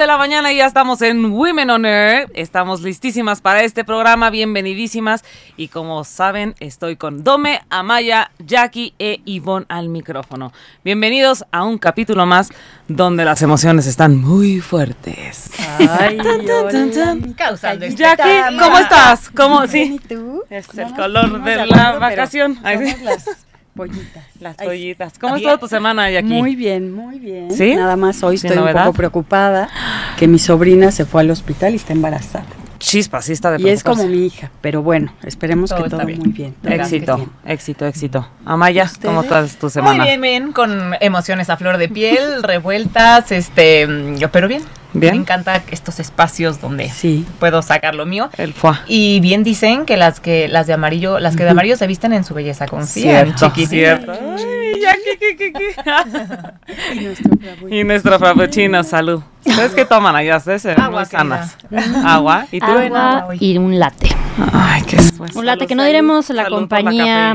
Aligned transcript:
jueves 0.00 0.06
10 0.06 0.06
de 0.06 0.06
la 0.06 0.16
mañana 0.16 0.52
y 0.52 0.56
ya 0.56 0.66
estamos 0.66 1.02
en 1.02 1.26
Women 1.26 1.70
on 1.70 1.84
Air. 1.84 2.30
Estamos 2.34 2.80
listísimas 2.80 3.40
para 3.40 3.62
este 3.62 3.84
programa, 3.84 4.30
bienvenidísimas. 4.30 5.24
Y 5.56 5.68
como 5.68 6.04
saben, 6.04 6.54
estoy 6.58 6.96
con 6.96 7.22
Dome, 7.22 7.60
Amaya, 7.68 8.30
Jackie 8.38 8.94
e 8.98 9.20
Ivonne 9.26 9.66
al 9.68 9.88
micrófono. 9.88 10.52
Bienvenidos 10.84 11.44
a 11.52 11.64
un 11.64 11.76
capítulo 11.76 12.24
más 12.24 12.50
donde 12.88 13.24
las 13.24 13.42
emociones 13.42 13.86
están 13.86 14.16
muy 14.16 14.60
fuertes. 14.60 15.50
Ay, 15.78 16.18
Causando 17.36 17.86
Jackie, 17.86 18.56
¿cómo 18.58 18.78
estás? 18.78 19.30
¿Cómo? 19.30 19.66
Sí. 19.66 19.98
¿Y 20.02 20.08
tú? 20.08 20.42
Es 20.48 20.66
el 20.78 20.94
color 20.94 21.42
de 21.42 21.66
la 21.66 21.98
vacación. 21.98 22.56
Somos 22.56 23.00
las 23.02 23.49
pollitas. 23.80 24.24
Las 24.40 24.58
Ay, 24.58 24.66
pollitas. 24.66 25.18
¿Cómo 25.18 25.36
estuvo 25.36 25.58
tu 25.58 25.68
semana, 25.68 26.10
Jackie? 26.10 26.28
Muy 26.28 26.54
bien, 26.56 26.92
muy 26.92 27.18
bien. 27.18 27.50
¿Sí? 27.50 27.74
Nada 27.74 27.96
más 27.96 28.22
hoy 28.22 28.36
¿Sin 28.36 28.50
estoy 28.52 28.66
un 28.66 28.72
poco 28.72 28.92
preocupada 28.92 29.68
que 30.18 30.28
mi 30.28 30.38
sobrina 30.38 30.90
se 30.90 31.06
fue 31.06 31.22
al 31.22 31.30
hospital 31.30 31.72
y 31.72 31.76
está 31.76 31.92
embarazada. 31.92 32.44
Chispa, 32.78 33.20
sí 33.20 33.32
está 33.32 33.50
de 33.50 33.62
Y 33.62 33.68
es 33.68 33.84
como 33.84 34.06
mi 34.06 34.26
hija, 34.26 34.50
pero 34.62 34.82
bueno, 34.82 35.12
esperemos 35.22 35.68
Todo 35.68 35.84
que 35.84 35.90
todo 35.90 36.04
bien. 36.06 36.18
muy 36.18 36.32
bien. 36.32 36.54
Éxito, 36.64 37.28
éxito, 37.44 37.86
éxito. 37.86 38.26
Amaya, 38.46 38.90
¿cómo 39.02 39.22
estás 39.22 39.56
tu 39.56 39.68
semana? 39.68 39.98
Muy 39.98 40.06
bien, 40.06 40.20
bien, 40.20 40.52
con 40.52 40.94
emociones 41.00 41.50
a 41.50 41.58
flor 41.58 41.76
de 41.76 41.90
piel, 41.90 42.42
revueltas, 42.42 43.32
este, 43.32 43.86
mm, 43.86 44.16
pero 44.32 44.48
bien. 44.48 44.62
Bien. 44.92 45.14
Me 45.14 45.20
encanta 45.20 45.62
estos 45.70 46.00
espacios 46.00 46.60
donde 46.60 46.88
Sí. 46.90 47.24
puedo 47.38 47.62
sacar 47.62 47.94
lo 47.94 48.06
mío. 48.06 48.28
El 48.36 48.52
foie. 48.52 48.76
Y 48.86 49.20
bien 49.20 49.42
dicen 49.44 49.86
que 49.86 49.96
las 49.96 50.20
que 50.20 50.48
las 50.48 50.66
de 50.66 50.72
amarillo, 50.72 51.18
las 51.18 51.36
que 51.36 51.44
de 51.44 51.50
amarillo 51.50 51.76
se 51.76 51.86
visten 51.86 52.12
en 52.12 52.24
su 52.24 52.34
belleza, 52.34 52.66
confían, 52.66 53.26
Cierto, 53.26 53.46
chiquitín. 53.46 53.68
cierto. 53.68 54.12
Ay, 54.12 54.80
Jackie, 54.80 55.18
¿qué, 55.20 55.36
qué, 55.36 55.52
qué? 55.52 55.74
Y 56.94 57.04
nuestro. 57.04 57.68
Y 57.68 57.84
nuestro 57.84 58.18
frappuccino, 58.18 58.82
salud. 58.84 59.22
¿Ustedes 59.44 59.72
qué 59.74 59.84
toman 59.84 60.14
allá? 60.16 60.36
Ustedes 60.36 60.62
se 60.62 60.72
Agua, 60.72 61.04
sanas. 61.04 61.56
querida. 61.56 62.14
Agua. 62.14 62.46
¿Y 62.52 62.60
tú? 62.60 62.66
Agua. 62.66 63.18
agua 63.18 63.34
y 63.38 63.56
un 63.58 63.78
latte. 63.78 64.08
Ay, 64.52 64.82
qué 64.86 64.96
pues, 65.16 65.34
Un 65.34 65.44
latte 65.46 65.66
que 65.66 65.74
no 65.74 65.84
diremos 65.84 66.28
la 66.30 66.44
Salud 66.44 66.58
compañía 66.58 67.34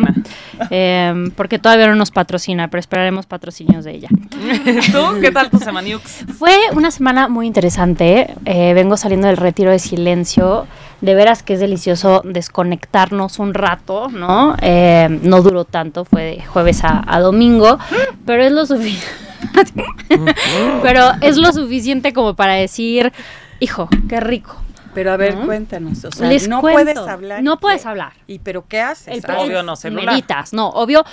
eh, 0.69 1.13
porque 1.35 1.59
todavía 1.59 1.87
no 1.87 1.95
nos 1.95 2.11
patrocina, 2.11 2.67
pero 2.69 2.79
esperaremos 2.79 3.25
patrocinios 3.25 3.83
de 3.85 3.95
ella. 3.95 4.09
¿Tú? 4.91 5.19
¿Qué 5.21 5.31
tal 5.31 5.49
tu 5.49 5.59
semaniux? 5.59 6.01
Fue 6.37 6.51
una 6.73 6.89
semana 6.91 7.27
muy 7.27 7.44
interesante. 7.45 8.33
eh, 8.45 8.73
vengo 8.73 8.97
saliendo 8.97 9.27
del 9.27 9.37
retiro 9.37 9.71
de 9.71 9.79
silencio. 9.79 10.67
De 11.01 11.13
veras 11.13 11.43
que 11.43 11.53
es 11.53 11.59
delicioso 11.59 12.21
desconectarnos 12.23 13.37
un 13.39 13.53
rato, 13.53 14.07
¿no? 14.09 14.55
Eh, 14.61 15.19
no 15.23 15.41
duró 15.41 15.65
tanto, 15.65 16.05
fue 16.05 16.23
de 16.23 16.41
jueves 16.45 16.83
a, 16.83 17.03
a 17.05 17.19
domingo, 17.19 17.77
pero 18.25 18.43
es 18.43 18.51
lo 18.51 18.65
suficiente. 18.65 19.05
pero 20.81 21.11
es 21.21 21.37
lo 21.37 21.51
suficiente 21.51 22.13
como 22.13 22.33
para 22.35 22.53
decir, 22.53 23.11
hijo, 23.59 23.89
qué 24.09 24.19
rico. 24.19 24.55
Pero 24.93 25.11
a 25.11 25.17
ver, 25.17 25.35
¿No? 25.35 25.45
cuéntanos. 25.45 26.05
O 26.05 26.11
sea, 26.11 26.29
Les 26.29 26.47
no 26.47 26.61
cuento. 26.61 26.81
puedes 26.93 26.97
hablar. 26.97 27.43
No 27.43 27.53
¿y 27.55 27.57
puedes 27.57 27.85
hablar. 27.85 28.13
¿Y 28.27 28.39
pero 28.39 28.65
qué 28.67 28.79
haces? 28.79 29.09
El, 29.09 29.29
¿Haces? 29.29 29.43
Obvio 29.45 29.59
el- 29.59 29.65
no, 29.65 29.75
celular. 29.75 30.05
meditas, 30.05 30.53
no, 30.53 30.69
obvio. 30.69 31.03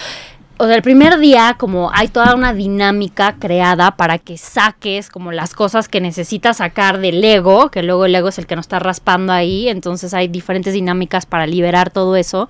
O 0.59 0.67
sea, 0.67 0.77
el 0.77 0.83
primer 0.83 1.19
día, 1.19 1.57
como 1.59 1.91
hay 1.93 2.09
toda 2.09 2.35
una 2.35 2.53
dinámica 2.53 3.37
creada 3.39 3.97
para 3.97 4.19
que 4.19 4.37
saques 4.37 5.09
como 5.09 5.33
las 5.33 5.55
cosas 5.55 5.89
que 5.89 6.01
necesitas 6.01 6.59
sacar 6.59 7.01
del 7.01 7.25
ego, 7.25 7.71
que 7.71 7.83
luego 7.83 8.05
el 8.05 8.15
ego 8.15 8.29
es 8.29 8.39
el 8.39 8.47
que 8.47 8.55
nos 8.55 8.65
está 8.65 8.79
raspando 8.79 9.33
ahí, 9.33 9.69
entonces 9.69 10.15
hay 10.15 10.29
diferentes 10.29 10.75
dinámicas 10.75 11.27
para 11.27 11.47
liberar 11.47 11.91
todo 11.91 12.17
eso. 12.17 12.49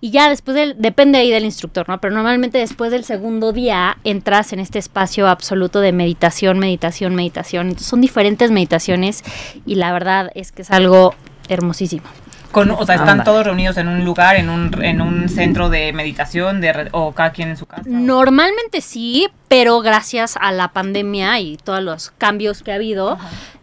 Y 0.00 0.10
ya 0.10 0.28
después 0.28 0.54
del, 0.54 0.76
depende 0.78 1.18
ahí 1.18 1.30
del 1.30 1.44
instructor, 1.44 1.88
¿no? 1.88 2.00
Pero 2.00 2.14
normalmente 2.14 2.58
después 2.58 2.92
del 2.92 3.02
segundo 3.02 3.52
día 3.52 3.98
entras 4.04 4.52
en 4.52 4.60
este 4.60 4.78
espacio 4.78 5.26
absoluto 5.26 5.80
de 5.80 5.90
meditación, 5.90 6.60
meditación, 6.60 7.16
meditación. 7.16 7.76
Son 7.78 8.00
diferentes 8.00 8.52
meditaciones 8.52 9.24
y 9.66 9.74
la 9.74 9.92
verdad 9.92 10.30
es 10.34 10.52
que 10.52 10.62
es 10.62 10.70
algo 10.70 11.14
hermosísimo. 11.48 12.06
Con, 12.52 12.70
o 12.70 12.84
sea, 12.86 12.94
están 12.96 13.10
Anda. 13.10 13.24
todos 13.24 13.44
reunidos 13.44 13.76
en 13.76 13.88
un 13.88 14.04
lugar, 14.04 14.36
en 14.36 14.48
un, 14.48 14.82
en 14.82 15.00
un 15.00 15.28
centro 15.28 15.68
de 15.68 15.92
meditación, 15.92 16.60
de 16.60 16.88
o 16.92 17.12
cada 17.12 17.30
quien 17.32 17.50
en 17.50 17.56
su 17.56 17.66
casa. 17.66 17.82
Normalmente 17.86 18.80
sí, 18.80 19.28
pero 19.48 19.80
gracias 19.80 20.36
a 20.40 20.50
la 20.52 20.68
pandemia 20.68 21.38
y 21.40 21.56
todos 21.58 21.82
los 21.82 22.10
cambios 22.18 22.62
que 22.62 22.72
ha 22.72 22.76
habido, 22.76 23.18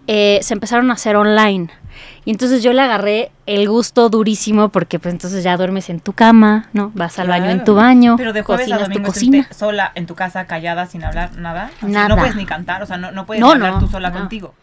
eh, 0.07 0.39
se 0.43 0.53
empezaron 0.53 0.91
a 0.91 0.93
hacer 0.93 1.15
online. 1.15 1.69
Y 2.25 2.31
entonces 2.31 2.61
yo 2.61 2.73
le 2.73 2.81
agarré 2.81 3.31
el 3.45 3.67
gusto 3.69 4.09
durísimo 4.09 4.69
porque 4.69 4.99
pues 4.99 5.13
entonces 5.13 5.43
ya 5.43 5.55
duermes 5.57 5.89
en 5.89 5.99
tu 5.99 6.13
cama, 6.13 6.67
¿no? 6.73 6.91
Vas 6.93 7.17
al 7.19 7.27
baño 7.27 7.49
en 7.49 7.63
tu 7.63 7.75
baño, 7.75 8.15
Pero 8.17 8.33
de 8.33 8.41
jueves 8.41 8.65
a 8.65 8.75
cocinas 8.77 8.87
tu 8.87 8.93
domingo 8.93 9.07
cocina. 9.13 9.37
estuviste 9.39 9.59
sola 9.65 9.91
en 9.95 10.05
tu 10.05 10.15
casa, 10.15 10.45
callada, 10.45 10.87
sin 10.87 11.03
hablar 11.03 11.35
nada. 11.37 11.71
Así, 11.81 11.91
Nada. 11.91 12.09
No 12.09 12.17
puedes 12.17 12.35
ni 12.35 12.45
cantar, 12.45 12.81
o 12.83 12.85
sea, 12.85 12.97
no, 12.97 13.11
no 13.11 13.25
puedes 13.25 13.41
No, 13.41 13.51
hablar 13.51 13.73
no, 13.73 13.79
tú 13.79 13.87
sola 13.87 14.09
no. 14.09 14.17
contigo. 14.19 14.53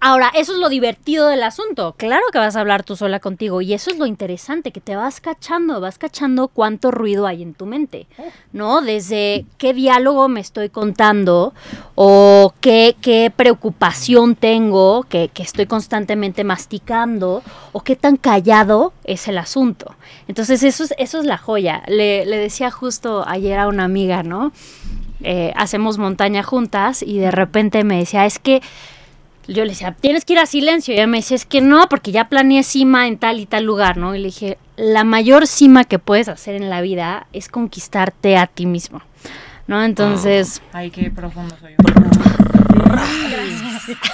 Ahora, 0.00 0.30
eso 0.32 0.52
es 0.52 0.58
lo 0.58 0.68
divertido 0.68 1.26
del 1.26 1.42
asunto. 1.42 1.96
Claro 1.96 2.22
que 2.32 2.38
vas 2.38 2.54
a 2.54 2.60
hablar 2.60 2.84
tú 2.84 2.94
sola 2.94 3.18
contigo 3.18 3.60
y 3.62 3.74
eso 3.74 3.90
es 3.90 3.98
lo 3.98 4.06
interesante, 4.06 4.70
que 4.70 4.80
te 4.80 4.94
vas 4.94 5.20
cachando, 5.20 5.80
vas 5.80 5.98
cachando 5.98 6.46
cuánto 6.46 6.92
ruido 6.92 7.26
hay 7.26 7.42
en 7.42 7.52
tu 7.52 7.66
mente, 7.66 8.06
¿no? 8.52 8.80
Desde 8.80 9.44
qué 9.58 9.74
diálogo 9.74 10.28
me 10.28 10.38
estoy 10.38 10.68
contando 10.68 11.52
o 11.96 12.54
qué, 12.60 12.94
qué 13.00 13.32
preocupación 13.34 14.36
tengo 14.36 15.02
que, 15.02 15.32
estoy 15.34 15.66
constantemente 15.66 16.44
masticando 16.44 17.42
o 17.72 17.80
qué 17.80 17.96
tan 17.96 18.16
callado 18.16 18.92
es 19.02 19.26
el 19.26 19.36
asunto. 19.36 19.96
Entonces, 20.28 20.62
eso 20.62 20.84
es, 20.84 20.94
eso 20.96 21.18
es 21.18 21.26
la 21.26 21.38
joya. 21.38 21.82
Le, 21.88 22.24
le 22.24 22.36
decía 22.36 22.70
justo 22.70 23.24
ayer 23.26 23.58
a 23.58 23.66
una 23.66 23.82
amiga, 23.82 24.22
¿no? 24.22 24.52
Eh, 25.24 25.52
hacemos 25.56 25.98
montaña 25.98 26.44
juntas 26.44 27.02
y 27.02 27.18
de 27.18 27.32
repente 27.32 27.82
me 27.82 27.98
decía, 27.98 28.24
es 28.24 28.38
que 28.38 28.62
yo 29.48 29.64
le 29.64 29.70
decía, 29.70 29.92
tienes 30.00 30.24
que 30.24 30.34
ir 30.34 30.38
a 30.38 30.46
silencio. 30.46 30.92
Y 30.94 30.98
ella 30.98 31.06
me 31.06 31.18
decía, 31.18 31.34
es 31.34 31.44
que 31.46 31.60
no, 31.60 31.88
porque 31.88 32.12
ya 32.12 32.28
planeé 32.28 32.62
cima 32.62 33.06
en 33.08 33.18
tal 33.18 33.40
y 33.40 33.46
tal 33.46 33.64
lugar, 33.64 33.96
¿no? 33.96 34.14
Y 34.14 34.18
le 34.18 34.26
dije, 34.26 34.58
la 34.76 35.02
mayor 35.04 35.46
cima 35.46 35.84
que 35.84 35.98
puedes 35.98 36.28
hacer 36.28 36.54
en 36.54 36.70
la 36.70 36.80
vida 36.82 37.26
es 37.32 37.48
conquistarte 37.48 38.36
a 38.36 38.46
ti 38.46 38.66
mismo, 38.66 39.02
¿no? 39.66 39.82
Entonces, 39.82 40.62
Ay, 40.72 40.90
qué 40.90 41.10
profundo 41.10 41.56
soy 41.60 41.72
yo. 41.72 41.84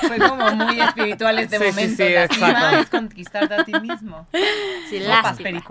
Fue 0.06 0.18
como 0.18 0.50
muy 0.54 0.80
espiritual 0.80 1.38
este 1.38 1.58
Sí, 1.58 1.64
sí, 1.64 1.70
momento. 1.70 2.04
sí, 2.04 2.12
la 2.12 2.28
cima 2.28 2.80
es 2.80 2.88
conquistarte 2.90 3.54
a 3.54 3.64
ti 3.64 3.72
mismo. 3.80 4.26
sí, 4.90 5.00
lástima. 5.00 5.62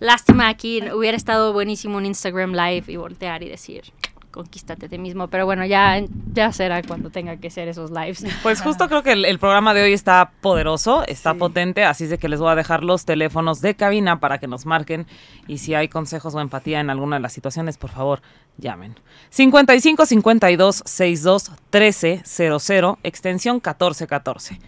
Lástima 0.00 0.48
aquí, 0.48 0.82
hubiera 0.92 1.16
estado 1.16 1.52
buenísimo 1.52 1.96
un 1.98 2.06
Instagram 2.06 2.52
Live 2.52 2.84
y 2.88 2.96
voltear 2.96 3.42
y 3.42 3.48
decir, 3.48 3.84
conquístate 4.34 4.86
a 4.86 4.88
ti 4.88 4.98
mismo. 4.98 5.28
Pero 5.28 5.46
bueno, 5.46 5.64
ya, 5.64 6.02
ya 6.32 6.50
será 6.52 6.82
cuando 6.82 7.10
tenga 7.10 7.36
que 7.36 7.48
ser 7.50 7.68
esos 7.68 7.92
lives. 7.92 8.26
Pues 8.42 8.60
justo 8.60 8.88
creo 8.88 9.04
que 9.04 9.12
el, 9.12 9.24
el 9.24 9.38
programa 9.38 9.72
de 9.74 9.82
hoy 9.84 9.92
está 9.92 10.32
poderoso, 10.40 11.04
está 11.06 11.32
Sí. 11.32 11.38
potente, 11.38 11.84
así 11.84 12.04
es 12.04 12.10
de 12.10 12.18
que 12.18 12.28
les 12.28 12.40
voy 12.40 12.50
a 12.50 12.54
dejar 12.56 12.82
los 12.82 13.04
teléfonos 13.04 13.60
de 13.60 13.76
cabina 13.76 14.18
para 14.18 14.38
que 14.38 14.48
nos 14.48 14.66
marquen 14.66 15.06
y 15.46 15.58
si 15.58 15.74
hay 15.74 15.86
consejos 15.88 16.34
o 16.34 16.40
empatía 16.40 16.80
en 16.80 16.90
alguna 16.90 17.16
de 17.16 17.22
las 17.22 17.32
situaciones, 17.32 17.78
por 17.78 17.90
favor, 17.90 18.20
llamen. 18.58 18.96
55 19.30 20.04
52 20.06 20.82
62 20.84 21.52
13 21.70 22.22
00, 22.24 22.98
extensión 23.04 23.56
1414. 23.56 24.58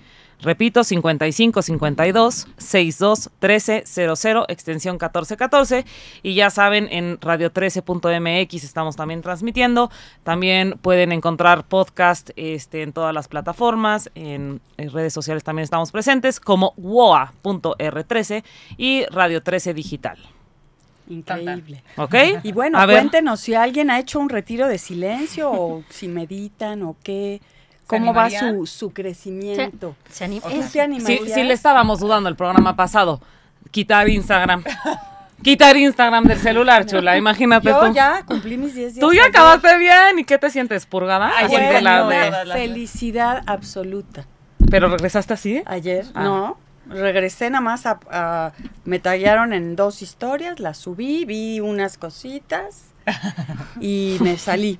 Repito, 0.42 0.84
55 0.84 1.62
52 1.62 2.46
62 2.58 3.30
13 3.38 3.84
00, 3.86 4.44
extensión 4.48 4.94
1414. 4.94 5.84
Y 6.22 6.34
ya 6.34 6.50
saben, 6.50 6.88
en 6.90 7.18
radio13.mx 7.20 8.64
estamos 8.64 8.96
también 8.96 9.22
transmitiendo. 9.22 9.90
También 10.24 10.78
pueden 10.82 11.12
encontrar 11.12 11.66
podcast 11.66 12.30
este, 12.36 12.82
en 12.82 12.92
todas 12.92 13.14
las 13.14 13.28
plataformas. 13.28 14.10
En, 14.14 14.60
en 14.76 14.90
redes 14.90 15.12
sociales 15.12 15.42
también 15.42 15.64
estamos 15.64 15.90
presentes, 15.90 16.38
como 16.38 16.74
woa.r13 16.76 18.44
y 18.76 19.04
Radio 19.06 19.42
13 19.42 19.74
Digital. 19.74 20.18
Increíble. 21.08 21.82
¿Ok? 21.96 22.14
Y 22.42 22.52
bueno, 22.52 22.78
A 22.78 22.86
ver. 22.86 22.96
cuéntenos 22.98 23.40
si 23.40 23.54
alguien 23.54 23.90
ha 23.90 23.98
hecho 24.00 24.18
un 24.18 24.28
retiro 24.28 24.66
de 24.68 24.78
silencio 24.78 25.50
o 25.50 25.84
si 25.88 26.08
meditan 26.08 26.82
o 26.82 26.96
qué, 27.02 27.40
cómo 27.86 28.12
va 28.14 28.28
su, 28.30 28.66
su 28.66 28.90
crecimiento. 28.90 29.94
Se 30.10 30.24
anima- 30.24 30.42
¿Tú 30.48 30.60
es- 30.60 30.72
te 30.72 30.80
animarías? 30.80 31.20
Sí, 31.24 31.30
sí 31.34 31.42
le 31.44 31.54
estábamos 31.54 32.00
dudando 32.00 32.28
el 32.28 32.36
programa 32.36 32.76
pasado. 32.76 33.20
Quitar 33.70 34.08
Instagram. 34.08 34.64
Quitar 35.42 35.76
Instagram 35.76 36.24
del 36.24 36.38
celular, 36.38 36.86
chula. 36.86 37.16
Imagínate 37.16 37.68
Yo 37.68 37.78
tú. 37.80 37.92
ya 37.92 38.22
cumplí 38.26 38.56
mis 38.56 38.74
10 38.74 38.94
días. 38.94 39.00
Tú 39.06 39.12
ya 39.12 39.26
acabaste 39.26 39.76
bien. 39.78 40.18
¿Y 40.18 40.24
qué 40.24 40.38
te 40.38 40.48
sientes? 40.50 40.86
¿Purgada? 40.86 41.30
Ay, 41.36 41.48
bueno, 41.48 41.68
de 41.72 41.82
la 41.82 42.06
de- 42.08 42.52
felicidad 42.52 43.42
absoluta. 43.46 44.24
¿Pero 44.70 44.88
regresaste 44.88 45.34
así? 45.34 45.62
Ayer, 45.66 46.06
Ah. 46.14 46.24
no. 46.24 46.58
Regresé 46.88 47.50
nada 47.50 47.60
más 47.60 47.84
a, 47.84 47.98
a- 48.10 48.52
Me 48.84 48.98
tallaron 48.98 49.52
en 49.52 49.76
dos 49.76 50.02
historias, 50.02 50.58
las 50.60 50.78
subí, 50.78 51.24
vi 51.24 51.60
unas 51.60 51.98
cositas 51.98 52.84
y 53.80 54.16
me 54.20 54.38
salí. 54.38 54.78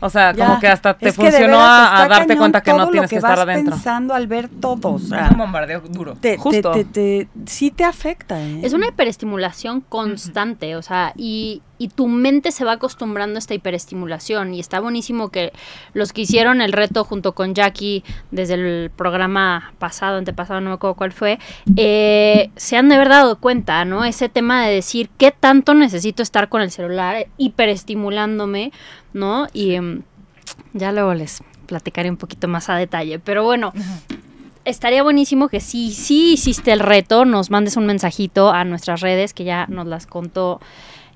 O 0.00 0.08
sea, 0.10 0.32
Ya. 0.32 0.46
como 0.46 0.60
que 0.60 0.68
hasta 0.68 0.94
te 0.94 1.08
Es 1.10 1.16
que 1.16 1.22
funcionó 1.30 1.58
veras 1.58 1.90
a, 1.92 2.08
darte 2.08 2.36
cuenta 2.36 2.62
que 2.62 2.72
no 2.72 2.88
tienes 2.88 3.10
que, 3.10 3.16
estar 3.16 3.32
vas 3.36 3.40
adentro. 3.40 3.74
pensando 3.74 4.14
al 4.14 4.26
ver 4.26 4.48
todo, 4.48 4.94
o 4.94 4.98
sea, 4.98 5.26
Es 5.26 5.30
un 5.32 5.38
bombardeo 5.38 5.80
duro. 5.80 6.14
te, 6.14 6.32
te- 6.32 6.38
Justo. 6.38 6.70
te- 6.72 6.84
te- 6.84 7.28
sí 7.46 7.70
te 7.70 7.84
afecta, 7.84 8.40
¿eh? 8.40 8.60
Es 8.62 8.72
una 8.72 8.88
hiperestimulación 8.88 9.80
constante, 9.82 10.74
o 10.76 10.82
sea, 10.82 11.12
y, 11.16 11.62
y 11.78 11.88
tu 11.88 12.08
mente 12.08 12.52
se 12.52 12.64
va 12.64 12.72
acostumbrando 12.72 13.36
a 13.36 13.40
esta 13.40 13.54
hiperestimulación. 13.54 14.52
Y 14.54 14.60
está 14.60 14.80
buenísimo 14.80 15.30
que 15.30 15.52
los 15.94 16.12
que 16.12 16.22
hicieron 16.22 16.60
el 16.60 16.72
reto 16.72 17.04
junto 17.04 17.32
con 17.34 17.54
Jackie 17.54 18.04
desde 18.30 18.54
el 18.54 18.90
programa 18.94 19.72
pasado, 19.78 20.18
antepasado, 20.18 20.60
no 20.60 20.70
me 20.70 20.74
acuerdo 20.74 20.94
cuál 20.96 21.12
fue, 21.12 21.38
eh, 21.76 22.50
se 22.56 22.76
han 22.76 22.88
de 22.90 22.96
haber 22.96 23.08
dado 23.08 23.38
cuenta, 23.38 23.84
¿no? 23.86 24.04
Ese 24.04 24.28
tema 24.28 24.62
de 24.66 24.74
decir 24.74 25.08
qué 25.16 25.30
tanto 25.30 25.72
necesito 25.74 26.22
estar 26.22 26.48
con 26.50 26.60
el 26.62 26.70
celular 26.70 27.26
hiperestimulándome, 27.38 28.72
¿no? 29.12 29.46
Y 29.52 29.74
em, 29.74 30.02
ya 30.72 30.92
luego 30.92 31.14
les 31.14 31.42
platicaré 31.66 32.10
un 32.10 32.16
poquito 32.16 32.48
más 32.48 32.68
a 32.68 32.76
detalle. 32.76 33.18
Pero 33.18 33.44
bueno, 33.44 33.72
estaría 34.64 35.02
buenísimo 35.02 35.48
que 35.48 35.60
si 35.60 35.92
sí 35.92 36.32
hiciste 36.34 36.72
el 36.72 36.80
reto, 36.80 37.24
nos 37.24 37.50
mandes 37.50 37.76
un 37.76 37.86
mensajito 37.86 38.50
a 38.52 38.64
nuestras 38.64 39.00
redes 39.00 39.34
que 39.34 39.44
ya 39.44 39.66
nos 39.68 39.86
las 39.86 40.06
contó 40.06 40.60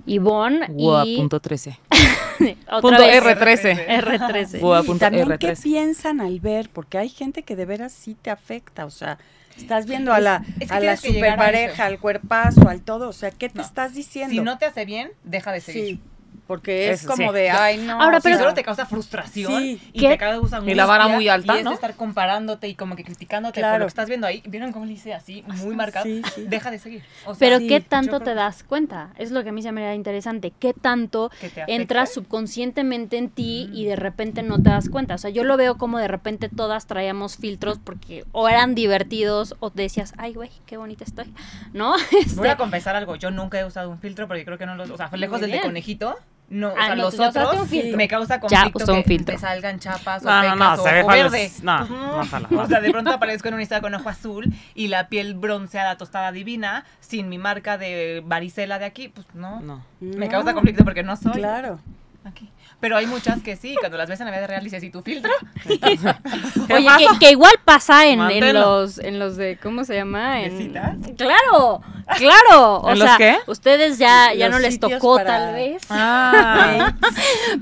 Ivonne. 0.07 0.67
Gua 0.71 1.05
y 1.07 1.17
punto 1.17 1.41
13. 1.41 1.79
otra 2.67 2.81
Punto 2.81 2.99
vez, 2.99 3.23
R13. 3.23 3.87
R13. 3.87 4.61
Gua 4.61 4.81
Y 4.81 4.87
punto 4.87 5.01
también 5.01 5.29
qué 5.39 5.53
R13. 5.53 5.63
piensan 5.63 6.21
al 6.21 6.41
ver, 6.41 6.69
porque 6.73 6.99
hay 6.99 7.09
gente 7.09 7.43
que 7.43 7.57
de 7.57 7.65
veras 7.65 7.93
sí 7.93 8.15
te 8.21 8.31
afecta, 8.31 8.85
o 8.85 8.91
sea, 8.91 9.19
estás 9.57 9.87
viendo 9.87 10.13
a 10.13 10.21
la, 10.21 10.45
es 10.61 10.69
que 10.69 10.75
a 10.75 10.81
la 10.81 10.97
que 10.97 11.13
llegar 11.13 11.41
a 11.41 11.85
al 11.87 11.99
cuerpazo, 11.99 12.69
al 12.69 12.83
todo, 12.83 13.09
o 13.09 13.13
sea, 13.13 13.31
¿qué 13.31 13.49
te 13.49 13.59
No. 13.59 13.65
estás 13.65 13.95
diciendo? 13.95 14.31
Si 14.33 14.41
no 14.41 14.59
te 14.59 14.67
hace 14.67 14.85
bien, 14.85 15.11
deja 15.23 15.53
de 15.53 15.61
seguir. 15.61 15.97
sí, 15.97 16.01
porque 16.47 16.91
es 16.91 17.01
Eso 17.01 17.11
como 17.11 17.29
sí. 17.31 17.35
de, 17.35 17.51
ay, 17.51 17.79
no. 17.79 18.01
Ahora, 18.01 18.19
o 18.19 18.21
Si 18.21 18.25
pero- 18.29 18.39
solo 18.39 18.55
te 18.55 18.63
causa 18.63 18.87
frustración 18.87 19.63
Sí. 19.63 19.81
y 19.93 20.01
¿Qué? 20.01 20.09
te 20.11 20.19
causa 20.19 20.57
angustia. 20.57 20.73
Y 20.73 20.77
la 20.77 20.87
vara 20.87 21.09
muy 21.09 21.29
alta, 21.29 21.55
y 21.55 21.59
es 21.59 21.65
¿no? 21.65 21.71
de 21.71 21.75
estar 21.75 21.95
comparándote 21.95 22.69
y 22.69 22.75
como 22.75 22.97
que 22.97 23.05
criticándote 23.05 23.61
por 23.61 23.73
lo 23.79 23.79
que 23.87 23.89
estás 23.89 24.09
viendo 24.09 24.27
ahí. 24.27 24.43
¿Vieron 24.47 24.73
cómo 24.73 24.85
le 24.85 24.93
hice 24.93 25.15
así, 25.15 25.43
muy 25.47 25.75
marcado? 25.75 26.05
Sí, 26.05 26.23
sí. 26.35 26.45
Deja 26.47 26.71
de 26.71 26.79
seguir. 26.79 27.03
O 27.25 27.35
sea, 27.35 27.39
Pero 27.39 27.59
sí, 27.59 27.69
¿qué 27.69 27.81
tanto 27.81 28.11
creo 28.19 28.21
te 28.21 28.35
das 28.35 28.63
cuenta? 28.63 29.11
Es 29.17 29.31
lo 29.31 29.43
que 29.43 29.49
a 29.49 29.53
mí 29.53 29.63
se 29.63 29.73
me 29.73 29.83
da 29.83 29.95
interesante. 29.95 30.53
¿Qué 30.59 30.73
tanto 30.75 31.31
que 31.41 31.49
te 31.49 31.63
afecta. 31.63 31.73
entra 31.73 32.07
subconscientemente 32.07 33.17
en 33.17 33.31
ti 33.31 33.71
y 33.73 33.87
de 33.87 33.97
repente 33.97 34.43
no 34.43 34.57
te 34.63 34.71
das 34.71 34.89
cuenta? 34.89 35.15
O 35.15 35.19
sea, 35.19 35.31
yo 35.31 35.45
lo 35.45 35.57
veo 35.57 35.77
como 35.79 35.99
de 35.99 36.09
repente 36.09 36.49
todas 36.49 36.87
traíamos 36.87 37.37
filtros 37.37 37.79
porque 37.83 38.25
o 38.33 38.49
eran 38.49 38.75
divertidos 38.75 39.57
o 39.61 39.71
decías, 39.71 40.13
ay, 40.19 40.35
güey, 40.35 40.51
qué 40.67 40.77
bonita 40.77 41.05
estoy, 41.05 41.33
¿no? 41.73 41.95
Este, 41.97 42.35
Voy 42.37 42.49
a 42.49 42.57
confesar 42.57 42.97
algo. 42.97 43.17
Yo 43.17 43.31
nunca 43.31 43.59
he 43.59 43.65
usado 43.65 43.91
un 43.91 43.99
filtro 43.99 44.27
porque 44.29 44.45
creo 44.45 44.59
que 44.59 44.67
no 44.67 44.75
los. 44.77 44.91
O 44.91 44.97
sea, 44.97 45.09
lejos 45.15 45.41
del 45.41 45.51
de 45.51 45.61
conejito. 45.61 46.17
No, 46.51 46.69
o 46.69 46.75
Ah, 46.79 46.87
sea, 46.87 46.95
no, 46.95 47.03
los 47.05 47.15
ya 47.17 47.21
usaste 47.23 47.41
otros 47.41 47.63
un 47.63 47.69
filtro. 47.69 47.97
me 47.97 48.07
causa 48.07 48.35
Ya 48.35 48.41
conflicto 48.65 48.93
un 48.93 49.03
que 49.03 49.09
filtro. 49.09 49.35
te 49.35 49.41
salgan 49.41 49.79
chapas 49.81 50.23
o 50.25 50.27
No, 50.27 50.37
no, 50.37 50.43
pecas 50.43 50.59
no, 50.59 50.73
o 50.73 50.77
se 50.87 50.91
falo- 51.03 51.07
verde. 51.31 51.51
no, 51.63 51.79
Pues 51.79 51.91
no 51.91 52.25
jala, 52.27 52.49
O 52.51 52.55
no. 52.55 52.67
sea, 52.69 52.81
de 52.81 52.91
pronto 52.91 53.11
aparezco 53.11 53.49
en 53.49 53.55
un 53.55 53.61
Insta 53.61 53.81
con 53.81 53.95
ojo 53.95 54.09
azul 54.09 54.53
y 54.75 54.89
la 54.89 55.09
piel 55.09 55.35
bronceada, 55.35 55.97
tostada, 55.97 56.33
divina, 56.33 56.85
sin 57.01 57.29
mi 57.31 57.39
marca 57.39 57.79
de 57.79 58.23
varicela 58.27 58.79
de 58.79 58.85
aquí, 58.85 59.09
pues 59.09 59.27
no. 59.35 59.61
No. 59.61 59.85
Me 60.01 60.27
No, 60.27 60.31
causa 60.31 60.53
conflicto 60.53 60.85
porque 60.85 61.03
no 61.03 61.17
soy. 61.17 61.33
Claro. 61.33 61.81
Aquí. 62.25 62.51
Pero 62.81 62.97
hay 62.97 63.07
muchas 63.07 63.43
que 63.43 63.57
sí, 63.57 63.77
cuando 63.81 63.97
las 63.97 64.09
ves 64.09 64.21
en 64.21 64.27
la 64.27 64.33
vida 64.33 64.47
real 64.47 64.63
dices, 64.63 64.83
¿y 64.83 64.91
tu 64.91 65.01
filtro? 65.03 65.33
¿Qué 65.65 66.75
Oye, 66.75 66.89
que, 66.99 67.19
que 67.19 67.31
igual 67.31 67.55
pasa 67.65 68.07
en, 68.07 68.21
en 68.21 68.53
los 68.55 68.99
en 68.99 69.19
los 69.19 69.37
de 69.37 69.59
¿cómo 69.63 69.85
se 69.85 69.95
llama? 69.95 70.37
¿De 70.37 70.47
En, 70.47 70.59
citas? 70.59 70.97
Claro, 71.17 71.81
claro. 72.19 72.77
O 72.85 72.91
¿En 72.91 72.99
los 72.99 73.09
sea, 73.09 73.17
qué? 73.17 73.37
ustedes 73.47 73.99
ya, 73.99 74.35
ya 74.35 74.49
Los 74.49 74.57
no 74.57 74.61
les 74.61 74.79
tocó 74.81 75.17
para- 75.17 75.39
tal 75.39 75.55
vez. 75.55 75.83
Ah, 75.91 76.95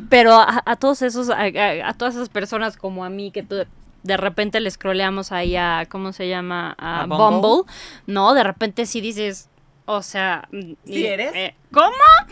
Pero 0.08 0.34
a, 0.34 0.62
a 0.64 0.76
todos 0.76 1.02
esos, 1.02 1.30
a, 1.30 1.42
a- 1.42 1.88
a 1.88 1.94
todas 1.94 2.14
esas 2.14 2.28
personas 2.28 2.76
como 2.76 3.04
a 3.04 3.10
mí 3.10 3.30
que 3.30 3.42
tú- 3.42 3.64
de 4.02 4.16
repente 4.16 4.58
le 4.60 4.68
scrolleamos 4.70 5.30
ahí 5.30 5.54
a, 5.56 5.86
¿cómo 5.88 6.12
se 6.12 6.28
llama? 6.28 6.74
A, 6.78 7.02
¿A 7.02 7.06
Bumble? 7.06 7.40
Bumble? 7.40 7.72
¿no? 8.06 8.34
De 8.34 8.42
repente 8.42 8.86
sí 8.86 9.00
dices, 9.00 9.48
o 9.86 10.02
sea... 10.02 10.48
¿Sí 10.50 10.76
y- 10.86 11.04
eres? 11.06 11.32
eh, 11.34 11.54
¿Cómo? 11.72 11.90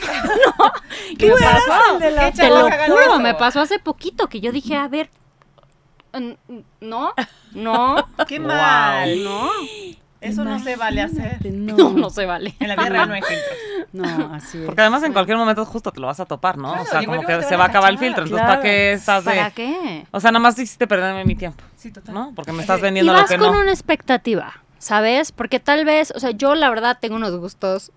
no. 0.58 0.73
¿Qué 1.19 1.26
me 1.26 1.32
pasó? 1.41 1.99
de 1.99 2.11
la 2.11 2.31
¿Qué 2.32 2.37
Te 2.43 2.49
lo 2.49 2.67
que 2.67 2.79
juro, 2.88 3.19
me 3.20 3.35
pasó 3.35 3.61
hace 3.61 3.79
poquito 3.79 4.29
que 4.29 4.41
yo 4.41 4.52
dije, 4.52 4.76
a 4.76 4.88
ver, 4.88 5.11
mm, 6.12 6.32
no, 6.81 7.12
no, 7.52 7.97
¡Qué 8.29 8.38
Wow. 8.38 8.49
mal! 8.49 9.25
no, 9.25 9.50
Eso 10.20 10.44
no 10.44 10.58
se 10.58 10.76
vale 10.76 11.00
hacer. 11.00 11.38
Imagínate, 11.47 11.50
No, 11.50 11.76
no, 11.76 11.91
no 11.99 12.11
se 12.11 12.26
vale. 12.26 12.55
En 12.61 12.69
la 12.69 12.76
vida 12.76 12.91
real 12.91 13.08
no 13.08 13.14
hay 13.14 13.23
filtros. 13.23 13.58
No, 13.94 14.35
así 14.35 14.58
es. 14.58 14.67
porque 14.67 14.82
además 14.82 15.03
en 15.03 15.14
cualquier 15.14 15.38
momento 15.38 15.64
justo 15.64 15.91
te 15.93 15.99
lo 15.99 16.08
vas 16.08 16.20
a 16.20 16.26
topar, 16.26 16.58
¿no? 16.58 16.69
Claro, 16.69 16.82
o 16.82 16.87
sea, 16.87 17.00
como 17.06 17.12
que 17.23 17.26
momento 17.26 17.49
se 17.49 17.56
va 17.56 17.64
a 17.64 17.69
acabar 17.69 17.91
el 17.91 17.99
filtro. 17.99 18.25
Entonces, 18.25 18.44
Claro. 18.46 18.61
¿para 18.61 18.62
qué 18.62 18.93
estás 18.93 19.25
de...? 19.25 19.31
¿Para 19.31 19.50
qué? 19.50 20.06
O 20.11 20.20
sea, 20.20 20.31
nada 20.31 20.43
más 20.43 20.58
hiciste 20.58 20.87
perderme 20.87 21.25
mi 21.25 21.37
tiempo, 21.37 21.64
Sí, 21.75 21.91
total. 21.91 22.14
¿no? 22.14 22.32
Porque 22.37 22.53
me 22.53 22.61
estás 22.61 22.76
Y 22.76 22.81
Y 22.81 22.82
vendiendo 22.82 23.12
lo 23.14 23.19
vas 23.19 23.31
que 23.31 23.38
con 23.38 23.50
no. 23.50 23.61
una 23.62 23.70
expectativa, 23.73 24.53
¿sabes? 24.81 25.31
Porque 25.31 25.61
tal 25.61 25.85
vez, 25.85 26.12
o 26.17 26.19
sea, 26.19 26.32
yo 26.32 26.56
la 26.56 26.69
verdad 26.69 26.99
tengo 27.00 27.15
unos 27.15 27.37
gustos 27.37 27.93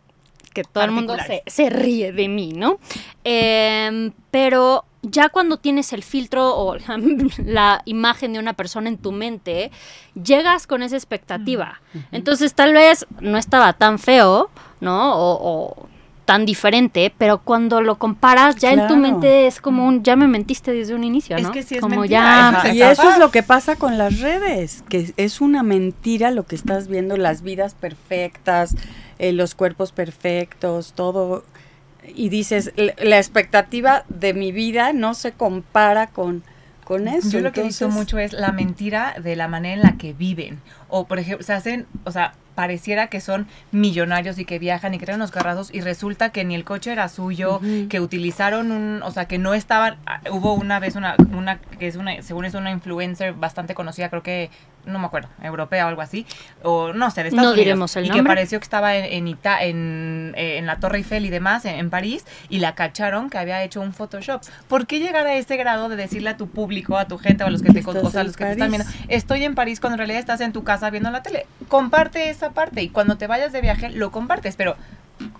que 0.53 0.63
todo 0.63 0.83
el 0.83 0.91
mundo 0.91 1.15
se, 1.47 1.69
ríe 1.71 2.11
de 2.11 2.27
mí, 2.27 2.53
¿no? 2.53 2.77
Em, 3.23 4.11
pero 4.29 4.85
ya 5.01 5.29
cuando 5.29 5.57
tienes 5.57 5.93
el 5.93 6.03
filtro 6.03 6.55
o 6.55 6.77
la 7.45 7.81
imagen 7.85 8.33
de 8.33 8.39
una 8.39 8.53
persona 8.53 8.89
en 8.89 8.97
tu 8.99 9.11
mente, 9.11 9.71
llegas 10.13 10.67
con 10.67 10.83
esa 10.83 10.95
expectativa. 10.95 11.81
Entonces 12.11 12.53
tal 12.53 12.73
vez 12.73 13.07
no 13.19 13.39
estaba 13.39 13.73
tan 13.73 13.97
feo, 13.97 14.51
¿no? 14.79 15.15
O, 15.15 15.39
o 15.41 15.89
tan 16.25 16.45
diferente, 16.45 17.13
pero 17.17 17.39
cuando 17.39 17.81
lo 17.81 17.97
comparas 17.97 18.55
ya 18.55 18.71
en 18.71 18.87
tu 18.87 18.95
mente 18.95 19.45
es 19.47 19.59
como 19.59 19.85
un, 19.85 20.03
ya 20.03 20.15
me 20.15 20.27
mentiste 20.27 20.71
desde 20.71 20.95
un 20.95 21.03
inicio, 21.03 21.35
Es 21.35 21.43
¿no? 21.43 21.51
que 21.51 21.63
sí 21.63 21.75
es 21.75 21.81
como 21.81 21.97
mentira, 22.01 22.51
ya... 22.51 22.69
es 22.69 22.75
Y 22.75 22.81
eso 22.81 23.09
es 23.09 23.17
lo 23.17 23.29
que 23.31 23.43
pasa 23.43 23.75
con 23.75 23.97
las 23.97 24.19
redes, 24.21 24.83
que 24.87 25.13
es 25.17 25.41
una 25.41 25.63
mentira 25.63 26.31
lo 26.31 26.45
que 26.45 26.55
estás 26.55 26.87
viendo, 26.87 27.17
las 27.17 27.41
vidas 27.41 27.73
perfectas, 27.75 28.75
eh, 29.19 29.33
los 29.33 29.53
cuerpos 29.55 29.91
perfectos, 29.91 30.93
todo. 30.93 31.43
Y 32.15 32.29
dices, 32.29 32.71
"L- 32.75 32.95
la 33.01 33.17
expectativa 33.17 34.03
de 34.09 34.33
mi 34.33 34.51
vida 34.51 34.93
no 34.93 35.13
se 35.13 35.31
compara 35.33 36.07
con, 36.07 36.43
con 36.83 37.07
eso. 37.07 37.29
Yo 37.29 37.39
lo 37.41 37.51
que 37.51 37.61
he 37.61 37.63
visto 37.65 37.87
mucho 37.89 38.17
es 38.19 38.33
la 38.33 38.51
mentira 38.51 39.15
de 39.21 39.35
la 39.35 39.47
manera 39.47 39.75
en 39.75 39.81
la 39.81 39.97
que 39.97 40.13
viven. 40.13 40.59
O, 40.89 41.05
por 41.05 41.19
ejemplo, 41.19 41.45
se 41.45 41.53
hacen, 41.53 41.85
o 42.05 42.11
sea, 42.11 42.33
pareciera 42.55 43.07
que 43.07 43.21
son 43.21 43.47
millonarios 43.71 44.37
y 44.39 44.45
que 44.45 44.59
viajan 44.59 44.93
y 44.93 44.99
que 44.99 45.05
traen 45.05 45.19
unos 45.19 45.31
carrazos 45.31 45.73
y 45.73 45.81
resulta 45.81 46.29
que 46.31 46.43
ni 46.45 46.55
el 46.55 46.63
coche 46.63 46.91
era 46.91 47.09
suyo, 47.09 47.59
que 47.89 47.99
utilizaron 47.99 48.71
un, 48.71 49.01
o 49.03 49.11
sea, 49.11 49.25
que 49.25 49.37
no 49.37 49.53
estaban, 49.53 49.97
ah, 50.05 50.21
hubo 50.31 50.53
una 50.53 50.79
vez 50.79 50.95
una, 50.95 51.15
una 51.35 51.59
que 51.59 51.87
es 51.87 51.95
una, 51.95 52.21
según 52.21 52.45
es 52.45 52.53
una 52.53 52.71
influencer 52.71 53.33
bastante 53.33 53.73
conocida, 53.73 54.09
creo 54.09 54.23
que, 54.23 54.49
no 54.85 54.99
me 54.99 55.05
acuerdo, 55.05 55.29
europea 55.41 55.85
o 55.85 55.89
algo 55.89 56.01
así, 56.01 56.25
o 56.61 56.91
no 56.93 57.09
sé, 57.11 57.23
de 57.23 57.29
Estados 57.29 57.45
No 57.47 57.53
Unidos, 57.53 57.65
diremos 57.65 57.95
el 57.95 58.05
y 58.05 58.09
nombre. 58.09 58.23
que 58.23 58.27
pareció 58.27 58.59
que 58.59 58.63
estaba 58.63 58.95
en, 58.95 59.05
en, 59.05 59.27
Ita- 59.27 59.63
en, 59.63 60.33
eh, 60.35 60.57
en 60.57 60.65
la 60.65 60.77
Torre 60.79 60.97
Eiffel 60.97 61.25
y 61.25 61.29
demás, 61.29 61.65
en, 61.65 61.75
en 61.75 61.89
París, 61.89 62.25
y 62.49 62.59
la 62.59 62.75
cacharon 62.75 63.29
que 63.29 63.37
había 63.37 63.63
hecho 63.63 63.81
un 63.81 63.93
Photoshop. 63.93 64.41
¿Por 64.67 64.85
qué 64.87 64.99
llegar 64.99 65.25
a 65.27 65.35
ese 65.35 65.55
grado 65.57 65.89
de 65.89 65.95
decirle 65.95 66.29
a 66.31 66.37
tu 66.37 66.47
público, 66.49 66.97
a 66.97 67.07
tu 67.07 67.17
gente 67.17 67.43
o 67.43 67.47
a 67.47 67.49
los 67.49 67.61
que 67.61 67.71
te, 67.71 67.79
o 67.85 68.09
sea, 68.11 68.21
a 68.21 68.23
los 68.23 68.35
que 68.35 68.43
te 68.45 68.51
están 68.51 68.69
viendo, 68.71 68.87
estoy 69.07 69.43
en 69.45 69.55
París 69.55 69.79
cuando 69.79 69.95
en 69.95 69.99
realidad 69.99 70.19
estás 70.19 70.41
en 70.41 70.51
tu 70.53 70.63
casa 70.63 70.89
viendo 70.89 71.09
la 71.11 71.23
tele? 71.23 71.45
Comparte 71.69 72.29
esa 72.29 72.51
parte 72.51 72.81
y 72.81 72.89
cuando 72.89 73.17
te 73.17 73.27
vayas 73.27 73.51
de 73.53 73.61
viaje 73.61 73.89
lo 73.89 74.11
compartes, 74.11 74.55
pero 74.55 74.75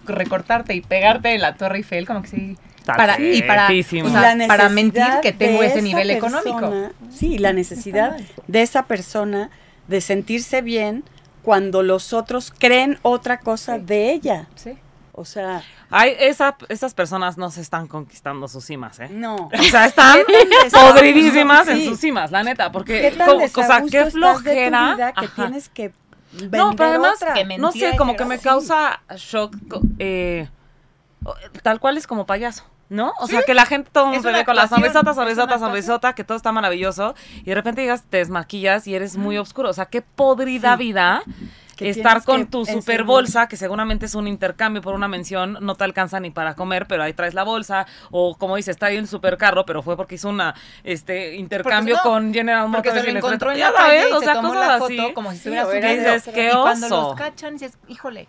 recortarte 0.06 0.74
y 0.74 0.82
pegarte 0.82 1.34
en 1.34 1.42
la 1.42 1.56
Torre 1.56 1.78
Eiffel 1.78 2.06
como 2.06 2.22
que 2.22 2.28
sí 2.28 2.58
para 2.86 3.20
y 3.20 3.42
para, 3.42 3.62
Tarjetísimo. 3.68 4.06
o 4.06 4.10
Y 4.10 4.12
sea, 4.12 4.36
la 4.36 4.48
para 4.48 4.70
mentir 4.70 5.04
que 5.22 5.32
tengo 5.32 5.64
ese 5.64 5.82
nivel 5.82 6.10
económico. 6.12 6.72
Sí, 7.12 7.38
la 7.38 7.54
necesidad 7.54 8.18
de 8.48 8.62
esa 8.62 8.84
persona 8.88 9.50
de 9.88 10.02
sentirse 10.02 10.62
bien 10.62 11.04
cuando 11.42 11.84
los 11.84 12.14
otros 12.14 12.54
creen 12.58 13.00
otra 13.02 13.40
cosa 13.40 13.78
de 13.78 14.12
ella. 14.12 14.48
Sí. 14.56 14.78
O 15.16 15.26
sea, 15.26 15.62
Ay, 15.92 16.16
esa, 16.20 16.58
esas 16.70 16.96
personas 16.96 17.38
no 17.38 17.52
se 17.52 17.62
están 17.62 17.86
conquistando 17.88 18.48
sus 18.48 18.66
cimas, 18.66 19.00
¿eh? 19.00 19.10
no. 19.12 19.36
O 19.36 19.64
sea, 19.70 19.86
están 19.86 20.20
¿Qué 20.26 20.34
tan 20.34 20.50
desagusto- 20.50 20.94
podridísimas 20.96 21.68
en 21.68 21.78
Sí. 21.78 21.86
sus 21.86 22.00
cimas, 22.00 22.32
la 22.32 22.42
neta, 22.44 22.72
porque, 22.72 23.00
¿Qué 23.00 23.08
o 23.10 23.12
sea, 23.14 23.38
qué 23.38 23.44
estás 23.44 23.86
de 23.92 24.04
tu 24.06 24.12
flojera. 24.12 24.96
vida 24.96 25.14
que 25.14 25.26
Ajá. 25.26 25.36
tienes 25.36 25.70
que 25.70 25.90
No, 25.90 26.40
vender 26.50 26.76
pero 26.78 26.90
además, 26.90 27.14
otra? 27.22 27.34
que 27.36 27.58
no 27.60 27.72
sé, 27.72 27.96
como 27.96 28.16
que 28.16 28.26
me 28.26 28.40
causa 28.40 29.02
shock, 29.16 29.56
eh, 30.00 30.48
tal 31.62 31.80
cual 31.80 31.98
es 31.98 32.08
como 32.08 32.26
payaso. 32.26 32.64
¿No? 32.94 33.12
O 33.20 33.26
sea, 33.26 33.42
que 33.42 33.56
la 33.56 33.66
gente, 33.66 33.90
todo 33.92 34.06
mundo 34.06 34.32
ve 34.32 34.46
con 34.46 34.56
la 34.56 34.68
sonrisota, 34.68 35.16
sonrisota, 35.16 35.58
sonrisota, 35.58 36.14
que 36.14 36.24
todo 36.24 36.38
está 36.38 36.52
maravilloso, 36.52 37.16
y 37.42 37.46
de 37.46 37.56
repente 37.56 37.82
llegas, 37.82 38.04
te 38.08 38.18
desmaquillas 38.18 38.86
y 38.86 38.94
eres 38.94 39.18
muy 39.18 39.36
oscuro. 39.40 39.70
O 39.70 39.74
sea, 39.74 39.88
qué 39.88 40.04
podrida 40.04 40.74
Sí. 40.78 40.84
vida 40.84 41.24
estar 41.80 42.24
con 42.24 42.46
tu 42.46 42.68
super 42.68 43.04
bolsa, 43.04 43.48
que 43.48 43.58
seguramente 43.58 44.06
es 44.06 44.14
un 44.14 44.28
intercambio 44.28 44.82
por 44.84 44.94
una 44.94 45.08
mención, 45.08 45.58
no 45.60 45.74
te 45.74 45.84
alcanza 45.84 46.20
ni 46.20 46.30
para 46.30 46.54
comer, 46.56 46.86
pero 46.88 47.02
ahí 47.02 47.14
traes 47.14 47.34
la 47.34 47.44
bolsa, 47.44 47.88
o 48.12 48.38
como 48.38 48.58
dices, 48.58 48.74
está 48.76 48.86
ahí 48.86 48.98
el 48.98 49.08
super 49.08 49.38
carro, 49.38 49.66
pero 49.66 49.82
fue 49.82 49.98
porque 49.98 50.14
hizo 50.16 50.30
una 50.30 50.54
este 50.84 51.34
intercambio 51.36 51.96
no, 51.96 52.02
con 52.04 52.32
General 52.32 52.70
Porque 52.72 52.90
Motors 52.90 53.04
se 53.06 53.10
y 53.10 53.14
lo 53.14 53.20
encontró 53.20 53.52
en 53.52 53.60
la 53.60 53.74
calle 53.74 54.06
y 54.10 54.14
o 54.14 54.20
se 54.20 54.26
sea, 54.26 54.36
tomó 54.36 54.50
cosas 54.50 54.68
la 54.68 54.86
así. 54.86 54.98
foto 54.98 55.14
como 55.16 55.32
si 55.32 55.38
Sí, 55.40 55.50
estuviera 55.56 55.90
era 55.96 56.14
dices, 56.16 56.34
qué 56.34 56.50
y 56.50 56.52
cuando 56.52 56.86
oso. 56.86 57.02
los 57.10 57.16
cachan 57.16 57.54
dices, 57.54 57.76
híjole, 57.88 58.28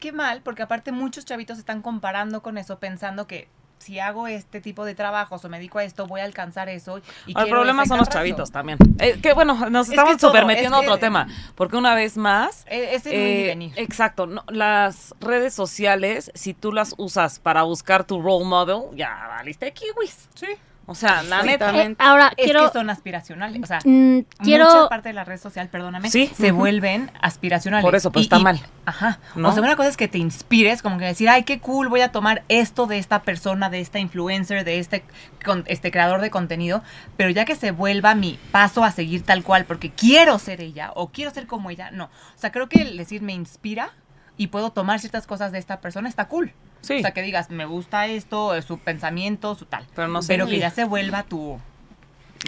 qué 0.00 0.12
mal, 0.12 0.40
porque 0.42 0.62
aparte 0.62 0.92
muchos 0.92 1.26
chavitos 1.26 1.58
están 1.58 1.82
comparando 1.82 2.42
con 2.42 2.56
eso 2.56 2.78
pensando 2.78 3.26
que 3.26 3.48
si 3.78 3.98
hago 3.98 4.26
este 4.26 4.60
tipo 4.60 4.84
de 4.84 4.94
trabajos 4.94 5.44
o 5.44 5.48
me 5.48 5.58
dedico 5.58 5.78
a 5.78 5.84
esto, 5.84 6.06
voy 6.06 6.20
a 6.20 6.24
alcanzar 6.24 6.68
eso. 6.68 7.00
Y 7.26 7.38
el 7.38 7.48
problema 7.48 7.86
son 7.86 7.98
los 7.98 8.08
chavitos 8.08 8.50
también. 8.50 8.78
Eh, 8.98 9.20
que 9.20 9.32
bueno, 9.34 9.70
nos 9.70 9.88
estamos 9.88 10.20
súper 10.20 10.44
metiendo 10.44 10.76
a 10.76 10.80
otro 10.80 10.98
tema, 10.98 11.28
porque 11.54 11.76
una 11.76 11.94
vez 11.94 12.16
más... 12.16 12.64
E, 12.68 12.94
es 12.94 13.06
eh, 13.06 13.72
exacto, 13.76 14.26
no, 14.26 14.44
las 14.48 15.14
redes 15.20 15.54
sociales, 15.54 16.30
si 16.34 16.54
tú 16.54 16.72
las 16.72 16.94
usas 16.98 17.38
para 17.38 17.62
buscar 17.62 18.04
tu 18.04 18.20
role 18.20 18.44
model, 18.44 18.96
ya 18.96 19.26
valiste 19.28 19.72
kiwis. 19.72 20.28
Sí. 20.34 20.48
O 20.90 20.94
sea, 20.94 21.22
la 21.22 21.42
neta. 21.42 21.70
Eh, 21.82 21.94
ahora, 21.98 22.32
es 22.34 22.46
quiero... 22.46 22.64
que 22.64 22.72
son 22.72 22.88
aspiracionales. 22.88 23.62
O 23.62 23.66
sea, 23.66 23.80
mm, 23.84 24.20
quiero... 24.42 24.64
mucha 24.64 24.88
parte 24.88 25.10
de 25.10 25.12
la 25.12 25.22
red 25.22 25.38
social, 25.38 25.68
perdóname, 25.68 26.10
¿Sí? 26.10 26.30
se 26.34 26.50
vuelven 26.50 27.10
aspiracionales. 27.20 27.84
Por 27.84 27.94
eso, 27.94 28.10
pues 28.10 28.24
está 28.24 28.38
mal. 28.38 28.58
Ajá. 28.86 29.18
O 29.36 29.52
sea, 29.52 29.62
una 29.62 29.76
cosa 29.76 29.90
es 29.90 29.98
que 29.98 30.08
te 30.08 30.16
inspires, 30.16 30.80
como 30.80 30.96
que 30.96 31.04
decir, 31.04 31.28
ay, 31.28 31.42
qué 31.42 31.60
cool, 31.60 31.88
voy 31.88 32.00
a 32.00 32.10
tomar 32.10 32.42
esto 32.48 32.86
de 32.86 32.96
esta 32.96 33.20
persona, 33.20 33.68
de 33.68 33.80
esta 33.80 33.98
influencer, 33.98 34.64
de 34.64 34.78
este, 34.78 35.04
con, 35.44 35.64
este 35.66 35.90
creador 35.90 36.22
de 36.22 36.30
contenido, 36.30 36.82
pero 37.18 37.28
ya 37.28 37.44
que 37.44 37.54
se 37.54 37.70
vuelva 37.70 38.14
mi 38.14 38.38
paso 38.50 38.82
a 38.82 38.90
seguir 38.90 39.24
tal 39.24 39.42
cual, 39.44 39.66
porque 39.66 39.90
quiero 39.90 40.38
ser 40.38 40.62
ella 40.62 40.92
o 40.94 41.10
quiero 41.10 41.30
ser 41.32 41.46
como 41.46 41.68
ella, 41.68 41.90
no. 41.90 42.04
O 42.04 42.38
sea, 42.38 42.50
creo 42.50 42.70
que 42.70 42.80
el 42.80 42.96
decir 42.96 43.20
me 43.20 43.34
inspira 43.34 43.92
y 44.38 44.46
puedo 44.46 44.70
tomar 44.70 45.00
ciertas 45.00 45.26
cosas 45.26 45.52
de 45.52 45.58
esta 45.58 45.82
persona 45.82 46.08
está 46.08 46.28
cool. 46.28 46.54
O 46.82 46.86
sea, 46.86 47.12
que 47.12 47.22
digas, 47.22 47.50
me 47.50 47.66
gusta 47.66 48.06
esto, 48.06 48.60
su 48.62 48.78
pensamiento, 48.78 49.54
su 49.54 49.66
tal. 49.66 49.86
Pero 49.94 50.08
no 50.08 50.22
sé. 50.22 50.34
Pero 50.34 50.46
que 50.46 50.58
ya 50.58 50.70
se 50.70 50.84
vuelva 50.84 51.22
tu. 51.22 51.58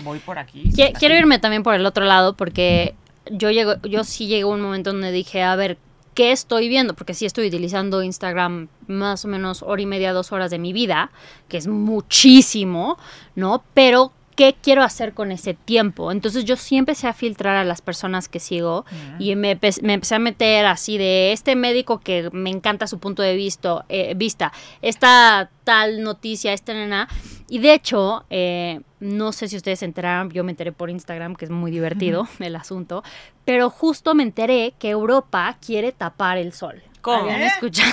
Voy 0.05 0.19
por 0.21 0.39
aquí. 0.39 0.71
quiero 0.99 1.17
irme 1.17 1.39
también 1.39 1.63
por 1.63 1.75
el 1.75 1.85
otro 1.85 2.05
lado 2.05 2.37
porque 2.37 2.95
yo 3.31 3.51
llego, 3.51 3.75
yo 3.83 4.05
sí 4.05 4.29
llegué 4.29 4.43
a 4.43 4.47
un 4.47 4.61
momento 4.61 4.93
donde 4.93 5.11
dije, 5.13 5.43
a 5.43 5.57
ver, 5.57 5.79
¿qué 6.15 6.33
estoy 6.33 6.69
viendo? 6.69 6.95
Porque 6.95 7.15
sí 7.15 7.27
estoy 7.27 7.49
utilizando 7.49 8.03
Instagram 8.03 8.69
más 8.87 9.25
o 9.25 9.29
menos 9.29 9.63
hora 9.63 9.83
y 9.83 9.87
media, 9.87 10.13
dos 10.13 10.33
horas 10.33 10.51
de 10.51 10.59
mi 10.59 10.73
vida, 10.73 11.11
que 11.49 11.57
es 11.57 11.67
muchísimo, 11.67 12.99
¿no? 13.35 13.65
Pero 13.75 14.13
qué 14.41 14.57
quiero 14.59 14.83
hacer 14.83 15.13
con 15.13 15.33
ese 15.33 15.53
tiempo. 15.53 16.11
Entonces 16.11 16.47
yo 16.47 16.57
siempre 16.57 16.93
empecé 16.93 17.07
a 17.07 17.13
filtrar 17.13 17.57
a 17.57 17.65
las 17.65 17.83
personas 17.83 18.27
que 18.27 18.41
sigo 18.41 18.87
y 19.19 19.37
me, 19.37 19.51
empecé 19.51 20.15
a 20.15 20.19
meter 20.19 20.65
así 20.65 20.97
de 20.97 21.33
este 21.33 21.57
médico 21.57 22.01
que 22.01 22.31
me 22.33 22.49
encanta 22.49 22.87
su 22.87 22.99
punto 22.99 23.23
de 23.23 23.37
vista, 23.37 23.85
eh, 23.91 24.15
vista 24.17 24.51
esta 24.81 25.51
tal 25.65 26.03
noticia, 26.03 26.55
esta 26.55 26.73
nena. 26.73 27.07
Y 27.51 27.59
de 27.59 27.75
hecho, 27.75 28.25
eh, 28.31 28.81
no 28.99 29.33
sé 29.33 29.47
si 29.47 29.59
ustedes 29.59 29.81
se 29.81 29.85
enteraron, 29.85 30.31
yo 30.31 30.43
me 30.43 30.53
enteré 30.53 30.73
por 30.73 30.89
Instagram, 30.89 31.37
que 31.37 31.45
es 31.45 31.51
muy 31.51 31.71
divertido 31.71 32.27
el 32.39 32.57
asunto, 32.57 33.05
pero 33.45 33.69
justo 33.69 34.15
me 34.15 34.23
enteré 34.23 34.73
que 34.79 34.89
Europa 34.89 35.59
quiere 35.61 35.93
tapar 35.93 36.39
el 36.39 36.55
sol. 36.55 36.83
¿Cómo? 37.01 37.29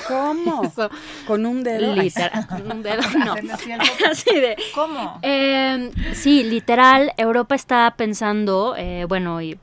¿Cómo? 0.08 0.74
Con 1.28 1.46
un 1.46 1.64
dedo. 1.64 1.96
Literal, 1.96 2.48
con 2.48 2.72
un 2.72 2.84
dedo, 2.84 3.02
no. 3.26 3.34
Así 4.12 4.36
de, 4.36 4.58
¿Cómo? 4.74 5.20
Eh, 5.22 5.92
sí, 6.14 6.44
literal, 6.44 7.14
Europa 7.18 7.56
está 7.56 7.94
pensando, 7.98 8.76
eh, 8.78 9.06
bueno, 9.08 9.42
y 9.42 9.58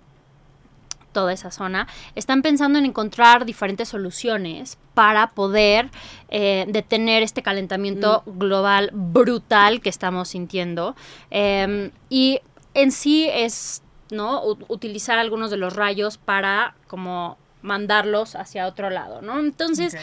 toda 1.13 1.33
esa 1.33 1.51
zona, 1.51 1.87
están 2.15 2.43
pensando 2.43 2.79
en 2.79 2.87
encontrar 2.87 3.47
diferentes 3.47 3.89
soluciones 3.89 4.79
para 4.95 5.31
poder 5.31 5.91
eh, 6.29 6.67
detener 6.69 7.23
este 7.23 7.43
calentamiento 7.43 8.23
mm. 8.27 8.39
global 8.39 8.91
brutal 8.93 9.81
que 9.81 9.89
estamos 9.89 10.29
sintiendo. 10.29 10.97
Em, 11.31 11.91
y 12.11 12.41
en 12.75 12.91
sí 12.91 13.29
es, 13.33 13.83
¿no? 14.11 14.43
utilizar 14.69 15.19
algunos 15.19 15.51
de 15.51 15.57
los 15.57 15.75
rayos 15.75 16.19
para 16.19 16.75
como 16.89 17.39
mandarlos 17.65 18.37
hacia 18.37 18.67
otro 18.67 18.91
lado, 18.91 19.23
¿no? 19.23 19.41
Entonces, 19.41 19.97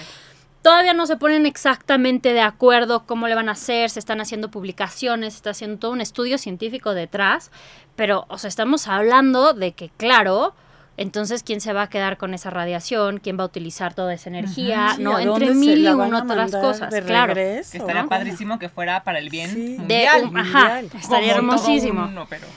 todavía 0.63 0.93
no 0.93 1.05
se 1.05 1.15
ponen 1.15 1.45
exactamente 1.45 2.33
de 2.33 2.41
acuerdo 2.41 3.05
cómo 3.05 3.27
le 3.27 3.35
van 3.35 3.49
a 3.49 3.53
hacer, 3.53 3.89
se 3.89 3.99
están 3.99 4.19
haciendo 4.19 4.49
publicaciones, 4.49 5.33
se 5.33 5.37
está 5.37 5.49
haciendo 5.51 5.77
todo 5.77 5.91
un 5.91 6.01
estudio 6.01 6.37
científico 6.37 6.93
detrás, 6.93 7.51
pero, 7.95 8.25
o 8.29 8.37
sea, 8.37 8.47
estamos 8.47 8.87
hablando 8.87 9.53
de 9.53 9.73
que, 9.73 9.89
claro, 9.89 10.55
entonces, 10.97 11.43
¿quién 11.43 11.61
se 11.61 11.71
va 11.71 11.83
a 11.83 11.89
quedar 11.89 12.17
con 12.17 12.33
esa 12.33 12.49
radiación? 12.49 13.19
¿Quién 13.19 13.37
va 13.37 13.43
a 13.43 13.45
utilizar 13.45 13.93
toda 13.93 14.13
esa 14.13 14.29
energía? 14.29 14.97
¿No? 14.99 15.19
Entre 15.19 15.53
mil 15.53 15.85
y 15.85 15.87
una 15.87 16.23
otras 16.23 16.51
cosas. 16.51 16.93
claro. 17.05 17.33
estaría 17.39 18.05
padrísimo 18.07 18.59
que 18.59 18.69
fuera 18.69 19.03
para 19.03 19.19
el 19.19 19.29
bien 19.29 19.77
mundial. 19.77 20.31
ajá, 20.35 20.79
estaría 20.79 21.35
hermosísimo. 21.35 22.09
pero 22.29 22.47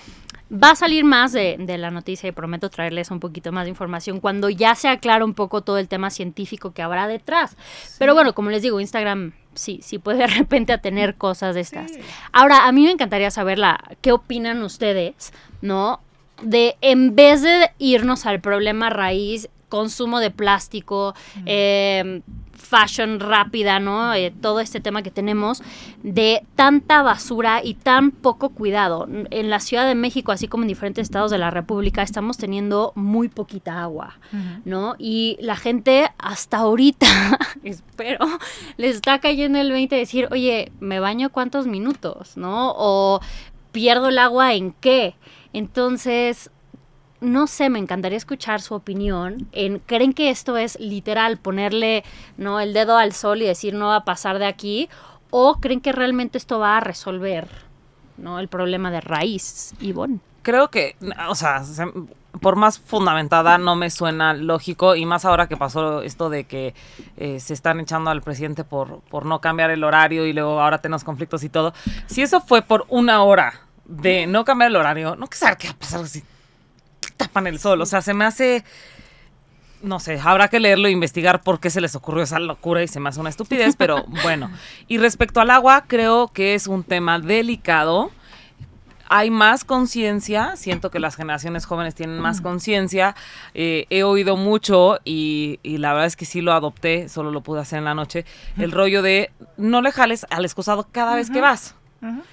Va 0.55 0.71
a 0.71 0.77
salir 0.77 1.05
más 1.05 1.33
de, 1.33 1.59
la 1.79 1.91
noticia 1.91 2.29
y 2.29 2.33
prometo 2.33 2.71
traerles 2.71 3.11
un 3.11 3.19
poquito 3.19 3.51
más 3.51 3.65
de 3.65 3.71
información 3.71 4.21
cuando 4.21 4.51
ya 4.51 4.75
se 4.75 4.89
aclara 4.89 5.25
un 5.25 5.35
poco 5.35 5.63
todo 5.63 5.79
el 5.79 5.89
tema 5.89 6.11
científico 6.11 6.73
que 6.73 6.83
habrá 6.83 7.09
detrás. 7.09 7.57
Pero 7.99 8.15
bueno, 8.15 8.35
como 8.35 8.51
les 8.51 8.63
digo, 8.63 8.81
Instagram 8.81 9.33
sí, 9.55 9.81
sí 9.83 9.99
puede 9.99 10.19
de 10.19 10.27
repente 10.27 10.73
a 10.73 10.79
tener 10.79 11.17
cosas 11.17 11.55
de 11.55 11.63
estas. 11.63 11.93
Ahora, 12.33 12.67
a 12.67 12.73
mí 12.73 12.85
me 12.85 12.93
encantaría 12.93 13.31
saber 13.31 13.59
la, 13.59 13.83
qué 14.01 14.13
opinan 14.13 14.63
ustedes, 14.63 15.33
¿no? 15.61 16.01
De 16.43 16.77
en 16.81 17.17
vez 17.17 17.43
de 17.43 17.71
irnos 17.79 18.27
al 18.27 18.41
problema 18.41 18.91
raíz, 18.91 19.49
consumo 19.69 20.21
de 20.21 20.31
plástico, 20.31 21.15
eh, 21.47 22.23
fashion 22.57 23.21
rápida, 23.21 23.81
¿no? 23.81 24.15
Eh, 24.15 24.33
todo 24.41 24.61
este 24.61 24.81
tema 24.81 25.03
que 25.03 25.11
tenemos 25.11 25.63
de 26.03 26.43
tanta 26.55 27.03
basura 27.03 27.61
y 27.63 27.75
tan 27.75 28.11
poco 28.11 28.51
cuidado. 28.51 29.07
En 29.31 29.51
la 29.51 29.61
Ciudad 29.61 29.87
de 29.87 29.95
México, 29.95 30.33
así 30.33 30.49
como 30.49 30.65
en 30.65 30.69
diferentes 30.69 31.03
estados 31.03 31.31
de 31.31 31.39
la 31.39 31.51
República, 31.51 32.03
estamos 32.03 32.39
teniendo 32.39 32.93
muy 32.95 33.29
poquita 33.29 33.83
agua, 33.83 34.19
¿no? 34.65 34.97
Y 34.99 35.37
la 35.41 35.57
gente 35.57 36.11
hasta 36.19 36.59
ahorita, 36.59 37.07
espero, 37.63 38.27
les 38.77 38.97
está 38.97 39.19
cayendo 39.19 39.59
el 39.59 39.71
20 39.71 39.95
de 39.95 40.01
decir, 40.01 40.29
oye, 40.31 40.73
¿me 40.81 41.01
baño 41.01 41.31
cuántos 41.31 41.67
minutos, 41.67 42.37
¿no? 42.37 42.73
O 42.77 43.21
pierdo 43.73 44.09
el 44.09 44.19
agua 44.19 44.55
en 44.55 44.73
qué. 44.73 45.17
Entonces, 45.53 46.51
no 47.21 47.47
sé, 47.47 47.71
me 47.71 47.79
encantaría 47.79 48.19
escuchar 48.19 48.61
su 48.61 48.75
opinión. 48.75 49.49
En, 49.53 49.79
¿Creen 49.79 50.13
que 50.13 50.31
esto 50.31 50.57
es 50.57 50.79
literal 50.79 51.39
ponerle 51.39 52.05
no 52.37 52.61
el 52.61 52.73
dedo 52.75 52.97
al 52.97 53.13
sol 53.13 53.43
y 53.43 53.47
decir 53.47 53.75
no 53.75 53.89
va 53.89 53.97
a 53.97 54.05
pasar 54.05 54.39
de 54.39 54.47
aquí? 54.47 54.89
¿O 55.31 55.57
creen 55.61 55.81
que 55.81 55.93
realmente 55.93 56.39
esto 56.39 56.59
va 56.59 56.77
a 56.77 56.81
resolver 56.81 57.49
no 58.17 58.39
el 58.39 58.49
problema 58.49 58.91
de 58.91 59.01
raíz, 59.01 59.75
Ivonne? 59.81 60.21
Creo 60.43 60.71
que, 60.71 60.97
o 61.29 61.35
sea, 61.35 61.65
por 62.41 62.57
más 62.57 62.79
fundamentada 62.79 63.57
no 63.59 63.77
me 63.77 63.91
suena 63.91 64.35
lógico 64.35 64.95
y 64.95 65.07
más 65.07 65.25
ahora 65.25 65.49
que 65.49 65.57
pasó 65.57 66.03
esto 66.03 66.29
de 66.29 66.45
que 66.45 66.75
eh, 67.17 67.41
se 67.41 67.55
están 67.55 67.81
echando 67.81 68.11
al 68.11 68.21
presidente 68.21 68.63
por, 68.65 69.01
por 69.03 69.25
no 69.25 69.41
cambiar 69.41 69.71
el 69.71 69.83
horario 69.85 70.27
y 70.27 70.33
luego 70.33 70.61
ahora 70.61 70.79
tenemos 70.79 71.05
conflictos 71.05 71.43
y 71.45 71.49
todo. 71.49 71.73
Si 72.07 72.23
eso 72.23 72.41
fue 72.41 72.63
por 72.63 72.85
una 72.89 73.23
hora 73.23 73.61
de 73.87 74.27
no 74.27 74.45
cambiar 74.45 74.71
el 74.71 74.77
horario, 74.77 75.17
no 75.17 75.27
que 75.27 75.39
saber 75.39 75.57
qué 75.57 75.69
va 75.69 75.75
a 75.75 75.79
pasar 75.79 76.01
tapan 77.35 77.49
el 77.49 77.59
sol. 77.59 77.81
O 77.81 77.87
sea, 77.87 78.01
se 78.01 78.15
me 78.15 78.25
hace 78.25 78.65
no 79.83 80.01
sé, 80.01 80.19
habrá 80.23 80.49
que 80.49 80.61
leerlo 80.61 80.89
e 80.89 80.93
investigar 80.93 81.43
por 81.43 81.61
qué 81.61 81.69
se 81.69 81.83
les 81.83 81.95
ocurrió 81.95 82.23
esa 82.23 82.39
locura 82.39 82.83
y 82.83 82.89
se 82.89 83.01
me 83.01 83.11
hace 83.11 83.21
una 83.21 83.29
estupidez, 83.29 83.77
pero 83.77 84.05
bueno. 84.23 84.51
Y 84.89 84.97
respecto 84.97 85.43
al 85.43 85.51
agua, 85.51 85.85
creo 85.87 86.29
que 86.29 86.55
es 86.55 86.69
un 86.69 86.85
tema 86.85 87.19
delicado. 87.19 88.11
Hay 89.11 89.31
más 89.31 89.65
conciencia, 89.65 90.57
siento 90.57 90.91
que 90.91 91.01
las 91.01 91.17
generaciones 91.17 91.67
jóvenes 91.67 91.95
tienen 91.95 92.19
más 92.19 92.41
conciencia. 92.41 93.15
Eh, 93.53 93.85
he 93.91 94.05
oído 94.05 94.39
mucho 94.39 94.99
y, 95.05 95.61
la 95.63 95.93
verdad 95.93 96.07
es 96.07 96.17
que 96.17 96.25
sí 96.25 96.41
lo 96.41 96.55
adopté, 96.55 97.11
solo 97.11 97.31
lo 97.31 97.43
pude 97.43 97.61
hacer 97.61 97.81
en 97.81 97.85
la 97.85 97.95
noche, 97.95 98.25
el 98.57 98.73
rollo 98.73 99.03
de 99.03 99.31
no 99.59 99.83
le 99.83 99.93
jales 99.93 100.27
al 100.31 100.47
excusado 100.47 100.89
cada 100.91 101.15
vez 101.15 101.31
que 101.31 101.43
vas. 101.43 101.75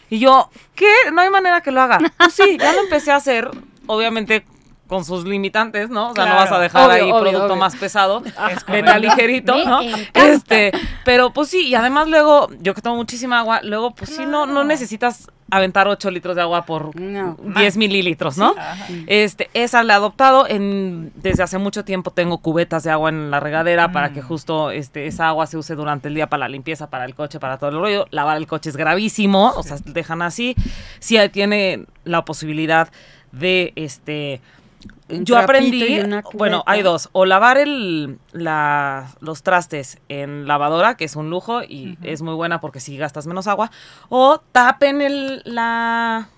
Y 0.10 0.20
yo, 0.20 0.50
¿qué? 0.74 0.92
No 1.14 1.20
hay 1.20 1.30
manera 1.30 1.60
que 1.60 1.72
lo 1.72 1.82
haga. 1.82 2.00
Pues 2.18 2.34
sí, 2.34 2.58
ya 2.58 2.72
lo 2.72 2.82
empecé 2.82 3.12
a 3.12 3.18
hacer, 3.18 3.52
obviamente 3.88 4.46
con 4.92 5.06
sus 5.06 5.24
limitantes, 5.24 5.90
¿no? 5.90 6.10
O 6.10 6.14
sea, 6.14 6.26
no 6.26 6.36
vas 6.36 6.52
a 6.52 6.60
dejar 6.60 6.92
ahí 6.92 7.10
producto 7.10 7.56
más 7.56 7.78
pesado, 7.78 8.22
vete 8.68 9.00
ligerito, 9.00 9.64
¿no? 9.64 9.80
Este, 10.14 10.74
pero 11.06 11.32
pues 11.32 11.48
sí, 11.48 11.66
y 11.70 11.76
además 11.76 12.10
luego, 12.10 12.50
yo 12.60 12.74
que 12.74 12.82
tomo 12.82 12.98
muchísima 12.98 13.40
agua, 13.40 13.62
luego 13.64 13.92
pues 13.92 14.10
sí, 14.10 14.26
no, 14.26 14.46
no 14.46 14.66
necesitas 14.66 15.30
aventar 15.50 15.88
8 15.88 16.12
litros 16.12 16.36
de 16.36 16.42
agua 16.42 16.66
por 16.66 16.92
10 16.94 17.78
mililitros, 17.78 18.38
¿no? 18.38 18.54
este, 19.08 19.50
esa 19.54 19.82
la 19.84 19.94
he 19.94 19.96
adoptado. 19.96 20.46
En, 20.46 21.14
desde 21.16 21.44
hace 21.44 21.58
mucho 21.58 21.86
tiempo 21.86 22.12
tengo 22.12 22.40
cubetas 22.40 22.84
de 22.84 22.92
agua 22.92 23.08
en 23.08 23.32
la 23.32 23.40
regadera 23.40 23.94
para 23.94 24.12
que 24.12 24.22
mm. 24.22 24.26
justo 24.26 24.72
este, 24.72 25.08
esa 25.08 25.30
agua 25.30 25.48
se 25.48 25.56
use 25.56 25.74
durante 25.76 26.10
el 26.10 26.16
día 26.16 26.28
para 26.28 26.42
la 26.42 26.50
limpieza, 26.50 26.90
para 26.90 27.06
el 27.06 27.16
coche, 27.16 27.40
para 27.40 27.58
todo 27.58 27.70
el 27.70 27.78
rollo. 27.78 28.08
Lavar 28.12 28.36
el 28.36 28.48
coche 28.48 28.70
es 28.70 28.76
gravísimo, 28.76 29.54
o 29.56 29.64
sea, 29.64 29.78
dejan 29.86 30.22
así. 30.22 30.54
Sí 31.00 31.18
tiene 31.32 31.86
la 32.04 32.26
posibilidad 32.26 32.90
de 33.32 33.72
este 33.76 34.42
yo 35.10 35.38
aprendí, 35.38 36.00
bueno, 36.34 36.64
hay 36.66 36.82
dos, 36.82 37.10
o 37.12 37.26
lavar 37.26 37.58
el, 37.58 38.20
los 38.34 39.44
trastes 39.44 40.00
en 40.10 40.48
lavadora, 40.48 40.96
que 40.96 41.06
es 41.06 41.16
un 41.16 41.30
lujo 41.30 41.64
y 41.64 41.98
es 42.04 42.22
muy 42.22 42.34
buena 42.34 42.62
porque 42.62 42.80
si 42.80 42.98
gastas 42.98 43.28
menos 43.28 43.48
agua, 43.48 43.72
o 44.10 44.40
tapen 44.52 45.02
el, 45.02 45.42
la, 45.46 46.30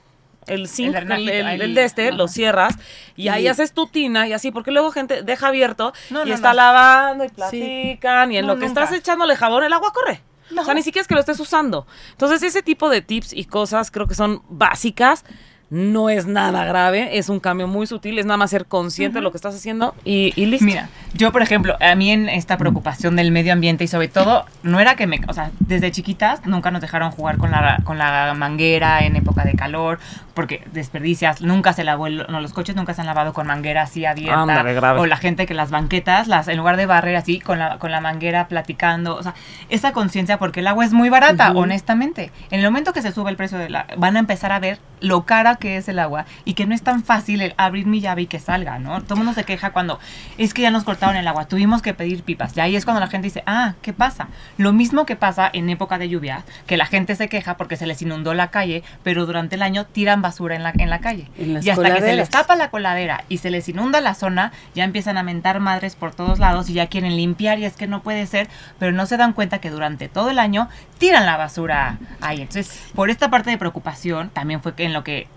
el 0.47 0.67
zinc, 0.67 0.95
el, 0.95 1.75
de 1.75 1.83
este, 1.83 2.11
lo 2.11 2.27
cierras 2.27 2.75
y 3.15 3.27
ahí 3.27 3.47
haces 3.47 3.73
tu 3.73 3.87
tina 3.87 4.27
y 4.27 4.33
así, 4.33 4.51
porque 4.51 4.71
luego 4.71 4.91
gente 4.91 5.23
deja 5.23 5.47
abierto 5.47 5.93
y 6.25 6.31
está 6.31 6.53
lavando 6.53 7.25
y 7.25 7.29
platican 7.29 8.31
y 8.31 8.37
en 8.37 8.47
lo 8.47 8.57
que 8.57 8.65
estás 8.65 8.91
echándole 8.91 9.35
jabón 9.35 9.63
el 9.63 9.73
agua 9.73 9.91
corre. 9.93 10.21
O 10.55 10.65
sea, 10.65 10.73
ni 10.73 10.83
siquiera 10.83 11.01
es 11.01 11.07
que 11.07 11.15
lo 11.15 11.19
estés 11.19 11.39
usando. 11.39 11.87
Entonces, 12.11 12.43
ese 12.43 12.61
tipo 12.61 12.89
de 12.89 13.01
tips 13.01 13.33
y 13.33 13.45
cosas 13.45 13.89
creo 13.89 14.07
que 14.07 14.13
son 14.13 14.43
básicas 14.49 15.25
no 15.73 16.11
es 16.11 16.27
nada 16.27 16.65
grave, 16.65 17.17
es 17.17 17.29
un 17.29 17.39
cambio 17.39 17.67
muy 17.67 17.87
sutil, 17.87 18.19
es 18.19 18.27
nada 18.27 18.37
más 18.37 18.51
ser 18.51 18.67
consciente 18.67 19.17
de 19.17 19.23
lo 19.23 19.31
que 19.31 19.37
estás 19.37 19.55
haciendo 19.55 19.95
y, 20.05 20.31
y 20.35 20.45
listo. 20.45 20.65
Mira, 20.65 20.87
yo 21.13 21.31
por 21.31 21.41
ejemplo, 21.41 21.77
a 21.79 21.95
mí 21.95 22.11
en 22.11 22.27
esta 22.29 22.57
preocupación 22.57 23.15
del 23.15 23.31
medio 23.31 23.53
ambiente 23.53 23.83
y 23.83 23.87
sobre 23.87 24.07
todo, 24.07 24.45
no 24.63 24.79
era 24.79 24.95
que 24.95 25.07
me, 25.07 25.21
o 25.27 25.33
sea, 25.33 25.51
desde 25.59 25.91
chiquitas 25.91 26.45
nunca 26.45 26.71
nos 26.71 26.81
dejaron 26.81 27.11
jugar 27.11 27.37
con 27.37 27.51
la, 27.51 27.79
con 27.83 27.97
la 27.97 28.33
manguera 28.35 29.01
en 29.05 29.15
época 29.15 29.43
de 29.43 29.53
calor, 29.53 29.99
porque 30.33 30.63
desperdicias, 30.73 31.41
nunca 31.41 31.73
se 31.73 31.83
lavó, 31.83 32.07
el- 32.07 32.25
no, 32.29 32.41
los 32.41 32.53
coches 32.53 32.75
nunca 32.75 32.93
se 32.95 33.01
han 33.01 33.07
lavado 33.07 33.33
con 33.33 33.45
manguera 33.45 33.83
así 33.83 34.05
abierta, 34.05 34.41
Ándale, 34.41 34.73
grave. 34.73 34.99
o 34.99 35.05
la 35.05 35.17
gente 35.17 35.45
que 35.45 35.53
las 35.53 35.69
banquetas, 35.69 36.27
las 36.27 36.47
en 36.47 36.57
lugar 36.57 36.75
de 36.77 36.87
barrer 36.87 37.15
así 37.15 37.39
con 37.39 37.59
la, 37.59 37.77
con 37.77 37.91
la 37.91 38.01
manguera 38.01 38.47
platicando, 38.47 39.15
o 39.15 39.21
sea, 39.21 39.35
esa 39.69 39.91
conciencia 39.91 40.39
porque 40.39 40.61
el 40.61 40.67
agua 40.67 40.85
es 40.85 40.93
muy 40.93 41.09
barata, 41.09 41.51
honestamente. 41.51 42.31
En 42.49 42.59
el 42.59 42.65
momento 42.65 42.93
que 42.93 43.01
se 43.03 43.11
sube 43.11 43.29
el 43.29 43.35
precio 43.37 43.57
de 43.59 43.69
la, 43.69 43.85
van 43.97 44.15
a 44.15 44.19
empezar 44.19 44.51
a 44.51 44.59
ver 44.59 44.79
lo 45.01 45.23
cara 45.25 45.57
que 45.57 45.77
es 45.77 45.87
el 45.89 45.99
agua 45.99 46.25
y 46.45 46.53
que 46.53 46.65
no 46.65 46.73
es 46.73 46.81
tan 46.81 47.03
fácil 47.03 47.41
el 47.41 47.53
abrir 47.57 47.85
mi 47.85 47.99
llave 47.99 48.23
y 48.23 48.25
que 48.27 48.39
salga, 48.39 48.79
¿no? 48.79 49.01
Todo 49.01 49.15
el 49.15 49.17
mundo 49.17 49.33
se 49.33 49.43
queja 49.43 49.71
cuando 49.71 49.99
es 50.37 50.53
que 50.53 50.61
ya 50.61 50.71
nos 50.71 50.83
cortaron 51.03 51.19
el 51.19 51.27
agua, 51.27 51.47
tuvimos 51.47 51.81
que 51.81 51.93
pedir 51.93 52.23
pipas. 52.23 52.55
Y 52.55 52.61
ahí 52.61 52.75
es 52.75 52.85
cuando 52.85 53.01
la 53.01 53.07
gente 53.07 53.27
dice, 53.27 53.43
ah, 53.45 53.73
¿qué 53.81 53.91
pasa? 53.91 54.29
Lo 54.57 54.71
mismo 54.71 55.05
que 55.05 55.15
pasa 55.15 55.49
en 55.51 55.69
época 55.69 55.97
de 55.97 56.07
lluvia, 56.07 56.43
que 56.65 56.77
la 56.77 56.85
gente 56.85 57.15
se 57.15 57.27
queja 57.27 57.57
porque 57.57 57.75
se 57.75 57.85
les 57.85 58.01
inundó 58.01 58.33
la 58.33 58.47
calle, 58.47 58.83
pero 59.03 59.25
durante 59.25 59.55
el 59.55 59.63
año 59.63 59.85
tiran 59.85 60.21
basura 60.21 60.55
en 60.55 60.63
la, 60.63 60.71
en 60.77 60.89
la 60.89 60.99
calle. 60.99 61.27
En 61.37 61.61
y 61.61 61.69
hasta 61.69 61.93
que 61.93 62.01
se 62.01 62.15
les 62.15 62.29
tapa 62.29 62.55
la 62.55 62.69
coladera 62.69 63.25
y 63.27 63.39
se 63.39 63.51
les 63.51 63.67
inunda 63.67 63.99
la 63.99 64.13
zona, 64.13 64.53
ya 64.75 64.83
empiezan 64.83 65.17
a 65.17 65.23
mentar 65.23 65.59
madres 65.59 65.95
por 65.95 66.15
todos 66.15 66.39
lados 66.39 66.69
y 66.69 66.73
ya 66.73 66.87
quieren 66.87 67.15
limpiar 67.15 67.59
y 67.59 67.65
es 67.65 67.75
que 67.75 67.87
no 67.87 68.01
puede 68.01 68.25
ser, 68.25 68.47
pero 68.79 68.91
no 68.91 69.05
se 69.05 69.17
dan 69.17 69.33
cuenta 69.33 69.59
que 69.59 69.69
durante 69.69 70.07
todo 70.07 70.29
el 70.29 70.39
año 70.39 70.69
tiran 70.99 71.25
la 71.25 71.35
basura 71.35 71.97
ahí. 72.21 72.41
Entonces, 72.41 72.81
por 72.95 73.09
esta 73.09 73.29
parte 73.29 73.49
de 73.49 73.57
preocupación, 73.57 74.29
también 74.29 74.61
fue 74.61 74.73
en 74.77 74.93
lo 74.93 75.03
que 75.03 75.27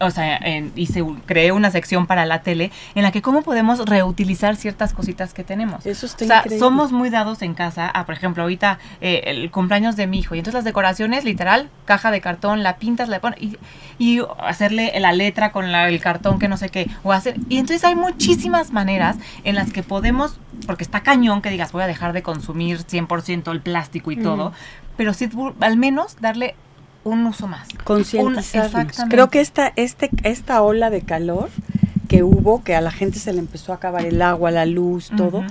o 0.00 0.10
sea, 0.10 0.36
en- 0.36 0.72
hice, 0.76 1.04
creé 1.26 1.52
una 1.52 1.70
sección 1.70 2.06
para 2.06 2.26
la 2.26 2.42
tele 2.42 2.70
en 2.94 3.02
la 3.02 3.12
que 3.12 3.22
cómo 3.22 3.42
podemos 3.42 3.84
reutilizar 3.86 4.56
ciertas 4.56 4.92
cositas 4.92 5.34
que 5.34 5.44
tenemos. 5.44 5.84
Eso 5.86 6.06
está 6.06 6.24
o 6.24 6.28
sea, 6.28 6.36
increíble. 6.38 6.58
somos 6.58 6.92
muy 6.92 7.10
dados 7.10 7.42
en 7.42 7.54
casa 7.54 7.88
a, 7.88 8.04
por 8.06 8.14
ejemplo, 8.14 8.42
ahorita 8.42 8.78
eh, 9.00 9.22
el 9.26 9.50
cumpleaños 9.50 9.96
de 9.96 10.06
mi 10.06 10.18
hijo 10.18 10.34
y 10.34 10.38
entonces 10.38 10.54
las 10.54 10.64
decoraciones, 10.64 11.24
literal, 11.24 11.68
caja 11.84 12.10
de 12.10 12.20
cartón, 12.20 12.62
la 12.62 12.76
pintas, 12.76 13.08
la 13.08 13.20
pones 13.20 13.40
y, 13.40 13.56
y 13.98 14.20
hacerle 14.38 14.92
la 15.00 15.12
letra 15.12 15.52
con 15.52 15.72
la- 15.72 15.88
el 15.88 16.00
cartón 16.00 16.38
que 16.38 16.48
no 16.48 16.56
sé 16.56 16.68
qué, 16.68 16.88
o 17.02 17.12
hacer, 17.12 17.36
y 17.48 17.58
entonces 17.58 17.84
hay 17.84 17.94
muchísimas 17.94 18.72
maneras 18.72 19.16
en 19.44 19.54
las 19.54 19.72
que 19.72 19.82
podemos, 19.82 20.38
porque 20.66 20.84
está 20.84 21.00
cañón 21.00 21.42
que 21.42 21.50
digas 21.50 21.72
voy 21.72 21.82
a 21.82 21.86
dejar 21.86 22.12
de 22.12 22.22
consumir 22.22 22.78
100% 22.84 23.50
el 23.52 23.60
plástico 23.60 24.10
y 24.12 24.16
todo, 24.16 24.52
pero 24.96 25.14
sí 25.14 25.28
al 25.60 25.76
menos 25.76 26.16
darle 26.20 26.54
un 27.04 27.26
uso 27.26 27.46
más. 27.46 27.68
Concientizarnos. 27.84 28.96
Creo 29.08 29.30
que 29.30 29.40
esta, 29.40 29.72
este, 29.76 30.10
esta 30.22 30.62
ola 30.62 30.90
de 30.90 31.02
calor 31.02 31.50
que 32.08 32.22
hubo, 32.22 32.62
que 32.62 32.74
a 32.74 32.80
la 32.80 32.90
gente 32.90 33.18
se 33.18 33.32
le 33.32 33.38
empezó 33.38 33.72
a 33.72 33.76
acabar 33.76 34.04
el 34.04 34.20
agua, 34.20 34.50
la 34.50 34.66
luz, 34.66 35.10
todo, 35.16 35.44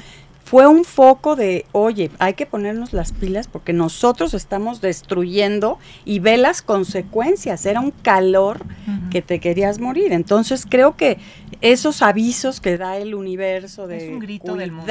fue 0.51 0.67
un 0.67 0.83
foco 0.83 1.37
de, 1.37 1.65
oye, 1.71 2.11
hay 2.19 2.33
que 2.33 2.45
ponernos 2.45 2.91
las 2.91 3.13
pilas 3.13 3.47
porque 3.47 3.71
nosotros 3.71 4.33
estamos 4.33 4.81
destruyendo 4.81 5.79
y 6.03 6.19
ve 6.19 6.35
las 6.35 6.61
consecuencias. 6.61 7.65
Era 7.65 7.79
un 7.79 7.91
calor 7.91 8.65
que 9.11 9.21
te 9.21 9.39
querías 9.39 9.79
morir. 9.79 10.11
Entonces 10.11 10.67
creo 10.69 10.97
que 10.97 11.19
esos 11.61 12.01
avisos 12.01 12.59
que 12.59 12.77
da 12.77 12.97
el 12.97 13.15
universo 13.15 13.87
de 13.87 14.07
Es 14.07 14.11
un 14.11 14.19
grito 14.19 14.55
del 14.55 14.73
mundo. 14.73 14.87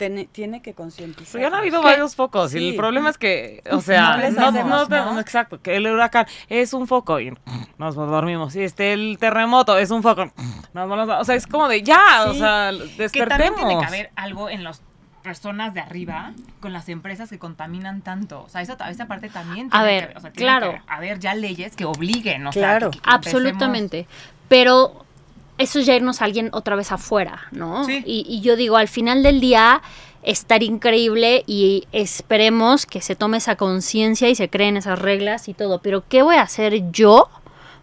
Cuidado 0.00 0.14
tiene, 0.14 0.28
tiene 0.32 0.62
que 0.62 0.74
concientizar. 0.74 1.32
Pero 1.32 1.42
ya 1.42 1.48
han 1.48 1.54
habido 1.54 1.82
varios 1.82 2.14
focos 2.16 2.54
y 2.54 2.70
el 2.70 2.76
problema 2.76 3.10
es 3.10 3.18
que, 3.18 3.62
o 3.70 3.80
sea, 3.80 4.12
No 4.12 4.16
les 4.18 4.34
no, 4.34 4.46
hacemos, 4.48 4.88
no- 4.88 5.12
¿no? 5.14 5.20
exacto, 5.20 5.60
que 5.60 5.76
el 5.76 5.86
huracán 5.86 6.26
es 6.48 6.72
un 6.72 6.86
foco 6.86 7.20
y 7.20 7.32
nos 7.78 7.94
dormimos. 7.94 8.56
Y 8.56 8.62
este, 8.62 8.92
el 8.92 9.16
terremoto 9.18 9.78
es 9.78 9.90
un 9.90 10.02
foco, 10.02 10.32
nos 10.74 11.08
a- 11.10 11.20
o 11.20 11.24
sea, 11.24 11.34
es 11.34 11.46
como 11.46 11.68
de 11.68 11.82
ya, 11.82 12.24
o 12.28 12.34
sea, 12.34 12.70
que 12.72 12.78
también 12.78 12.96
despertemos. 12.96 13.56
tiene 13.56 13.78
que 13.78 13.86
haber 13.86 14.10
algo 14.16 14.48
en 14.48 14.64
las 14.64 14.82
personas 15.22 15.74
de 15.74 15.80
arriba 15.80 16.32
con 16.60 16.72
las 16.72 16.88
empresas 16.88 17.28
que 17.28 17.38
contaminan 17.38 18.00
tanto. 18.00 18.42
O 18.42 18.48
sea, 18.48 18.62
esa, 18.62 18.74
esa 18.88 19.06
parte 19.06 19.28
también 19.28 19.66
A 19.70 19.82
tiene 19.82 19.86
ver, 20.00 20.12
que, 20.12 20.16
o 20.16 20.20
sea, 20.22 20.30
tiene 20.32 20.50
claro. 20.58 20.72
que 20.72 20.80
haber 20.86 21.18
ya 21.18 21.34
leyes 21.34 21.76
que 21.76 21.84
obliguen, 21.84 22.46
o 22.46 22.50
Claro. 22.50 22.90
sea, 22.90 22.90
que- 22.90 22.98
que 23.00 23.10
Absolutamente. 23.10 24.06
Pero 24.48 25.04
eso 25.60 25.78
es 25.78 25.86
ya 25.86 25.94
irnos 25.94 26.20
a 26.20 26.24
alguien 26.24 26.48
otra 26.52 26.76
vez 26.76 26.90
afuera, 26.92 27.42
¿no? 27.52 27.84
Sí. 27.84 28.02
Y, 28.06 28.24
y 28.28 28.40
yo 28.40 28.56
digo, 28.56 28.76
al 28.76 28.88
final 28.88 29.22
del 29.22 29.40
día 29.40 29.82
estar 30.22 30.62
increíble 30.62 31.44
y 31.46 31.86
esperemos 31.92 32.84
que 32.86 33.00
se 33.00 33.16
tome 33.16 33.38
esa 33.38 33.56
conciencia 33.56 34.28
y 34.28 34.34
se 34.34 34.50
creen 34.50 34.76
esas 34.76 34.98
reglas 34.98 35.48
y 35.48 35.54
todo. 35.54 35.80
Pero 35.80 36.04
¿qué 36.08 36.22
voy 36.22 36.36
a 36.36 36.42
hacer 36.42 36.90
yo? 36.90 37.28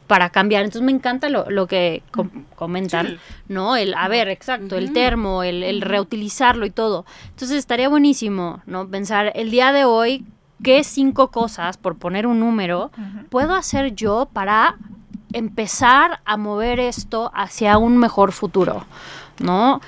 para 0.07 0.29
cambiar. 0.29 0.63
Entonces 0.63 0.83
me 0.85 0.93
encanta 0.93 1.27
lo, 1.27 1.49
lo 1.49 1.67
que 1.67 2.01
com- 2.11 2.29
comentan, 2.55 3.07
Sí. 3.07 3.17
¿no? 3.49 3.75
El, 3.75 3.93
a 3.93 4.07
ver, 4.07 4.29
exacto, 4.29 4.77
el 4.77 4.93
termo, 4.93 5.43
el, 5.43 5.63
el 5.63 5.81
reutilizarlo 5.81 6.65
y 6.65 6.69
todo. 6.69 7.05
Entonces 7.31 7.57
estaría 7.57 7.89
buenísimo, 7.89 8.61
¿no? 8.65 8.87
Pensar 8.87 9.33
el 9.35 9.51
día 9.51 9.73
de 9.73 9.83
hoy, 9.83 10.23
¿qué 10.63 10.85
cinco 10.85 11.29
cosas, 11.29 11.75
por 11.75 11.97
poner 11.97 12.25
un 12.25 12.39
número, 12.39 12.89
puedo 13.29 13.53
hacer 13.53 13.95
yo 13.95 14.29
para 14.31 14.77
empezar 15.33 16.19
a 16.25 16.37
mover 16.37 16.79
esto 16.79 17.31
hacia 17.33 17.77
un 17.77 17.97
mejor 17.97 18.31
futuro, 18.31 18.85
¿no? 19.39 19.81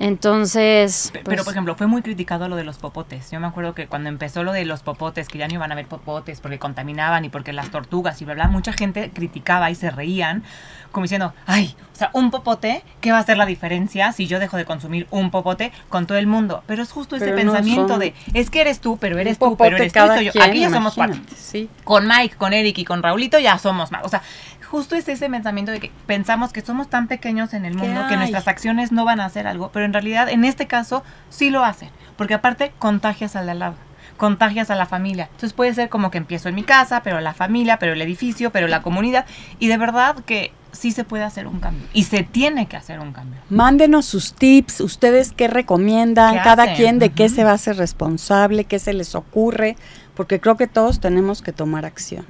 Entonces, 0.00 1.10
pues, 1.12 1.24
Pero, 1.24 1.42
por 1.42 1.52
ejemplo, 1.52 1.74
fue 1.74 1.88
muy 1.88 2.02
criticado 2.02 2.48
lo 2.48 2.54
de 2.54 2.62
los 2.62 2.78
popotes. 2.78 3.32
Yo 3.32 3.40
me 3.40 3.48
acuerdo 3.48 3.74
que 3.74 3.88
cuando 3.88 4.08
empezó 4.08 4.44
lo 4.44 4.52
de 4.52 4.64
los 4.64 4.82
popotes, 4.84 5.26
que 5.26 5.38
ya 5.38 5.48
no 5.48 5.54
iban 5.54 5.72
a 5.72 5.74
haber 5.74 5.86
popotes 5.86 6.40
porque 6.40 6.60
contaminaban 6.60 7.24
y 7.24 7.30
porque 7.30 7.52
las 7.52 7.70
tortugas 7.70 8.22
y 8.22 8.24
bla, 8.24 8.34
bla, 8.34 8.46
mucha 8.46 8.72
gente 8.72 9.10
criticaba 9.12 9.72
y 9.72 9.74
se 9.74 9.90
reían, 9.90 10.44
como 10.92 11.02
diciendo, 11.02 11.34
ay, 11.46 11.74
o 11.92 11.96
sea, 11.96 12.10
un 12.12 12.30
popote, 12.30 12.84
¿qué 13.00 13.10
va 13.10 13.18
a 13.18 13.20
hacer 13.22 13.36
la 13.36 13.46
diferencia 13.46 14.12
si 14.12 14.28
yo 14.28 14.38
dejo 14.38 14.56
de 14.56 14.64
consumir 14.64 15.08
un 15.10 15.32
popote 15.32 15.72
con 15.88 16.06
todo 16.06 16.16
el 16.16 16.28
mundo? 16.28 16.62
Pero 16.68 16.84
es 16.84 16.92
justo 16.92 17.16
ese 17.16 17.30
no 17.30 17.36
pensamiento 17.36 17.98
de, 17.98 18.14
es 18.34 18.50
que 18.50 18.60
eres 18.60 18.78
tú, 18.80 18.98
pero 18.98 19.18
eres 19.18 19.40
tú, 19.40 19.56
pero 19.56 19.76
eres 19.76 19.92
tú 19.92 20.06
soy 20.06 20.26
yo. 20.26 20.42
Aquí 20.42 20.60
ya 20.60 20.70
somos 20.70 20.94
cuatro 20.94 21.20
Sí. 21.36 21.68
con 21.82 22.06
Mike, 22.06 22.36
con 22.36 22.52
Eric 22.52 22.78
y 22.78 22.84
con 22.84 23.02
Raulito 23.02 23.40
ya 23.40 23.58
somos 23.58 23.90
más. 23.90 24.04
O 24.04 24.08
sea, 24.08 24.22
justo 24.70 24.94
es 24.96 25.08
ese 25.08 25.28
pensamiento 25.28 25.72
de 25.72 25.80
que 25.80 25.92
pensamos 26.06 26.52
que 26.52 26.60
somos 26.60 26.88
tan 26.88 27.08
pequeños 27.08 27.54
en 27.54 27.64
el 27.64 27.74
¿Qué 27.74 27.82
mundo 27.82 28.06
que 28.08 28.16
nuestras 28.16 28.48
acciones 28.48 28.92
no 28.92 29.04
van 29.04 29.20
a 29.20 29.24
hacer 29.24 29.46
algo, 29.46 29.70
pero 29.72 29.84
en 29.84 29.92
realidad 29.92 30.28
en 30.28 30.44
este 30.44 30.66
caso 30.66 31.02
sí 31.30 31.50
lo 31.50 31.64
hacen, 31.64 31.90
porque 32.16 32.34
aparte 32.34 32.72
contagias 32.78 33.34
al 33.36 33.46
de 33.46 33.52
al 33.52 33.58
lado. 33.58 33.74
Contagias 34.16 34.70
a 34.70 34.74
la 34.74 34.86
familia. 34.86 35.24
Entonces 35.26 35.52
puede 35.52 35.72
ser 35.74 35.88
como 35.88 36.10
que 36.10 36.18
empiezo 36.18 36.48
en 36.48 36.56
mi 36.56 36.64
casa, 36.64 37.02
pero 37.04 37.20
la 37.20 37.34
familia, 37.34 37.78
pero 37.78 37.92
el 37.92 38.02
edificio, 38.02 38.50
pero 38.50 38.66
la 38.66 38.82
comunidad. 38.82 39.26
Y 39.60 39.68
de 39.68 39.76
verdad 39.76 40.16
que 40.26 40.52
sí 40.72 40.90
se 40.90 41.04
puede 41.04 41.22
hacer 41.22 41.46
un 41.46 41.60
cambio. 41.60 41.86
Y 41.92 42.02
se 42.02 42.24
tiene 42.24 42.66
que 42.66 42.76
hacer 42.76 42.98
un 42.98 43.12
cambio. 43.12 43.40
Mándenos 43.48 44.06
sus 44.06 44.34
tips, 44.34 44.80
ustedes 44.80 45.32
qué 45.32 45.46
recomiendan, 45.46 46.34
¿Qué 46.34 46.40
cada 46.42 46.64
hacen? 46.64 46.76
quien 46.76 46.98
de 46.98 47.10
qué 47.10 47.28
se 47.28 47.44
va 47.44 47.52
a 47.52 47.54
hacer 47.54 47.76
responsable, 47.76 48.64
qué 48.64 48.80
se 48.80 48.92
les 48.92 49.14
ocurre, 49.14 49.76
porque 50.14 50.40
creo 50.40 50.56
que 50.56 50.66
todos 50.66 50.98
tenemos 50.98 51.40
que 51.40 51.52
tomar 51.52 51.84
acción. 51.84 52.26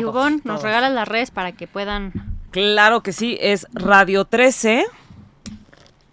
Todos, 0.00 0.14
Ivonne, 0.14 0.40
nos 0.44 0.62
regalas 0.62 0.92
las 0.92 1.08
redes 1.08 1.30
para 1.30 1.52
que 1.52 1.66
puedan... 1.66 2.12
Claro 2.50 3.02
que 3.02 3.12
sí, 3.12 3.36
es 3.40 3.66
Radio 3.72 4.24
13. 4.24 4.86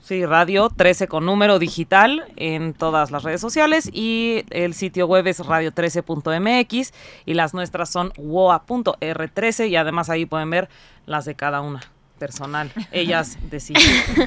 Sí, 0.02 0.26
Radio 0.26 0.70
13 0.76 1.08
con 1.08 1.26
número 1.26 1.60
digital 1.60 2.26
en 2.36 2.74
todas 2.74 3.12
las 3.12 3.24
redes 3.24 3.40
sociales 3.40 3.90
y 3.94 4.44
el 4.50 4.74
sitio 4.74 5.06
web 5.08 5.28
es 5.28 5.40
radio13.mx 5.40 6.94
y 7.26 7.34
las 7.36 7.54
nuestras 7.54 7.90
son 7.90 8.12
woa.r13 8.18 9.70
y 9.70 9.76
además 9.76 10.10
ahí 10.10 10.26
pueden 10.26 10.50
ver 10.50 10.70
las 11.06 11.26
de 11.26 11.36
cada 11.36 11.62
una 11.62 11.82
personal. 12.22 12.72
Ellas 12.92 13.40
deciden. 13.50 13.82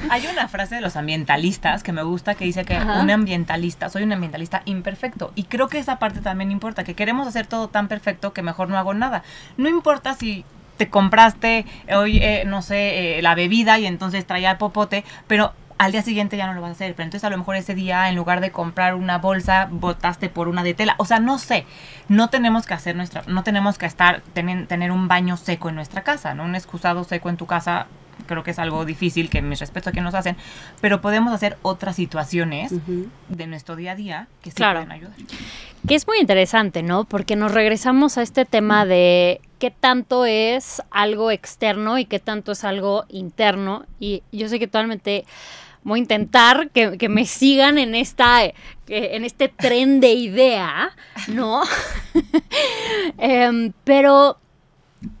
Hay 0.09 0.27
una 0.27 0.49
frase 0.49 0.75
de 0.75 0.81
los 0.81 0.97
ambientalistas 0.97 1.81
que 1.81 1.93
me 1.93 2.03
gusta 2.03 2.35
que 2.35 2.43
dice 2.43 2.65
que 2.65 2.75
Ajá. 2.75 2.99
un 3.01 3.09
ambientalista, 3.09 3.89
soy 3.89 4.03
un 4.03 4.11
ambientalista 4.11 4.63
imperfecto. 4.65 5.31
Y 5.33 5.43
creo 5.43 5.69
que 5.69 5.79
esa 5.79 5.97
parte 5.97 6.19
también 6.19 6.51
importa, 6.51 6.83
que 6.83 6.93
queremos 6.93 7.25
hacer 7.25 7.47
todo 7.47 7.69
tan 7.69 7.87
perfecto 7.87 8.33
que 8.33 8.41
mejor 8.41 8.67
no 8.67 8.77
hago 8.77 8.93
nada. 8.93 9.23
No 9.55 9.69
importa 9.69 10.13
si 10.13 10.43
te 10.75 10.89
compraste 10.89 11.65
hoy, 11.95 12.17
eh, 12.17 12.43
no 12.45 12.61
sé, 12.61 13.17
eh, 13.17 13.21
la 13.21 13.33
bebida 13.33 13.79
y 13.79 13.85
entonces 13.85 14.27
traía 14.27 14.51
el 14.51 14.57
popote, 14.57 15.05
pero 15.27 15.53
al 15.77 15.91
día 15.91 16.01
siguiente 16.01 16.37
ya 16.37 16.47
no 16.47 16.53
lo 16.53 16.61
vas 16.61 16.69
a 16.69 16.73
hacer. 16.73 16.95
Pero 16.95 17.05
entonces 17.05 17.23
a 17.25 17.29
lo 17.29 17.37
mejor 17.37 17.55
ese 17.55 17.75
día, 17.75 18.07
en 18.09 18.15
lugar 18.15 18.41
de 18.41 18.51
comprar 18.51 18.95
una 18.95 19.17
bolsa, 19.17 19.67
botaste 19.71 20.29
por 20.29 20.47
una 20.47 20.63
de 20.63 20.73
tela. 20.73 20.95
O 20.97 21.05
sea, 21.05 21.19
no 21.19 21.37
sé. 21.37 21.65
No 22.07 22.29
tenemos 22.29 22.65
que 22.65 22.73
hacer 22.73 22.95
nuestra, 22.95 23.23
no 23.27 23.43
tenemos 23.43 23.77
que 23.77 23.85
estar, 23.85 24.21
tenen- 24.33 24.67
tener 24.67 24.91
un 24.91 25.07
baño 25.07 25.37
seco 25.37 25.69
en 25.69 25.75
nuestra 25.75 26.03
casa, 26.03 26.33
¿no? 26.33 26.43
Un 26.43 26.55
excusado 26.55 27.03
seco 27.03 27.29
en 27.29 27.37
tu 27.37 27.45
casa. 27.45 27.87
Creo 28.27 28.43
que 28.43 28.51
es 28.51 28.59
algo 28.59 28.85
difícil, 28.85 29.29
que 29.29 29.41
mis 29.41 29.59
respetos 29.59 29.89
a 29.89 29.91
quienes 29.91 30.05
nos 30.13 30.17
hacen, 30.17 30.37
pero 30.79 31.01
podemos 31.01 31.33
hacer 31.33 31.57
otras 31.63 31.97
situaciones 31.97 32.71
de 33.27 33.45
nuestro 33.47 33.75
día 33.75 33.91
a 33.91 33.95
día 33.95 34.27
que 34.41 34.51
sí 34.51 34.55
Claro. 34.55 34.79
pueden 34.79 34.91
ayudar. 34.93 35.15
Que 35.85 35.95
es 35.95 36.07
muy 36.07 36.19
interesante, 36.19 36.81
¿no? 36.81 37.03
Porque 37.03 37.35
nos 37.35 37.51
regresamos 37.53 38.17
a 38.17 38.21
este 38.21 38.45
tema 38.45 38.85
de 38.85 39.41
qué 39.65 39.71
tanto 39.71 40.25
es 40.25 40.79
algo 40.91 41.31
externo 41.31 41.97
y 41.97 42.05
qué 42.05 42.19
tanto 42.19 42.51
es 42.51 42.63
algo 42.63 43.05
interno. 43.09 43.87
Y 43.99 44.21
yo 44.31 44.47
sé 44.47 44.59
que 44.59 44.67
totalmente 44.67 45.25
voy 45.81 45.97
a 45.97 46.03
intentar 46.03 46.69
que, 46.69 47.09
me 47.09 47.25
sigan 47.25 47.79
en 47.79 47.95
esta 47.95 48.43
en 48.45 49.25
este 49.25 49.47
tren 49.47 50.01
de 50.01 50.13
idea, 50.13 50.95
¿no? 51.29 51.63
Em, 53.17 53.73
pero 53.83 54.37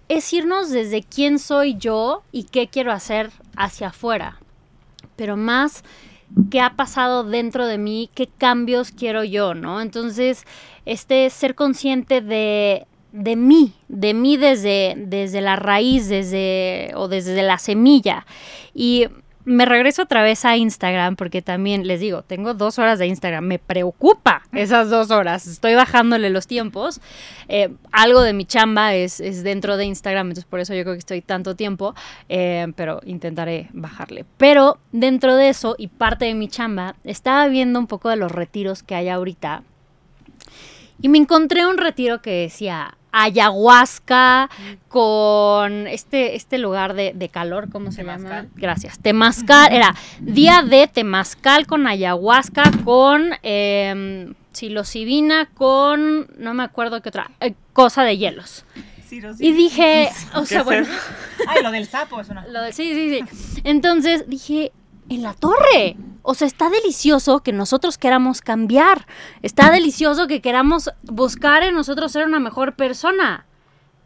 es 0.09 0.31
irnos 0.31 0.69
desde 0.69 1.01
quién 1.01 1.39
soy 1.39 1.75
yo 1.79 2.21
y 2.31 2.43
qué 2.43 2.67
quiero 2.67 2.91
hacer 2.91 3.31
hacia 3.57 3.87
afuera. 3.87 4.37
Pero 5.15 5.37
más 5.37 5.83
qué 6.51 6.61
ha 6.61 6.75
pasado 6.75 7.23
dentro 7.23 7.65
de 7.65 7.79
mí, 7.79 8.11
qué 8.13 8.27
cambios 8.27 8.91
quiero 8.91 9.23
yo, 9.23 9.55
¿no? 9.55 9.81
Entonces, 9.81 10.45
este 10.85 11.31
ser 11.31 11.55
consciente 11.55 12.21
de, 12.21 12.85
de 13.15 13.37
mí, 13.37 13.73
de 13.87 14.13
mí 14.13 14.35
desde, 14.35 14.93
desde 14.97 15.39
la 15.39 15.55
raíz, 15.55 16.09
desde, 16.09 16.91
o 16.95 17.07
desde 17.07 17.41
la 17.43 17.57
semilla. 17.57 18.25
Y 18.73 19.07
me 19.45 19.65
regreso 19.65 20.01
otra 20.01 20.21
vez 20.21 20.43
a 20.43 20.57
Instagram 20.57 21.15
porque 21.15 21.41
también 21.41 21.87
les 21.87 22.01
digo, 22.01 22.23
tengo 22.23 22.53
dos 22.53 22.77
horas 22.77 22.99
de 22.99 23.07
Instagram, 23.07 23.45
me 23.45 23.57
preocupa 23.57 24.41
esas 24.51 24.89
dos 24.89 25.11
horas, 25.11 25.47
estoy 25.47 25.75
bajándole 25.75 26.29
los 26.29 26.45
tiempos. 26.45 26.99
Eh, 27.47 27.69
algo 27.93 28.21
de 28.21 28.33
mi 28.33 28.43
chamba 28.43 28.93
es, 28.95 29.21
es, 29.21 29.43
dentro 29.43 29.77
de 29.77 29.85
Instagram, 29.85 30.27
entonces 30.27 30.49
por 30.49 30.59
eso 30.59 30.73
yo 30.73 30.83
creo 30.83 30.95
que 30.95 30.99
estoy 30.99 31.21
tanto 31.21 31.55
tiempo, 31.55 31.95
eh, 32.27 32.67
pero 32.75 32.99
intentaré 33.05 33.69
bajarle. 33.71 34.25
Pero 34.35 34.79
dentro 34.91 35.37
de 35.37 35.49
eso 35.49 35.75
y 35.77 35.87
parte 35.87 36.25
de 36.25 36.33
mi 36.33 36.49
chamba, 36.49 36.95
estaba 37.05 37.47
viendo 37.47 37.79
un 37.79 37.87
poco 37.87 38.09
de 38.09 38.17
los 38.17 38.31
retiros 38.31 38.83
que 38.83 38.95
hay 38.95 39.07
ahorita 39.07 39.63
y 41.01 41.09
me 41.09 41.17
encontré 41.17 41.65
un 41.65 41.77
retiro 41.77 42.21
que 42.21 42.31
decía 42.31 42.97
ayahuasca 43.15 44.49
con 44.87 45.87
este, 45.87 46.35
este 46.35 46.57
lugar 46.57 46.93
de, 46.93 47.13
de 47.15 47.29
calor, 47.29 47.69
¿cómo 47.71 47.91
se 47.91 47.97
Temazcal. 47.97 48.43
llama? 48.43 48.49
Gracias. 48.55 48.99
Temazcal, 48.99 49.71
era 49.71 49.95
día 50.19 50.61
de 50.61 50.87
temazcal 50.87 51.65
con 51.67 51.87
ayahuasca, 51.87 52.63
con 52.83 53.31
eh, 53.43 54.33
psilocibina, 54.51 55.47
con, 55.53 56.27
no 56.37 56.53
me 56.53 56.63
acuerdo 56.63 57.01
qué 57.01 57.09
otra, 57.09 57.31
eh, 57.39 57.53
cosa 57.73 58.03
de 58.03 58.17
hielos. 58.17 58.65
Y 59.39 59.53
dije, 59.53 60.09
o 60.33 60.41
¿Qué 60.41 60.45
sea, 60.47 60.63
bueno? 60.63 60.87
Ay, 61.47 61.63
lo 61.63 61.71
del 61.71 61.87
sapo 61.87 62.19
es 62.19 62.27
una. 62.29 62.45
lo 62.49 62.61
de- 62.63 62.73
sí, 62.73 62.93
sí, 62.93 63.19
sí. 63.25 63.61
Entonces 63.63 64.27
dije, 64.27 64.73
en 65.09 65.21
la 65.21 65.33
torre. 65.33 65.95
O 66.27 66.33
sea, 66.33 66.47
está 66.47 66.69
delicioso 66.69 67.41
que 67.41 67.53
nosotros 67.53 67.97
queramos 67.97 68.41
cambiar. 68.41 69.05
Está 69.43 69.69
delicioso 69.71 70.25
que 70.27 70.41
queramos 70.41 70.89
buscar 71.03 71.61
en 71.63 71.75
nosotros 71.75 72.11
ser 72.11 72.25
una 72.25 72.39
mejor 72.39 72.75
persona. 72.75 73.45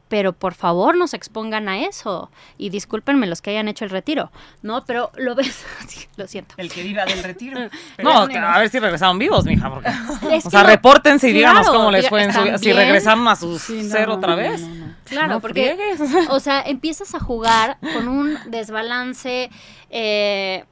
Pero 0.09 0.33
por 0.33 0.55
favor, 0.55 0.97
no 0.97 1.05
se 1.05 1.15
expongan 1.15 1.69
a 1.69 1.81
eso. 1.85 2.31
Y 2.57 2.71
discúlpenme 2.71 3.27
los 3.27 3.41
que 3.43 3.51
hayan 3.51 3.67
hecho 3.67 3.85
el 3.85 3.91
retiro. 3.91 4.31
No, 4.63 4.83
pero 4.83 5.11
lo 5.17 5.35
ves. 5.35 5.63
sí, 5.87 6.07
lo 6.17 6.27
siento. 6.27 6.55
El 6.57 6.71
que 6.71 6.81
viva 6.83 7.05
del 7.05 7.23
retiro. 7.23 7.69
No, 8.03 8.23
a 8.23 8.59
ver 8.59 8.69
si 8.69 8.79
regresaron 8.79 9.19
vivos, 9.19 9.45
mija, 9.45 9.69
porque... 9.69 9.89
Es 10.31 10.45
O 10.45 10.49
sea, 10.49 10.63
no- 10.63 10.67
repórtense 10.69 11.29
y 11.29 11.33
díganos 11.33 11.61
claro, 11.67 11.77
cómo 11.77 11.91
les 11.91 12.09
fue 12.09 12.23
en 12.23 12.33
su 12.33 12.39
¿están 12.41 12.59
Si 12.59 12.73
regresaron 12.73 13.27
a 13.27 13.35
su 13.35 13.59
Sí, 13.59 13.83
no, 13.83 13.89
cero 13.91 14.13
otra 14.15 14.35
vez. 14.35 14.61
no, 14.61 14.75
no. 14.87 14.93
Claro, 15.05 15.27
No 15.35 15.39
porque, 15.41 15.75
friegues. 15.75 16.27
o 16.29 16.39
sea, 16.39 16.61
empiezas 16.63 17.13
a 17.15 17.19
jugar 17.19 17.77
con 17.93 18.07
un 18.07 18.37
desbalance 18.47 19.49
eh, 19.89 20.65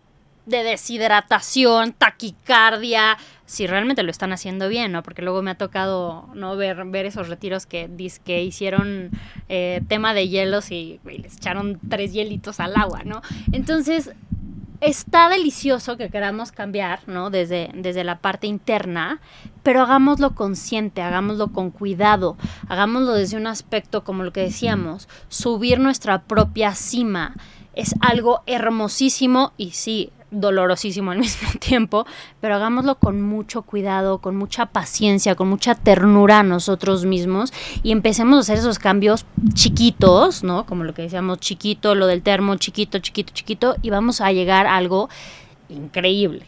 de 0.47 0.63
deshidratación, 0.63 1.93
taquicardia, 1.93 3.17
si 3.45 3.67
realmente 3.67 4.01
lo 4.01 4.11
están 4.11 4.33
haciendo 4.33 4.67
bien, 4.67 4.91
¿no? 4.91 5.03
Porque 5.03 5.21
luego 5.21 5.41
me 5.41 5.51
ha 5.51 5.55
tocado 5.55 6.29
no 6.33 6.55
ver, 6.55 6.85
ver 6.85 7.05
esos 7.05 7.29
retiros 7.29 7.65
que 7.65 7.89
que 8.25 8.43
hicieron 8.43 9.11
eh, 9.49 9.81
tema 9.87 10.13
de 10.13 10.27
hielos 10.27 10.71
y, 10.71 10.99
y 11.09 11.17
les 11.19 11.37
echaron 11.37 11.79
tres 11.89 12.13
hielitos 12.13 12.59
al 12.59 12.75
agua, 12.75 13.03
¿no? 13.03 13.21
Entonces, 13.51 14.11
está 14.81 15.29
delicioso 15.29 15.97
que 15.97 16.09
queramos 16.09 16.51
cambiar, 16.51 16.99
¿no? 17.07 17.29
Desde, 17.29 17.69
desde 17.73 18.03
la 18.03 18.19
parte 18.19 18.47
interna, 18.47 19.19
pero 19.63 19.81
hagámoslo 19.81 20.35
consciente, 20.35 21.01
hagámoslo 21.01 21.51
con 21.51 21.71
cuidado, 21.71 22.37
hagámoslo 22.69 23.13
desde 23.13 23.37
un 23.37 23.47
aspecto 23.47 24.03
como 24.03 24.23
lo 24.23 24.31
que 24.31 24.41
decíamos, 24.41 25.07
subir 25.29 25.79
nuestra 25.79 26.23
propia 26.23 26.75
cima. 26.75 27.35
Es 27.73 27.93
algo 28.01 28.41
hermosísimo 28.45 29.53
y 29.57 29.71
sí, 29.71 30.11
dolorosísimo 30.31 31.11
al 31.11 31.17
mismo 31.19 31.49
tiempo, 31.59 32.05
pero 32.41 32.55
hagámoslo 32.55 32.95
con 32.95 33.21
mucho 33.21 33.61
cuidado, 33.61 34.17
con 34.19 34.35
mucha 34.35 34.65
paciencia, 34.67 35.35
con 35.35 35.47
mucha 35.49 35.75
ternura 35.75 36.39
a 36.39 36.43
nosotros 36.43 37.05
mismos 37.05 37.53
y 37.83 37.91
empecemos 37.91 38.35
a 38.37 38.39
hacer 38.41 38.57
esos 38.57 38.79
cambios 38.79 39.25
chiquitos, 39.53 40.43
¿no? 40.43 40.65
Como 40.65 40.83
lo 40.83 40.93
que 40.93 41.03
decíamos, 41.03 41.39
chiquito, 41.39 41.95
lo 41.95 42.07
del 42.07 42.21
termo, 42.21 42.55
chiquito, 42.55 42.99
chiquito, 42.99 43.31
chiquito, 43.33 43.75
y 43.81 43.89
vamos 43.89 44.19
a 44.21 44.31
llegar 44.31 44.67
a 44.67 44.75
algo 44.75 45.09
increíble. 45.69 46.45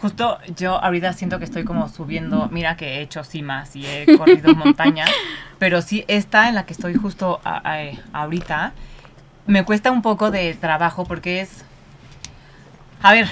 Justo 0.00 0.38
yo 0.56 0.82
ahorita 0.82 1.12
siento 1.12 1.38
que 1.38 1.44
estoy 1.44 1.64
como 1.64 1.88
subiendo, 1.90 2.48
mira 2.50 2.76
que 2.76 2.86
he 2.98 3.02
hecho 3.02 3.22
cimas 3.22 3.76
y 3.76 3.84
he 3.84 4.06
corrido 4.18 4.54
montañas, 4.54 5.10
pero 5.58 5.82
sí 5.82 6.04
esta 6.08 6.48
en 6.48 6.54
la 6.54 6.64
que 6.64 6.72
estoy 6.72 6.94
justo 6.94 7.38
a- 7.44 7.60
a- 7.74 7.90
ahorita, 8.14 8.72
me 9.46 9.64
cuesta 9.64 9.90
un 9.90 10.00
poco 10.00 10.30
de 10.30 10.54
trabajo 10.54 11.04
porque 11.04 11.42
es, 11.42 11.64
a 13.02 13.12
ver, 13.12 13.28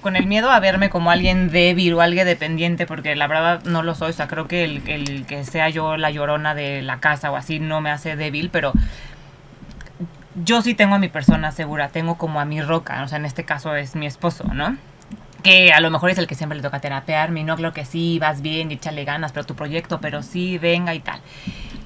con 0.00 0.16
el 0.16 0.26
miedo 0.26 0.50
a 0.50 0.60
verme 0.60 0.90
como 0.90 1.10
alguien 1.10 1.50
débil 1.50 1.94
o 1.94 2.00
alguien 2.00 2.26
dependiente, 2.26 2.86
porque 2.86 3.16
la 3.16 3.26
verdad 3.26 3.62
no 3.64 3.82
lo 3.82 3.94
soy, 3.94 4.10
o 4.10 4.12
sea, 4.12 4.28
creo 4.28 4.46
que 4.46 4.64
el, 4.64 4.88
el 4.88 5.26
que 5.26 5.44
sea 5.44 5.68
yo 5.68 5.96
la 5.96 6.10
llorona 6.10 6.54
de 6.54 6.82
la 6.82 7.00
casa 7.00 7.30
o 7.30 7.36
así 7.36 7.58
no 7.58 7.80
me 7.80 7.90
hace 7.90 8.16
débil, 8.16 8.50
pero 8.50 8.72
yo 10.44 10.62
sí 10.62 10.74
tengo 10.74 10.94
a 10.94 10.98
mi 10.98 11.08
persona 11.08 11.50
segura, 11.52 11.88
tengo 11.88 12.16
como 12.16 12.40
a 12.40 12.44
mi 12.44 12.60
roca, 12.62 13.02
o 13.02 13.08
sea, 13.08 13.18
en 13.18 13.24
este 13.24 13.44
caso 13.44 13.74
es 13.74 13.96
mi 13.96 14.06
esposo, 14.06 14.44
¿no? 14.54 14.76
Que 15.42 15.72
a 15.72 15.80
lo 15.80 15.90
mejor 15.90 16.10
es 16.10 16.18
el 16.18 16.26
que 16.26 16.34
siempre 16.34 16.56
le 16.56 16.62
toca 16.62 16.80
terapearme, 16.80 17.44
no, 17.44 17.56
creo 17.56 17.72
que 17.72 17.84
sí, 17.84 18.18
vas 18.18 18.42
bien 18.42 18.70
échale 18.70 19.04
ganas, 19.04 19.32
pero 19.32 19.46
tu 19.46 19.54
proyecto, 19.54 20.00
pero 20.00 20.22
sí, 20.22 20.58
venga 20.58 20.94
y 20.94 21.00
tal. 21.00 21.20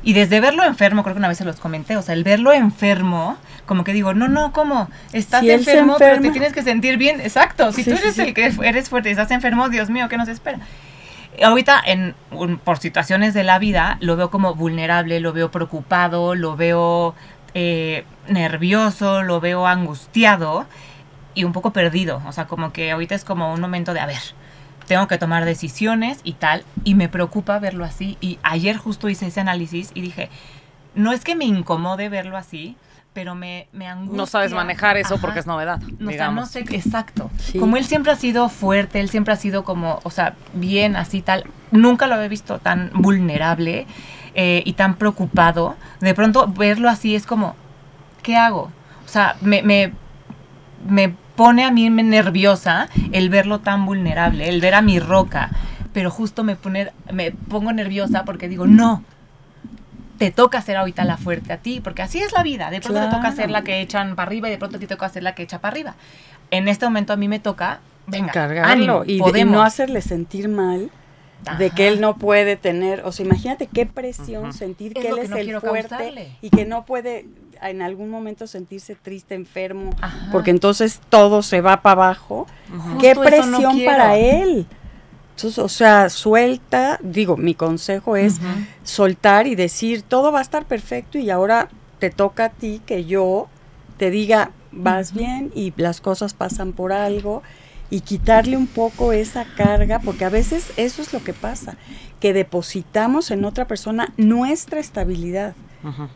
Y 0.05 0.15
desde 0.15 0.41
verlo 0.41 0.65
enfermo, 0.65 1.03
creo 1.05 1.15
que 1.15 1.19
una 1.21 1.29
vez 1.29 1.39
se 1.39 1.45
los 1.45 1.61
comenté, 1.61 1.97
o 1.97 2.03
sea, 2.03 2.15
el 2.15 2.25
verlo 2.25 2.53
enfermo, 2.53 3.37
como 3.67 3.85
que 3.85 3.93
digo, 3.93 4.15
no, 4.15 4.27
no, 4.29 4.53
¿cómo? 4.53 4.89
Estás 5.13 5.43
Si 5.43 5.51
enfermo, 5.51 5.95
pero 5.99 6.21
te 6.21 6.31
tienes 6.31 6.53
que 6.53 6.63
sentir 6.63 6.97
bien. 6.97 7.21
Exacto, 7.21 7.71
si 7.73 7.85
Sí, 7.85 7.91
tú 7.91 7.97
sí, 7.97 8.03
eres 8.03 8.15
sí. 8.17 8.23
el 8.23 8.35
que 8.35 8.53
eres 8.63 8.89
fuerte 8.89 9.09
y 9.11 9.13
estás 9.13 9.31
enfermo, 9.31 9.69
Dios 9.69 9.91
mío, 9.91 10.09
¿qué 10.09 10.17
nos 10.17 10.29
espera? 10.29 10.59
Ahorita, 11.43 11.81
en, 11.87 12.15
un- 12.31 12.59
por 12.59 12.79
situaciones 12.79 13.33
de 13.33 13.45
la 13.45 13.59
vida, 13.59 13.97
lo 14.01 14.17
veo 14.17 14.31
como 14.31 14.55
vulnerable, 14.55 15.21
lo 15.21 15.33
veo 15.33 15.51
preocupado, 15.51 16.35
lo 16.35 16.57
veo 16.57 17.15
eh, 17.55 18.05
nervioso, 18.29 19.23
lo 19.23 19.41
veo 19.41 19.67
angustiado 19.67 20.67
y 21.35 21.45
un 21.45 21.53
poco 21.53 21.73
perdido. 21.73 22.21
O 22.27 22.33
sea, 22.33 22.47
como 22.47 22.73
que 22.73 22.91
ahorita 22.91 23.15
es 23.15 23.25
como 23.25 23.53
un 23.55 23.61
momento 23.61 23.95
de, 23.95 24.01
a 24.01 24.07
ver, 24.07 24.21
tengo 24.93 25.09
que 25.09 25.17
tomar 25.17 25.47
decisiones 25.47 26.21
y 26.23 26.35
tal, 26.35 26.65
y 26.85 26.95
me 26.95 27.09
preocupa 27.09 27.59
verlo 27.59 27.83
así. 27.87 28.19
Y 28.21 28.39
ayer 28.43 28.77
justo 28.77 29.09
hice 29.09 29.27
ese 29.29 29.41
análisis 29.41 29.91
y 29.95 30.03
dije, 30.03 30.29
no 30.95 31.13
es 31.13 31.25
que 31.25 31.35
me 31.35 31.47
incomode 31.47 32.11
verlo 32.11 32.37
así, 32.37 32.77
pero 33.15 33.35
me, 33.35 33.69
me 33.73 33.87
angustia. 33.89 34.17
No 34.19 34.27
sabes 34.27 34.53
manejar 34.53 34.99
eso 34.99 35.15
Ajá. 35.15 35.21
porque 35.23 35.41
es 35.41 35.47
novedad, 35.47 35.79
No, 35.79 35.87
o 35.87 35.89
sea, 35.89 35.97
no 35.99 36.11
digamos. 36.11 36.51
sé, 36.51 36.59
exacto. 36.59 37.31
Sí. 37.39 37.59
Como 37.59 37.79
él 37.79 37.87
siempre 37.87 38.13
ha 38.13 38.17
sido 38.17 38.51
fuerte, 38.51 39.01
él 39.01 39.09
siempre 39.09 39.33
ha 39.33 39.37
sido 39.39 39.65
como, 39.65 40.01
o 40.03 40.11
sea, 40.11 40.35
bien 40.53 40.95
así 40.95 41.23
tal, 41.23 41.45
nunca 41.71 42.07
lo 42.07 42.17
había 42.17 42.29
visto 42.29 42.59
tan 42.59 42.91
vulnerable 42.93 43.87
eh, 44.35 44.63
y 44.67 44.75
tan 44.75 44.97
preocupado. 44.97 45.75
De 46.01 46.13
pronto 46.13 46.47
verlo 46.49 46.91
así 46.91 47.15
es 47.15 47.25
como, 47.25 47.57
¿qué 48.23 48.37
hago? 48.37 48.71
O 49.07 49.09
sea, 49.09 49.37
me, 49.41 49.63
me, 49.63 49.95
me 50.87 51.15
pone 51.43 51.65
a 51.65 51.71
mí 51.71 51.91
me 51.91 52.03
nerviosa 52.03 52.89
el 53.13 53.29
verlo 53.31 53.59
tan 53.61 53.85
vulnerable, 53.87 54.49
el 54.49 54.61
ver 54.61 54.75
a 54.75 54.83
mi 54.83 54.99
roca, 54.99 55.51
pero 55.93 56.11
justo 56.11 56.45
me, 56.45 56.57
pone, 56.57 56.91
me 57.13 57.33
pongo 57.33 57.73
nerviosa 57.73 58.25
porque 58.25 58.49
digo, 58.49 58.67
no, 58.67 59.03
te 60.19 60.31
toca 60.31 60.63
ser 60.63 60.77
ahorita 60.77 61.05
la 61.05 61.17
fuerte 61.17 61.53
a 61.53 61.57
ti, 61.59 61.81
porque 61.83 62.03
así 62.03 62.19
es 62.21 62.33
la 62.33 62.43
vida. 62.43 62.71
De 62.71 62.81
pronto 62.81 63.01
te 63.01 63.09
toca 63.17 63.33
ser 63.33 63.51
la 63.51 63.63
que 63.63 63.81
echan 63.81 64.15
para 64.15 64.29
arriba 64.29 64.49
y 64.49 64.53
de 64.53 64.59
pronto 64.59 64.79
te 64.79 64.87
toca 64.87 65.09
ser 65.09 65.23
la 65.25 65.35
que 65.35 65.43
echa 65.43 65.59
para 65.61 65.73
arriba. 65.73 65.95
En 66.51 66.69
este 66.69 66.85
momento 66.87 67.13
a 67.13 67.17
mí 67.17 67.27
me 67.29 67.41
toca, 67.41 67.81
venga, 68.07 68.29
encargarlo 68.29 68.73
ánimo, 68.73 69.03
y, 69.05 69.07
de- 69.09 69.13
y 69.15 69.19
podemos. 69.19 69.53
no 69.55 69.63
hacerle 69.63 70.01
sentir 70.01 70.49
mal 70.49 70.91
de 71.59 71.71
que 71.71 71.89
él 71.89 72.01
no 72.01 72.17
puede 72.17 72.57
tener, 72.57 73.03
o 73.05 73.13
sea, 73.13 73.27
imagínate 73.27 73.67
qué 73.67 73.87
presión 73.87 74.53
sentir 74.53 74.93
Es 74.97 75.03
que 75.03 75.09
él 75.11 75.15
que 75.17 75.23
es 75.23 75.31
no 75.31 75.37
el 75.37 75.61
fuerte 75.61 75.89
causarle. 75.89 76.37
y 76.41 76.51
que 76.51 76.65
no 76.65 76.85
puede 76.85 77.27
en 77.61 77.83
algún 77.83 78.11
momento 78.11 78.47
sentirse 78.47 78.95
triste, 78.95 79.35
enfermo, 79.35 79.91
Ajá. 80.01 80.29
porque 80.33 80.51
entonces 80.51 81.01
todo 81.09 81.43
se 81.43 81.61
va 81.61 81.83
para 81.83 81.93
abajo. 81.93 82.47
Qué 83.01 83.15
Justo 83.15 83.29
eso 83.29 83.47
no 83.47 83.59
presión 83.59 83.85
para 83.85 84.17
él. 84.17 84.67
Entonces, 85.37 85.59
o 85.59 85.69
sea, 85.69 86.11
suelta, 86.11 86.99
digo, 87.03 87.37
mi 87.37 87.55
consejo 87.55 88.17
es 88.17 88.39
soltar 88.83 89.47
y 89.47 89.55
decir, 89.55 90.03
todo 90.03 90.31
va 90.31 90.41
a 90.41 90.43
estar 90.43 90.67
perfecto 90.67 91.19
y 91.19 91.31
ahora 91.31 91.69
te 91.99 92.11
toca 92.11 92.47
a 92.47 92.49
ti 92.51 92.81
que 92.85 93.05
yo 93.05 93.49
te 93.97 94.11
diga, 94.11 94.51
vas 94.73 95.13
bien 95.15 95.51
y 95.55 95.73
las 95.77 96.01
cosas 96.01 96.35
pasan 96.35 96.73
por 96.73 96.93
algo 96.93 97.43
y 97.93 98.01
quitarle 98.01 98.57
un 98.57 98.67
poco 98.67 99.13
esa 99.13 99.45
carga, 99.45 99.99
porque 99.99 100.25
a 100.25 100.31
veces 100.31 100.73
eso 100.79 101.03
es 101.03 101.13
lo 101.13 101.23
que 101.23 101.35
pasa, 101.35 101.77
que 102.21 102.33
depositamos 102.33 103.31
en 103.31 103.45
otra 103.45 103.67
persona 103.67 104.15
nuestra 104.17 104.81
estabilidad. 104.81 105.55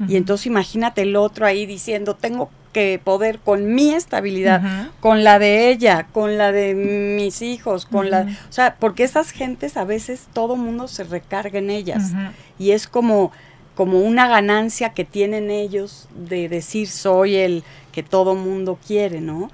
Y 0.09 0.17
entonces 0.17 0.47
imagínate 0.47 1.03
el 1.03 1.17
otro 1.17 1.45
ahí 1.45 1.67
diciendo, 1.67 2.15
tengo 2.15 2.49
que 2.73 2.99
poder 3.03 3.41
con 3.41 3.75
mi 3.75 3.91
estabilidad, 3.91 4.89
con 5.01 5.23
la 5.23 5.39
de 5.39 5.69
ella, 5.69 6.07
con 6.13 6.39
la 6.39 6.51
de 6.51 6.73
mis 6.75 7.43
hijos, 7.43 7.85
con 7.85 8.09
la, 8.09 8.23
o 8.49 8.53
sea, 8.53 8.77
porque 8.81 9.05
esas 9.05 9.31
gentes 9.31 9.77
a 9.77 9.85
veces 9.85 10.29
todo 10.33 10.57
mundo 10.57 10.89
se 10.89 11.05
recarga 11.05 11.59
en 11.59 11.69
ellas. 11.69 12.13
Y 12.59 12.71
es 12.71 12.87
como 12.87 13.33
como 13.77 14.01
una 14.01 14.27
ganancia 14.27 14.95
que 14.95 15.05
tienen 15.05 15.51
ellos 15.51 16.09
de 16.15 16.49
decir 16.49 16.89
soy 16.89 17.37
el 17.37 17.63
que 17.97 18.03
todo 18.03 18.35
mundo 18.35 18.79
quiere, 18.87 19.23
¿no? 19.23 19.51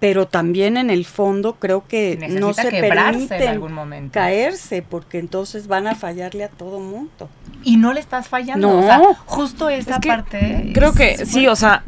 Pero 0.00 0.26
también 0.26 0.78
en 0.78 0.88
el 0.88 1.04
fondo 1.04 1.56
creo 1.56 1.86
que 1.86 2.16
Necesita 2.18 2.40
no 2.40 2.54
se 2.54 2.68
en 2.68 2.88
permiten 2.88 3.48
algún 3.48 3.74
momento. 3.74 4.14
caerse 4.14 4.80
porque 4.80 5.18
entonces 5.18 5.66
van 5.66 5.86
a 5.86 5.94
fallarle 5.94 6.44
a 6.44 6.48
todo 6.48 6.80
mundo. 6.80 7.28
Y 7.62 7.76
no 7.76 7.92
le 7.92 8.00
estás 8.00 8.28
fallando. 8.28 8.66
No. 8.66 8.78
O 8.78 8.82
sea, 8.82 8.98
justo 9.26 9.68
esa 9.68 9.96
Es 9.96 10.00
que 10.00 10.08
parte. 10.08 10.70
Creo 10.72 10.88
es 10.88 10.96
que 10.96 11.26
sí, 11.26 11.46
o 11.48 11.54
sea, 11.54 11.84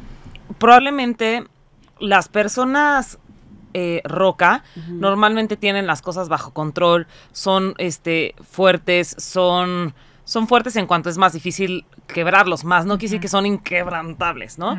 probablemente 0.59 1.45
las 1.99 2.29
personas 2.29 3.17
eh, 3.73 4.03
roca 4.05 4.63
normalmente 4.91 5.57
tienen 5.57 5.87
las 5.87 6.03
cosas 6.03 6.29
bajo 6.29 6.51
control, 6.51 7.07
son 7.33 7.73
este 7.79 8.35
fuertes, 8.47 9.17
son 9.19 9.95
son 10.27 10.49
fuertes 10.49 10.77
en 10.77 10.87
cuanto 10.87 11.09
es 11.09 11.17
más 11.17 11.33
difícil 11.33 11.87
quebrarlos 12.09 12.63
más, 12.65 12.85
no 12.85 12.99
quiere 12.99 13.13
decir 13.13 13.21
que 13.21 13.29
son 13.29 13.47
inquebrantables, 13.47 14.59
¿no? 14.59 14.77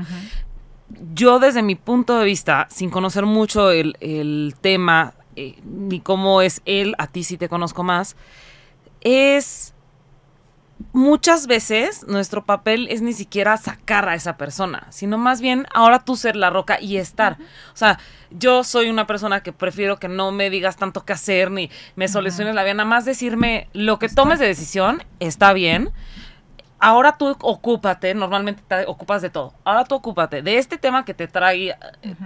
Yo 1.13 1.39
desde 1.39 1.63
mi 1.63 1.75
punto 1.75 2.17
de 2.17 2.25
vista, 2.25 2.67
sin 2.69 2.89
conocer 2.89 3.25
mucho 3.25 3.71
el, 3.71 3.97
el 3.99 4.55
tema, 4.61 5.13
eh, 5.35 5.55
ni 5.63 5.99
cómo 5.99 6.41
es 6.41 6.61
él, 6.65 6.95
a 6.97 7.07
ti 7.07 7.23
sí 7.23 7.37
te 7.37 7.49
conozco 7.49 7.83
más, 7.83 8.15
es 9.01 9.73
muchas 10.93 11.47
veces 11.47 12.05
nuestro 12.07 12.45
papel 12.45 12.87
es 12.89 13.01
ni 13.01 13.13
siquiera 13.13 13.57
sacar 13.57 14.09
a 14.09 14.15
esa 14.15 14.37
persona, 14.37 14.87
sino 14.89 15.17
más 15.17 15.41
bien 15.41 15.67
ahora 15.73 16.03
tú 16.03 16.15
ser 16.15 16.35
la 16.35 16.49
roca 16.49 16.79
y 16.79 16.97
estar. 16.97 17.37
O 17.73 17.77
sea, 17.77 17.99
yo 18.31 18.63
soy 18.63 18.89
una 18.89 19.07
persona 19.07 19.41
que 19.41 19.53
prefiero 19.53 19.97
que 19.97 20.07
no 20.07 20.31
me 20.31 20.49
digas 20.49 20.75
tanto 20.77 21.05
qué 21.05 21.13
hacer 21.13 21.51
ni 21.51 21.69
me 21.95 22.07
soluciones 22.07 22.55
la 22.55 22.63
vida, 22.63 22.73
nada 22.73 22.89
más 22.89 23.05
decirme 23.05 23.69
lo 23.73 23.99
que 23.99 24.09
tomes 24.09 24.39
de 24.39 24.47
decisión 24.47 25.03
está 25.19 25.53
bien. 25.53 25.91
Ahora 26.79 27.17
tú 27.17 27.35
ocúpate, 27.41 28.13
normalmente 28.13 28.61
te 28.67 28.85
ocupas 28.85 29.21
de 29.21 29.29
todo. 29.29 29.53
Ahora 29.63 29.85
tú 29.85 29.95
ocúpate 29.95 30.41
de 30.41 30.57
este 30.57 30.77
tema 30.77 31.05
que 31.05 31.13
te 31.13 31.27
trae 31.27 31.69
eh, 31.69 31.75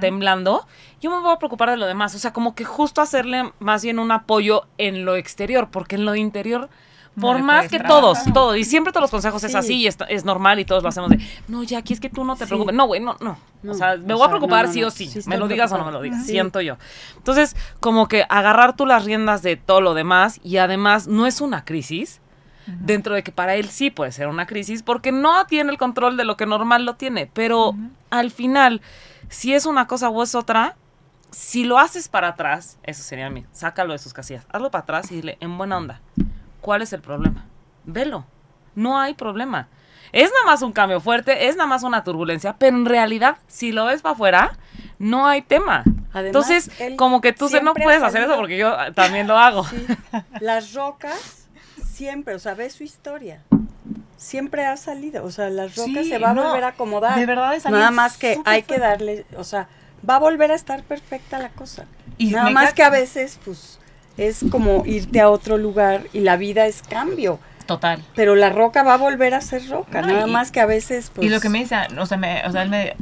temblando. 0.01 0.65
Yo 1.01 1.11
me 1.11 1.19
voy 1.19 1.31
a 1.31 1.37
preocupar 1.37 1.69
de 1.69 1.77
lo 1.77 1.85
demás. 1.85 2.15
O 2.15 2.19
sea, 2.19 2.33
como 2.33 2.55
que 2.55 2.65
justo 2.65 3.01
hacerle 3.01 3.53
más 3.59 3.83
bien 3.83 3.99
un 3.99 4.11
apoyo 4.11 4.65
en 4.77 5.05
lo 5.05 5.15
exterior, 5.15 5.69
porque 5.71 5.95
en 5.95 6.05
lo 6.05 6.15
interior, 6.15 6.67
No 7.15 7.21
por 7.27 7.41
más 7.43 7.67
que 7.67 7.77
trabajar. 7.79 8.01
todos, 8.01 8.33
todos, 8.33 8.57
y 8.57 8.63
siempre 8.63 8.91
todos 8.91 9.03
los 9.03 9.11
consejos 9.11 9.43
es 9.43 9.51
Sí. 9.51 9.57
así 9.57 9.73
y 9.81 9.87
es 9.87 10.25
normal 10.25 10.59
y 10.59 10.65
todos 10.65 10.81
lo 10.83 10.89
hacemos 10.89 11.09
de, 11.11 11.19
no, 11.47 11.63
ya 11.63 11.79
aquí 11.79 11.93
es 11.93 11.99
que 11.99 12.09
tú 12.09 12.23
no 12.23 12.35
te 12.35 12.45
Sí. 12.45 12.49
preocupes. 12.49 12.73
No, 12.73 12.87
güey, 12.87 13.01
no, 13.01 13.15
no. 13.19 13.37
No, 13.61 13.71
o 13.71 13.75
sea, 13.75 13.97
me 13.97 14.13
o 14.13 14.17
voy 14.17 14.25
a 14.25 14.29
preocupar 14.29 14.65
no, 14.67 14.71
sí 14.73 14.83
o 14.83 14.89
sí. 14.89 15.07
Sí 15.07 15.21
me 15.27 15.37
lo 15.37 15.47
digas 15.47 15.71
o 15.71 15.77
no 15.77 15.85
me 15.85 15.91
lo 15.91 16.01
digas. 16.01 16.25
Siento 16.25 16.59
yo. 16.61 16.77
Entonces, 17.17 17.55
como 17.81 18.07
que 18.07 18.25
agarrar 18.29 18.75
tú 18.75 18.85
las 18.85 19.05
riendas 19.05 19.41
de 19.43 19.57
todo 19.57 19.81
lo 19.81 19.93
demás 19.93 20.39
y 20.43 20.57
además 20.57 21.07
no 21.07 21.25
es 21.27 21.39
una 21.41 21.65
crisis. 21.65 22.21
Dentro 22.79 23.15
de 23.15 23.23
que 23.23 23.31
para 23.31 23.55
él 23.55 23.69
sí 23.69 23.89
puede 23.91 24.11
ser 24.11 24.27
una 24.27 24.45
crisis, 24.45 24.83
porque 24.83 25.11
no 25.11 25.45
tiene 25.47 25.71
el 25.71 25.77
control 25.77 26.17
de 26.17 26.23
lo 26.25 26.37
que 26.37 26.45
normal 26.45 26.85
lo 26.85 26.95
tiene. 26.95 27.29
Pero 27.33 27.75
al 28.09 28.31
final, 28.31 28.81
si 29.29 29.53
es 29.53 29.65
una 29.65 29.87
cosa 29.87 30.09
o 30.09 30.23
es 30.23 30.35
otra, 30.35 30.75
si 31.31 31.63
lo 31.63 31.77
haces 31.79 32.07
para 32.07 32.29
atrás, 32.29 32.77
eso 32.83 33.03
sería 33.03 33.27
a 33.27 33.29
mí, 33.29 33.45
sácalo 33.51 33.93
de 33.93 33.99
sus 33.99 34.13
casillas, 34.13 34.45
hazlo 34.51 34.71
para 34.71 34.81
atrás 34.83 35.11
y 35.11 35.15
dile, 35.15 35.37
en 35.39 35.57
buena 35.57 35.77
onda, 35.77 36.01
¿cuál 36.61 36.81
es 36.81 36.91
el 36.93 37.01
problema? 37.01 37.45
Velo, 37.85 38.25
no 38.75 38.99
hay 38.99 39.13
problema. 39.13 39.67
Es 40.11 40.31
nada 40.31 40.45
más 40.47 40.63
un 40.63 40.71
cambio 40.71 40.99
fuerte, 40.99 41.47
es 41.47 41.55
nada 41.55 41.67
más 41.67 41.83
una 41.83 42.03
turbulencia, 42.03 42.55
pero 42.57 42.75
en 42.75 42.85
realidad, 42.87 43.37
si 43.47 43.71
lo 43.71 43.85
ves 43.85 44.01
para 44.01 44.13
afuera, 44.13 44.57
no 44.97 45.27
hay 45.27 45.43
tema. 45.43 45.83
Además, 46.11 46.49
Entonces, 46.49 46.71
como 46.97 47.21
que 47.21 47.31
tú 47.31 47.47
se- 47.47 47.61
no 47.61 47.75
puedes 47.75 48.01
hacer 48.01 48.23
eso 48.23 48.35
porque 48.35 48.57
yo 48.57 48.75
también 48.95 49.27
lo 49.27 49.37
hago. 49.37 49.63
Sí. 49.65 49.85
Las 50.39 50.73
rocas 50.73 51.38
siempre, 51.99 52.33
o 52.33 52.39
sea, 52.39 52.53
ve 52.53 52.69
su 52.69 52.83
historia. 52.83 53.41
Siempre 54.17 54.65
ha 54.65 54.77
salido, 54.77 55.23
o 55.25 55.31
sea, 55.31 55.49
las 55.49 55.75
rocas 55.75 56.03
Sí, 56.03 56.09
se 56.09 56.17
va 56.17 56.31
a 56.31 56.33
no, 56.33 56.43
volver 56.47 56.63
a 56.63 56.67
acomodar. 56.69 57.19
de 57.19 57.25
verdad 57.25 57.53
es 57.55 57.65
Nada 57.65 57.91
más 57.91 58.17
que 58.17 58.39
hay 58.45 58.63
que 58.63 58.77
darle, 58.79 59.25
o 59.37 59.43
sea, 59.43 59.67
va 60.09 60.15
a 60.15 60.19
volver 60.19 60.51
a 60.51 60.55
estar 60.55 60.81
perfecta 60.83 61.39
la 61.39 61.49
cosa. 61.49 61.85
Y 62.17 62.31
Nada 62.31 62.49
más 62.51 62.73
que 62.73 62.83
a 62.83 62.89
veces, 62.89 63.37
pues, 63.43 63.79
es 64.17 64.45
como 64.49 64.85
irte 64.85 65.19
a 65.19 65.29
otro 65.29 65.57
lugar 65.57 66.03
y 66.13 66.19
la 66.21 66.37
vida 66.37 66.67
es 66.67 66.81
cambio. 66.83 67.39
Total. 67.65 68.01
Pero 68.15 68.35
la 68.35 68.49
roca 68.49 68.81
va 68.83 68.93
a 68.93 68.97
volver 68.97 69.33
a 69.33 69.41
ser 69.41 69.67
roca, 69.69 70.01
No, 70.01 70.07
nada 70.07 70.27
y- 70.27 70.31
más 70.31 70.51
que 70.51 70.59
a 70.61 70.65
veces, 70.65 71.11
pues. 71.13 71.25
y 71.27 71.29
lo 71.29 71.39
que 71.41 71.49
me 71.49 71.59
dice, 71.59 71.75
o 71.97 72.05
sea, 72.05 72.17
me, 72.17 72.41
o 72.45 72.51
sea, 72.51 72.63
él 72.63 72.69
me, 72.69 72.95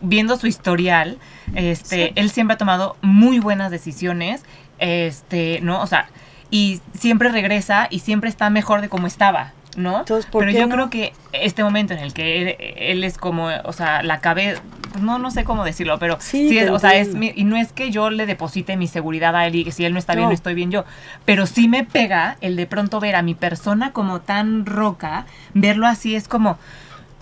viendo 0.00 0.36
su 0.36 0.46
historial, 0.46 1.18
este, 1.56 2.06
Sí. 2.08 2.12
él 2.16 2.30
siempre 2.30 2.54
ha 2.54 2.58
tomado 2.58 2.96
muy 3.02 3.38
buenas 3.40 3.70
decisiones, 3.70 4.42
este, 4.78 5.60
¿no? 5.60 5.82
O 5.82 5.86
sea, 5.86 6.08
y 6.54 6.80
siempre 6.96 7.30
regresa 7.30 7.88
y 7.90 7.98
siempre 7.98 8.30
está 8.30 8.48
mejor 8.48 8.80
de 8.80 8.88
como 8.88 9.08
estaba, 9.08 9.50
¿no? 9.76 9.98
Entonces, 9.98 10.24
¿por 10.30 10.38
Pero 10.42 10.52
qué 10.52 10.58
yo 10.60 10.66
no? 10.68 10.74
creo 10.74 10.88
que 10.88 11.12
este 11.32 11.64
momento 11.64 11.94
en 11.94 11.98
el 11.98 12.12
que 12.14 12.42
él, 12.42 12.56
él 12.76 13.02
es 13.02 13.18
como, 13.18 13.48
o 13.64 13.72
sea, 13.72 14.04
la 14.04 14.20
cabeza, 14.20 14.62
no, 15.00 15.18
no 15.18 15.32
sé 15.32 15.42
cómo 15.42 15.64
decirlo, 15.64 15.98
pero 15.98 16.16
Sí, 16.20 16.48
sí, 16.48 16.58
es, 16.58 16.70
o 16.70 16.78
sea, 16.78 16.94
es 16.94 17.12
mi- 17.16 17.32
y 17.34 17.42
no 17.42 17.56
es 17.56 17.72
que 17.72 17.90
yo 17.90 18.08
le 18.08 18.26
deposite 18.26 18.76
mi 18.76 18.86
seguridad 18.86 19.34
a 19.34 19.48
él 19.48 19.56
y 19.56 19.64
que 19.64 19.72
si 19.72 19.84
él 19.84 19.92
no 19.94 19.98
está 19.98 20.14
bien, 20.14 20.28
no 20.28 20.34
estoy 20.34 20.54
bien 20.54 20.70
yo, 20.70 20.84
pero 21.24 21.46
sí 21.46 21.66
me 21.66 21.82
pega 21.82 22.36
el 22.40 22.54
de 22.54 22.66
pronto 22.66 23.00
ver 23.00 23.16
a 23.16 23.22
mi 23.22 23.34
persona 23.34 23.90
como 23.90 24.20
tan 24.20 24.64
roca, 24.64 25.26
verlo 25.54 25.88
así 25.88 26.14
es 26.14 26.28
como, 26.28 26.56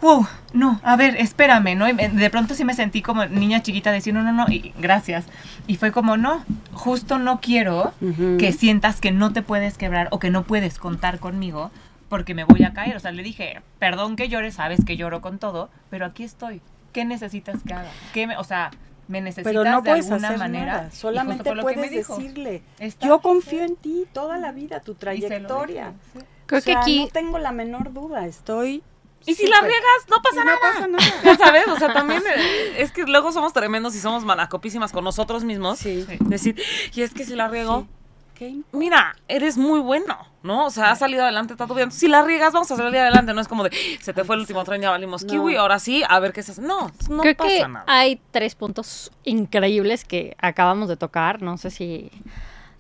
wow, 0.03 0.27
no, 0.53 0.81
a 0.83 0.97
ver, 0.97 1.17
espérame, 1.17 1.77
¿no? 1.77 1.88
Y 1.88 1.93
de 1.95 2.29
pronto 2.31 2.55
sí 2.55 2.65
me 2.65 2.75
sentí 2.75 3.01
como 3.03 3.25
niña 3.27 3.62
chiquita 3.62 3.93
decir, 3.93 4.12
no, 4.12 4.23
no, 4.23 4.33
no, 4.33 4.47
y 4.49 4.75
gracias. 4.79 5.25
Y 5.67 5.77
fue 5.77 5.93
como, 5.93 6.17
no, 6.17 6.45
justo 6.73 7.19
no 7.19 7.41
quiero 7.41 7.95
que 8.38 8.53
sientas 8.53 9.01
que 9.01 9.12
no 9.12 9.33
te 9.33 9.43
puedes 9.43 9.79
quebrar 9.79 10.09
o 10.11 10.19
que 10.19 10.31
no 10.31 10.43
puedes 10.43 10.79
contar 10.79 11.21
conmigo 11.21 11.71
porque 12.09 12.35
me 12.35 12.45
voy 12.45 12.65
a 12.65 12.73
caer. 12.75 12.97
O 12.97 13.01
sea, 13.01 13.12
le 13.12 13.23
dije, 13.23 13.62
perdón 13.79 14.17
que 14.17 14.29
llores, 14.29 14.57
sabes 14.57 14.85
que 14.85 14.97
lloro 14.97 15.21
con 15.23 15.38
todo, 15.38 15.71
pero 15.88 16.05
aquí 16.05 16.25
estoy. 16.25 16.61
¿Qué 16.93 17.05
necesitas 17.05 17.62
que 17.67 17.73
haga? 17.73 17.88
¿Qué 18.12 18.27
me, 18.27 18.37
o 18.37 18.45
sea, 18.45 18.71
me 19.09 19.21
necesitas 19.21 19.51
Pero 19.51 19.65
no 19.65 19.83
de 19.83 19.88
puedes 19.91 20.11
alguna 20.11 20.29
hacer 20.29 20.38
manera. 20.38 20.73
nada, 20.73 20.91
solamente 20.91 21.55
puedes 21.57 21.91
decirle, 21.91 22.62
Está 22.79 23.07
yo 23.07 23.21
confío 23.21 23.62
en 23.62 23.77
ti 23.77 24.05
toda 24.12 24.37
la 24.37 24.53
vida, 24.53 24.81
tu 24.81 24.93
dije, 24.93 25.01
trayectoria. 25.01 25.93
sí. 26.12 26.19
Creo 26.47 26.59
O 26.59 26.61
sea, 26.62 26.75
que 26.75 26.81
aquí 26.81 27.01
no 27.05 27.09
tengo 27.09 27.38
la 27.38 27.53
menor 27.53 27.93
duda, 27.95 28.27
estoy 28.27 28.83
Y 29.26 29.35
si 29.35 29.46
la 29.46 29.61
riegas, 29.61 30.06
no 30.08 30.16
y 30.16 30.20
pasa 30.20 30.37
no 30.40 30.44
nada. 30.44 30.58
pasa 30.61 30.87
nada. 30.87 31.04
Ya 31.24 31.37
sabes, 31.37 31.68
o 31.68 31.76
sea, 31.78 31.92
también 31.92 32.22
eh, 32.37 32.74
es 32.78 32.92
que 32.92 33.04
luego 33.04 33.32
somos 33.32 33.52
tremendos 33.52 33.94
y 33.94 34.00
somos 34.00 34.24
malacopísimas 34.24 34.92
con 34.92 35.04
nosotros 35.04 35.44
mismos. 35.44 35.78
Sí. 35.78 36.06
Decir, 36.20 36.61
y 36.94 37.02
es 37.02 37.12
que 37.14 37.24
si 37.24 37.35
la 37.37 37.48
riego, 37.48 37.82
Sí. 37.82 37.88
¿Qué 38.35 38.48
im- 38.48 38.64
mira, 38.72 39.14
eres 39.28 39.56
muy 39.58 39.78
bueno, 39.80 40.16
¿no? 40.42 40.64
O 40.66 40.70
sea, 40.70 40.90
has 40.90 40.98
salido 40.98 41.22
adelante, 41.22 41.52
está 41.52 41.66
todo 41.66 41.74
bien. 41.76 41.92
Si 41.92 42.08
la 42.08 42.22
riegas, 42.22 42.52
vamos 42.52 42.70
a 42.72 42.76
salir 42.76 42.98
adelante. 42.98 43.35
No 43.35 43.40
es 43.42 43.46
como 43.46 43.62
de, 43.62 43.70
se 44.00 44.12
te 44.14 44.24
fue 44.24 44.35
el 44.37 44.40
último 44.40 44.64
tren, 44.64 44.80
ya 44.80 44.90
valimos 44.90 45.22
No. 45.22 45.30
kiwi, 45.30 45.56
ahora 45.56 45.78
sí, 45.78 46.02
a 46.08 46.18
ver 46.18 46.32
qué 46.32 46.42
se 46.42 46.52
hace. 46.52 46.62
No, 46.62 46.90
no 47.11 47.22
Creo 47.22 47.37
pasa 47.37 47.50
que 47.50 47.68
nada. 47.68 47.85
hay 47.87 48.20
tres 48.32 48.54
puntos 48.54 49.12
increíbles 49.24 50.04
que 50.04 50.35
acabamos 50.40 50.88
de 50.88 50.96
tocar. 50.96 51.42
No 51.42 51.56
sé 51.58 51.70
si, 51.70 52.11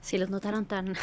si 0.02 0.18
los 0.18 0.28
notaron 0.28 0.66
tan... 0.66 0.94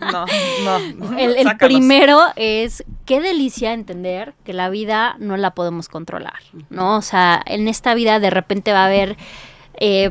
No, 0.00 0.26
no. 0.64 1.18
El, 1.18 1.36
el 1.36 1.56
primero 1.56 2.20
es 2.34 2.84
qué 3.06 3.20
delicia 3.20 3.72
entender 3.72 4.34
que 4.44 4.52
la 4.52 4.68
vida 4.68 5.14
no 5.18 5.36
la 5.36 5.52
podemos 5.54 5.88
controlar, 5.88 6.40
¿no? 6.68 6.96
O 6.96 7.02
sea, 7.02 7.40
en 7.46 7.68
esta 7.68 7.94
vida 7.94 8.18
de 8.18 8.30
repente 8.30 8.72
va 8.72 8.82
a 8.82 8.86
haber, 8.86 9.16
eh, 9.74 10.10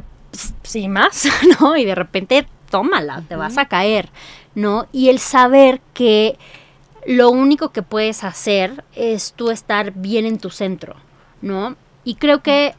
sí, 0.64 0.88
más, 0.88 1.28
¿no? 1.60 1.76
Y 1.76 1.84
de 1.84 1.94
repente, 1.94 2.48
tómala, 2.70 3.22
te 3.28 3.36
vas 3.36 3.58
a 3.58 3.66
caer, 3.66 4.10
¿no? 4.56 4.88
Y 4.94 5.10
el 5.10 5.20
saber 5.20 5.82
que 5.94 6.40
lo 7.06 7.30
único 7.32 7.72
que 7.72 7.82
puedes 7.82 8.24
hacer 8.24 8.86
es 8.96 9.34
tú 9.34 9.50
estar 9.50 9.92
bien 9.92 10.26
en 10.26 10.38
tu 10.38 10.52
centro, 10.52 10.96
¿no? 11.42 11.76
Y 12.06 12.16
creo 12.16 12.42
que 12.42 12.76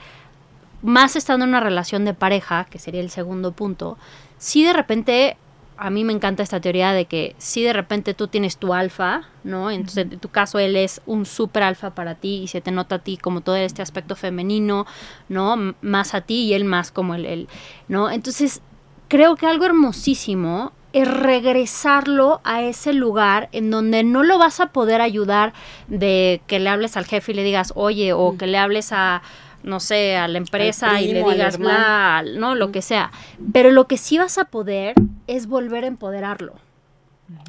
más 0.80 1.14
estando 1.14 1.44
en 1.44 1.50
una 1.50 1.60
relación 1.60 2.06
de 2.06 2.14
pareja, 2.14 2.66
que 2.70 2.78
sería 2.78 3.02
el 3.02 3.10
segundo 3.10 3.52
punto, 3.52 3.98
si 4.38 4.64
de 4.64 4.72
repente, 4.72 5.36
a 5.84 5.90
mí 5.90 6.04
me 6.04 6.12
encanta 6.12 6.42
esta 6.44 6.60
teoría 6.60 6.92
de 6.92 7.06
que 7.06 7.34
si 7.38 7.62
de 7.62 7.72
repente 7.72 8.14
tú 8.14 8.28
tienes 8.28 8.56
tu 8.56 8.72
alfa, 8.72 9.22
¿no? 9.42 9.70
Entonces, 9.70 10.06
en 10.12 10.18
tu 10.20 10.28
caso, 10.28 10.58
él 10.60 10.76
es 10.76 11.00
un 11.06 11.26
super 11.26 11.64
alfa 11.64 11.94
para 11.94 12.14
ti 12.14 12.42
y 12.44 12.46
se 12.48 12.60
te 12.60 12.70
nota 12.70 12.94
a 12.96 12.98
ti 13.00 13.16
como 13.16 13.40
todo 13.40 13.56
este 13.56 13.82
aspecto 13.82 14.14
femenino, 14.14 14.86
¿no? 15.28 15.54
M- 15.54 15.74
Más 15.82 16.14
a 16.14 16.20
ti 16.20 16.44
y 16.44 16.54
él 16.54 16.64
más 16.64 16.92
como 16.92 17.16
el, 17.16 17.26
el 17.26 17.48
¿no? 17.88 18.10
Entonces, 18.10 18.62
creo 19.08 19.34
que 19.34 19.46
algo 19.46 19.64
hermosísimo 19.64 20.70
es 20.92 21.08
regresarlo 21.08 22.40
a 22.44 22.62
ese 22.62 22.92
lugar 22.92 23.48
en 23.52 23.70
donde 23.70 24.04
no 24.04 24.22
lo 24.22 24.38
vas 24.38 24.60
a 24.60 24.66
poder 24.72 25.00
ayudar 25.00 25.52
de 25.88 26.42
que 26.46 26.60
le 26.60 26.68
hables 26.68 26.96
al 26.96 27.06
jefe 27.06 27.32
y 27.32 27.34
le 27.34 27.44
digas, 27.44 27.72
oye, 27.76 28.12
o 28.12 28.36
que 28.38 28.46
le 28.46 28.58
hables 28.58 28.92
a, 28.92 29.22
no 29.62 29.80
sé, 29.80 30.16
a 30.16 30.28
la 30.28 30.38
empresa 30.38 31.00
y 31.00 31.12
le 31.12 31.22
digas, 31.24 31.58
bla, 31.58 32.24
no, 32.36 32.54
lo 32.54 32.72
que 32.72 32.82
sea. 32.82 33.12
Pero 33.52 33.70
lo 33.70 33.86
que 33.86 33.98
sí 33.98 34.18
vas 34.18 34.38
a 34.38 34.46
poder 34.46 34.94
es 35.26 35.46
volver 35.46 35.84
a 35.84 35.88
empoderarlo. 35.88 36.54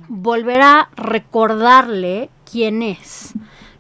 Volver 0.07 0.61
a 0.61 0.89
recordarle 0.95 2.29
quién 2.49 2.81
es. 2.81 3.33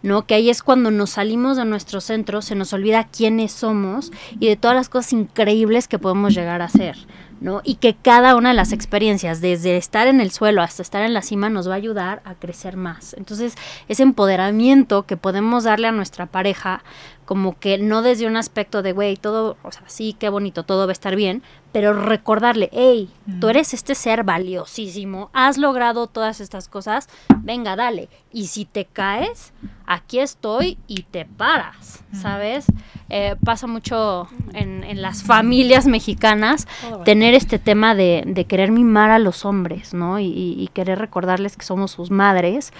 ¿no? 0.03 0.27
Que 0.27 0.35
ahí 0.35 0.49
es 0.49 0.61
cuando 0.61 0.91
nos 0.91 1.11
salimos 1.11 1.57
de 1.57 1.65
nuestro 1.65 2.01
centro, 2.01 2.41
se 2.41 2.55
nos 2.55 2.73
olvida 2.73 3.07
quiénes 3.07 3.53
somos 3.53 4.11
y 4.39 4.47
de 4.47 4.57
todas 4.57 4.75
las 4.75 4.89
cosas 4.89 5.13
increíbles 5.13 5.87
que 5.87 5.97
podemos 5.97 6.35
llegar 6.35 6.61
a 6.61 6.67
ser, 6.67 6.97
¿no? 7.39 7.61
Y 7.63 7.75
que 7.75 7.95
cada 7.95 8.35
una 8.35 8.49
de 8.49 8.55
las 8.55 8.73
experiencias, 8.73 9.39
desde 9.39 9.77
estar 9.77 10.07
en 10.07 10.19
el 10.19 10.31
suelo 10.31 10.61
hasta 10.61 10.81
estar 10.81 11.03
en 11.03 11.13
la 11.13 11.21
cima, 11.21 11.49
nos 11.49 11.69
va 11.69 11.73
a 11.73 11.77
ayudar 11.77 12.21
a 12.25 12.35
crecer 12.35 12.75
más. 12.75 13.13
Entonces, 13.13 13.55
ese 13.87 14.03
empoderamiento 14.03 15.03
que 15.03 15.15
podemos 15.15 15.63
darle 15.63 15.87
a 15.87 15.93
nuestra 15.93 16.25
pareja, 16.25 16.83
como 17.25 17.57
que 17.59 17.77
no 17.77 18.01
desde 18.01 18.27
un 18.27 18.37
aspecto 18.37 18.81
de, 18.81 18.91
güey, 18.91 19.15
todo, 19.17 19.57
o 19.63 19.71
sea, 19.71 19.83
sí, 19.87 20.15
qué 20.19 20.29
bonito, 20.29 20.63
todo 20.63 20.85
va 20.85 20.91
a 20.91 20.93
estar 20.93 21.15
bien, 21.15 21.41
pero 21.71 21.93
recordarle, 21.93 22.69
hey, 22.71 23.09
tú 23.39 23.49
eres 23.49 23.73
este 23.73 23.95
ser 23.95 24.23
valiosísimo, 24.23 25.29
has 25.33 25.57
logrado 25.57 26.07
todas 26.07 26.39
estas 26.39 26.67
cosas, 26.67 27.09
venga, 27.39 27.75
dale. 27.75 28.09
Y 28.31 28.47
si 28.47 28.65
te 28.65 28.85
caes, 28.85 29.53
aquí 29.87 30.19
estoy 30.19 30.77
y 30.87 31.03
te 31.03 31.25
paras, 31.25 32.03
¿sabes? 32.13 32.65
Eh, 33.09 33.35
pasa 33.43 33.67
mucho 33.67 34.27
en, 34.53 34.83
en 34.83 35.01
las 35.01 35.23
familias 35.23 35.85
mexicanas 35.87 36.67
tener 37.05 37.33
este 37.33 37.57
tema 37.59 37.95
de, 37.95 38.23
de 38.25 38.45
querer 38.45 38.71
mimar 38.71 39.09
a 39.11 39.19
los 39.19 39.45
hombres, 39.45 39.93
¿no? 39.93 40.19
Y, 40.19 40.25
y- 40.25 40.55
y 40.63 40.67
querer 40.67 40.99
recordarles 40.99 41.57
que 41.57 41.65
somos 41.65 41.91
sus 41.91 42.11
madres. 42.11 42.71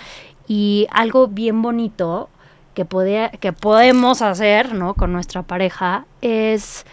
Y 0.48 0.88
algo 0.92 1.28
bien 1.30 1.62
bonito 1.62 2.30
que, 2.74 2.86
podía- 2.86 3.30
que 3.30 3.54
podemos 3.54 4.22
hacer, 4.22 4.74
¿no? 4.74 4.94
Con 4.94 5.12
nuestra 5.14 5.44
pareja 5.44 6.06
es 6.22 6.86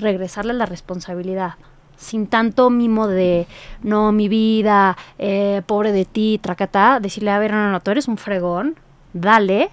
regresarle 0.00 0.52
la 0.52 0.66
responsabilidad. 0.66 1.54
Sin 1.96 2.26
tanto 2.28 2.70
mimo 2.70 3.08
de, 3.08 3.46
no, 3.82 4.12
mi 4.12 4.28
vida, 4.28 4.96
eh, 5.18 5.62
pobre 5.66 5.90
de 5.92 6.04
ti, 6.04 6.38
tracata, 6.40 7.00
decirle, 7.00 7.30
a 7.32 7.38
ver, 7.40 7.52
no, 7.52 7.70
no, 7.72 7.80
tú 7.80 7.90
eres 7.90 8.06
un 8.06 8.18
fregón, 8.18 8.76
dale, 9.12 9.70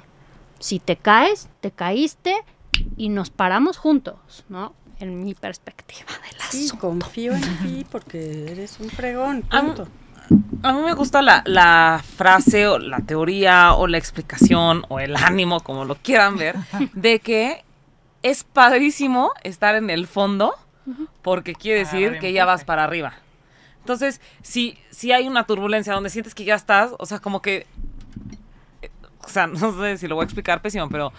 si 0.59 0.79
te 0.79 0.95
caes, 0.95 1.49
te 1.61 1.69
caíste 1.69 2.33
y 2.97 3.09
nos 3.09 3.29
paramos 3.29 3.77
juntos, 3.77 4.43
¿no? 4.49 4.73
En 4.99 5.23
mi 5.23 5.35
perspectiva 5.35 6.07
del 6.31 6.41
Sí, 6.49 6.65
asunto. 6.67 6.87
confío 6.87 7.33
en 7.35 7.57
ti 7.59 7.85
porque 7.91 8.51
eres 8.51 8.79
un 8.79 8.89
fregón, 8.89 9.43
punto. 9.43 9.87
A 10.63 10.73
mí 10.73 10.81
me 10.81 10.93
gusta 10.93 11.21
la, 11.21 11.43
la 11.45 12.03
frase 12.17 12.67
o 12.67 12.79
la 12.79 12.99
teoría 12.99 13.73
o 13.73 13.87
la 13.87 13.97
explicación 13.97 14.83
o 14.89 14.99
el 14.99 15.15
ánimo, 15.15 15.59
como 15.59 15.85
lo 15.85 15.95
quieran 15.95 16.37
ver, 16.37 16.55
de 16.93 17.19
que 17.19 17.63
es 18.23 18.43
padrísimo 18.43 19.31
estar 19.43 19.75
en 19.75 19.89
el 19.89 20.07
fondo 20.07 20.55
porque 21.21 21.53
quiere 21.53 21.83
Para 21.83 21.97
decir 21.97 22.19
que 22.19 22.33
ya 22.33 22.45
vas 22.45 22.63
para 22.63 22.83
arriba. 22.83 23.13
Entonces, 23.79 24.19
si, 24.41 24.79
si 24.89 25.11
hay 25.11 25.27
una 25.27 25.45
turbulencia 25.45 25.93
donde 25.93 26.09
sientes 26.09 26.33
que 26.33 26.43
ya 26.43 26.55
estás, 26.55 26.93
o 26.97 27.05
sea, 27.05 27.19
como 27.19 27.41
que... 27.41 27.67
O 29.19 29.27
sea, 29.27 29.45
no 29.47 29.79
sé 29.79 29.97
si 29.97 30.07
lo 30.07 30.15
voy 30.15 30.23
a 30.23 30.25
explicar 30.25 30.61
pésimo, 30.61 30.89
pero 30.89 31.13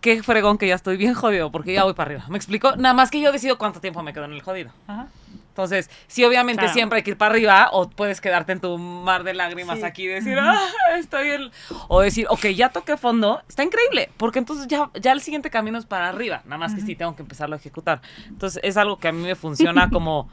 qué 0.00 0.22
fregón 0.22 0.58
que 0.58 0.68
ya 0.68 0.74
estoy 0.76 0.96
bien 0.96 1.14
jodido 1.14 1.50
porque 1.50 1.72
ya 1.72 1.84
voy 1.84 1.94
para 1.94 2.10
arriba. 2.10 2.26
¿Me 2.28 2.36
explico? 2.36 2.76
Nada 2.76 2.94
más 2.94 3.10
que 3.10 3.20
yo 3.20 3.32
decido 3.32 3.58
cuánto 3.58 3.80
tiempo 3.80 4.02
me 4.02 4.12
quedo 4.12 4.26
en 4.26 4.32
el 4.34 4.42
jodido. 4.42 4.70
Ajá. 4.86 5.08
Entonces, 5.52 5.90
sí, 6.06 6.24
obviamente 6.24 6.60
Claro. 6.60 6.72
siempre 6.72 6.96
hay 6.96 7.02
que 7.02 7.10
ir 7.10 7.18
para 7.18 7.34
arriba, 7.34 7.68
o 7.72 7.90
puedes 7.90 8.22
quedarte 8.22 8.52
en 8.52 8.60
tu 8.60 8.78
mar 8.78 9.22
de 9.22 9.34
lágrimas 9.34 9.80
Sí. 9.80 9.84
aquí 9.84 10.04
y 10.04 10.06
decir, 10.06 10.38
ah, 10.40 10.58
estoy 10.98 11.28
en... 11.30 11.50
O 11.88 12.00
decir, 12.00 12.26
ok, 12.30 12.46
ya 12.56 12.70
toqué 12.70 12.96
fondo, 12.96 13.42
está 13.48 13.62
increíble, 13.62 14.08
porque 14.16 14.38
entonces 14.38 14.66
ya, 14.66 14.88
ya 14.98 15.12
el 15.12 15.20
siguiente 15.20 15.50
camino 15.50 15.76
es 15.78 15.84
para 15.84 16.08
arriba, 16.08 16.40
nada 16.46 16.56
más 16.56 16.74
que 16.74 16.80
sí 16.80 16.96
tengo 16.96 17.14
que 17.16 17.22
empezarlo 17.22 17.54
a 17.54 17.58
ejecutar. 17.58 18.00
Entonces, 18.28 18.60
es 18.64 18.78
algo 18.78 18.98
que 18.98 19.08
a 19.08 19.12
mí 19.12 19.22
me 19.22 19.34
funciona 19.34 19.90
como, 19.92 20.30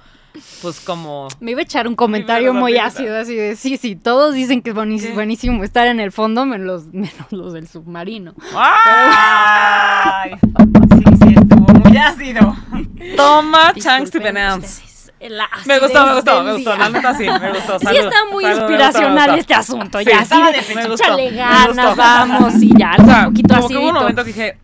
pues 0.62 0.80
como... 0.80 1.28
Me 1.42 1.52
iba 1.52 1.60
a 1.60 1.64
echar 1.64 1.86
un 1.86 1.96
comentario 1.98 2.54
muy 2.54 2.78
ácido, 2.78 3.18
así 3.20 3.36
de, 3.36 3.58
sí, 3.58 3.76
sí, 3.76 3.98
todos 3.98 4.34
dicen 4.34 4.62
que 4.62 4.70
es 4.70 4.76
buenísimo, 5.14 5.64
estar 5.66 5.88
en 5.88 6.00
el 6.00 6.14
fondo, 6.14 6.46
menos, 6.46 6.86
menos 6.94 7.32
los 7.32 7.52
del 7.52 7.68
submarino. 7.68 8.36
Ay, 8.56 10.32
sí, 10.42 11.04
sí, 11.22 11.36
estuvo 11.36 11.74
muy 11.80 11.98
ácido. 11.98 12.56
Toma 13.16 13.74
chunks 13.74 13.84
to 14.12 14.20
Disculpen 14.20 14.34
pronounce. 14.34 14.68
ustedes, 14.68 14.89
la 15.28 15.50
Me 15.66 15.80
gustó, 15.80 16.06
me 16.06 16.14
gustó, 16.16 16.44
me 16.44 16.54
gustó, 16.54 16.76
la 16.78 16.90
neta 16.90 17.14
sí, 17.16 17.24
me 17.28 17.50
gustó. 17.52 17.80
Sí 17.80 17.86
salud, 17.88 18.00
está 18.00 18.18
muy 18.32 18.44
salud, 18.44 18.58
me 18.60 18.66
gustó, 18.66 18.68
me 18.68 18.74
inspiracional 18.76 19.40
este 19.40 19.54
asunto, 19.54 20.00
Sí, 20.00 20.06
ya, 20.06 20.20
así 20.20 20.42
de, 20.42 20.76
me 20.76 20.88
gustó, 20.88 21.04
échale 21.04 21.32
me 21.32 21.38
ganas, 21.38 21.86
gustó. 21.88 21.96
vamos, 21.96 22.54
y 22.62 22.78
ya, 22.78 22.92
O 23.00 23.06
sea, 23.06 23.20
un 23.28 23.34
poquito 23.34 23.56
como 23.56 23.68
que 23.68 23.78
hubo 23.78 23.88
un 23.90 23.94
momento 23.96 24.24
que 24.24 24.28
dije, 24.34 24.58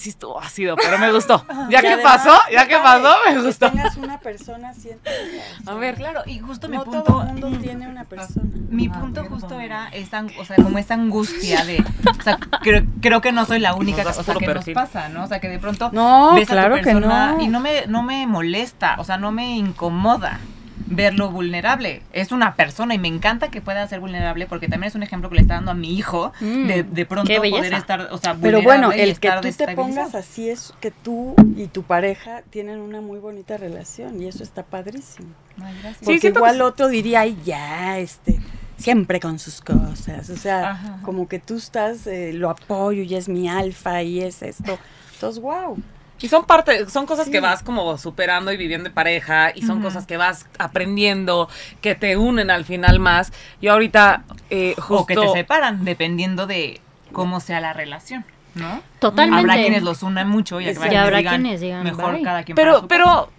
sí 0.00 0.08
estuvo 0.10 0.40
ácido, 0.40 0.76
pero 0.76 0.98
me 0.98 1.12
gustó. 1.12 1.44
Ya 1.70 1.80
que 1.82 1.88
además, 1.92 2.24
pasó, 2.24 2.38
ya 2.50 2.62
qué 2.66 2.74
que 2.74 2.80
pasó, 2.82 3.14
me 3.28 3.34
que 3.34 3.40
gustó. 3.42 3.70
tengas 3.70 3.96
una 3.96 4.18
persona 4.18 4.72
vida. 4.72 4.96
A 5.66 5.74
ver, 5.74 5.94
Claro, 5.96 6.22
y 6.26 6.38
justo 6.38 6.68
mi 6.68 6.76
No 6.76 6.84
punto. 6.84 7.02
todo 7.02 7.22
el 7.22 7.28
mundo 7.28 7.58
tiene 7.60 7.86
una 7.88 8.04
persona. 8.04 8.46
Mi 8.70 8.88
punto 8.88 9.24
justo 9.24 9.60
era 9.60 9.88
esa, 9.88 10.20
ang- 10.22 10.32
o 10.38 10.44
sea, 10.44 10.56
como 10.56 10.78
esa 10.78 10.94
angustia 10.94 11.64
de, 11.64 11.84
o 12.18 12.22
sea, 12.22 12.38
creo, 12.62 12.82
creo 13.00 13.20
que 13.20 13.32
no 13.32 13.44
soy 13.44 13.58
la 13.58 13.74
única, 13.74 14.02
o 14.08 14.22
sea, 14.22 14.34
que 14.34 14.46
perfil. 14.46 14.74
nos 14.74 14.84
pasa, 14.88 15.08
¿no? 15.10 15.24
O 15.24 15.26
sea, 15.26 15.40
que 15.40 15.48
de 15.48 15.58
pronto 15.58 15.90
No, 15.92 16.34
ves 16.34 16.44
a 16.44 16.46
tu 16.46 16.52
claro 16.54 16.80
que 16.82 16.94
no. 16.94 17.40
y 17.40 17.48
no 17.48 17.60
me, 17.60 17.86
no 17.86 18.02
me 18.02 18.26
molesta, 18.26 18.96
o 18.98 19.04
sea, 19.04 19.16
no 19.18 19.32
me 19.32 19.56
incomoda 19.56 20.40
verlo 20.90 21.30
vulnerable. 21.30 22.02
Es 22.12 22.32
una 22.32 22.54
persona 22.56 22.94
y 22.94 22.98
me 22.98 23.08
encanta 23.08 23.50
que 23.50 23.60
pueda 23.60 23.86
ser 23.88 24.00
vulnerable 24.00 24.46
porque 24.46 24.68
también 24.68 24.88
es 24.88 24.94
un 24.94 25.02
ejemplo 25.02 25.30
que 25.30 25.36
le 25.36 25.42
está 25.42 25.54
dando 25.54 25.70
a 25.70 25.74
mi 25.74 25.94
hijo 25.94 26.32
Mm, 26.40 26.66
de, 26.66 26.82
de 26.82 27.06
pronto 27.06 27.32
poder 27.34 27.72
estar, 27.72 28.08
o 28.10 28.18
sea, 28.18 28.36
Pero 28.40 28.62
bueno, 28.62 28.92
el 28.92 29.18
que 29.18 29.30
tú 29.42 29.52
te 29.52 29.74
pongas 29.74 30.14
así 30.14 30.48
es 30.48 30.72
que 30.80 30.90
tú 30.90 31.34
y 31.56 31.66
tu 31.68 31.82
pareja 31.82 32.42
tienen 32.50 32.80
una 32.80 33.00
muy 33.00 33.18
bonita 33.18 33.56
relación 33.56 34.20
y 34.22 34.26
eso 34.26 34.42
está 34.42 34.62
padrísimo. 34.62 35.28
Ay, 35.62 35.74
gracias. 35.82 35.98
Sí, 35.98 36.04
Porque 36.04 36.20
que 36.20 36.28
igual 36.28 36.56
sí. 36.56 36.60
otro 36.62 36.88
diría, 36.88 37.20
ay, 37.20 37.38
ya, 37.44 37.98
este, 37.98 38.38
siempre 38.76 39.20
con 39.20 39.38
sus 39.38 39.60
cosas. 39.60 40.30
O 40.30 40.36
sea, 40.36 40.70
Ajá. 40.70 40.98
como 41.02 41.28
que 41.28 41.38
tú 41.38 41.56
estás, 41.56 42.06
eh, 42.06 42.32
lo 42.32 42.50
apoyo 42.50 43.02
y 43.02 43.14
es 43.14 43.28
mi 43.28 43.48
alfa 43.48 44.02
y 44.02 44.20
es 44.20 44.42
esto. 44.42 44.78
Entonces, 45.14 45.42
wow. 45.42 45.76
Y 46.22 46.28
son 46.28 46.44
parte, 46.44 46.88
son 46.90 47.06
cosas 47.06 47.26
Sí. 47.26 47.32
que 47.32 47.40
vas 47.40 47.62
como 47.62 47.96
superando 47.96 48.52
y 48.52 48.56
viviendo 48.56 48.88
de 48.90 48.94
pareja, 48.94 49.52
y 49.54 49.62
son 49.62 49.80
cosas 49.80 50.06
que 50.06 50.16
vas 50.16 50.46
aprendiendo, 50.58 51.48
que 51.80 51.94
te 51.94 52.16
unen 52.16 52.50
al 52.50 52.64
final 52.64 52.98
más. 53.00 53.32
Yo 53.62 53.72
ahorita, 53.72 54.24
eh, 54.50 54.74
justo... 54.78 55.02
O 55.02 55.06
que 55.06 55.16
te 55.16 55.28
separan, 55.32 55.84
dependiendo 55.84 56.46
de 56.46 56.80
cómo 57.12 57.40
sea 57.40 57.60
la 57.60 57.72
relación, 57.72 58.24
¿no? 58.54 58.82
Totalmente. 58.98 59.40
Habrá 59.50 59.54
quienes 59.62 59.82
los 59.82 60.02
unan 60.02 60.28
mucho 60.28 60.60
y 60.60 60.68
habrá, 60.68 60.72
Y 60.72 60.88
quienes, 60.88 60.98
habrá 60.98 61.18
digan, 61.18 61.42
quienes 61.42 61.60
digan, 61.60 61.84
mejor 61.84 62.12
bye. 62.14 62.22
cada 62.22 62.42
quien 62.44 62.54
para 62.54 62.68
Pero, 62.68 62.80
su 62.80 62.88
pero, 62.88 63.30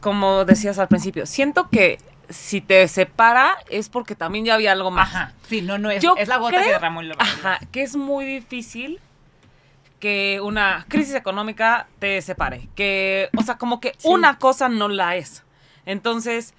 como 0.00 0.44
decías 0.44 0.78
al 0.78 0.88
principio, 0.88 1.26
siento 1.26 1.68
que 1.70 1.98
si 2.30 2.60
te 2.62 2.88
separa 2.88 3.56
es 3.68 3.90
porque 3.90 4.14
también 4.14 4.46
ya 4.46 4.54
había 4.54 4.72
algo 4.72 4.90
más. 4.90 5.14
Ajá, 5.14 5.32
sí, 5.46 5.60
no, 5.60 5.76
no 5.78 5.90
es, 5.90 6.02
Yo 6.02 6.14
es 6.16 6.26
la 6.28 6.38
gota 6.38 6.56
que 6.56 6.62
creo- 6.62 6.72
derramó 6.72 7.02
el 7.02 7.12
Ajá, 7.18 7.60
que 7.70 7.82
es 7.82 7.96
muy 7.96 8.24
difícil 8.24 8.98
que 10.04 10.38
una 10.42 10.84
crisis 10.86 11.14
económica 11.14 11.86
te 11.98 12.20
separe. 12.20 12.68
Que, 12.74 13.30
o 13.38 13.42
sea, 13.42 13.56
como 13.56 13.80
que 13.80 13.94
Sí. 13.96 14.06
una 14.08 14.38
cosa 14.38 14.68
no 14.68 14.88
la 14.88 15.16
es. 15.16 15.44
Entonces, 15.86 16.52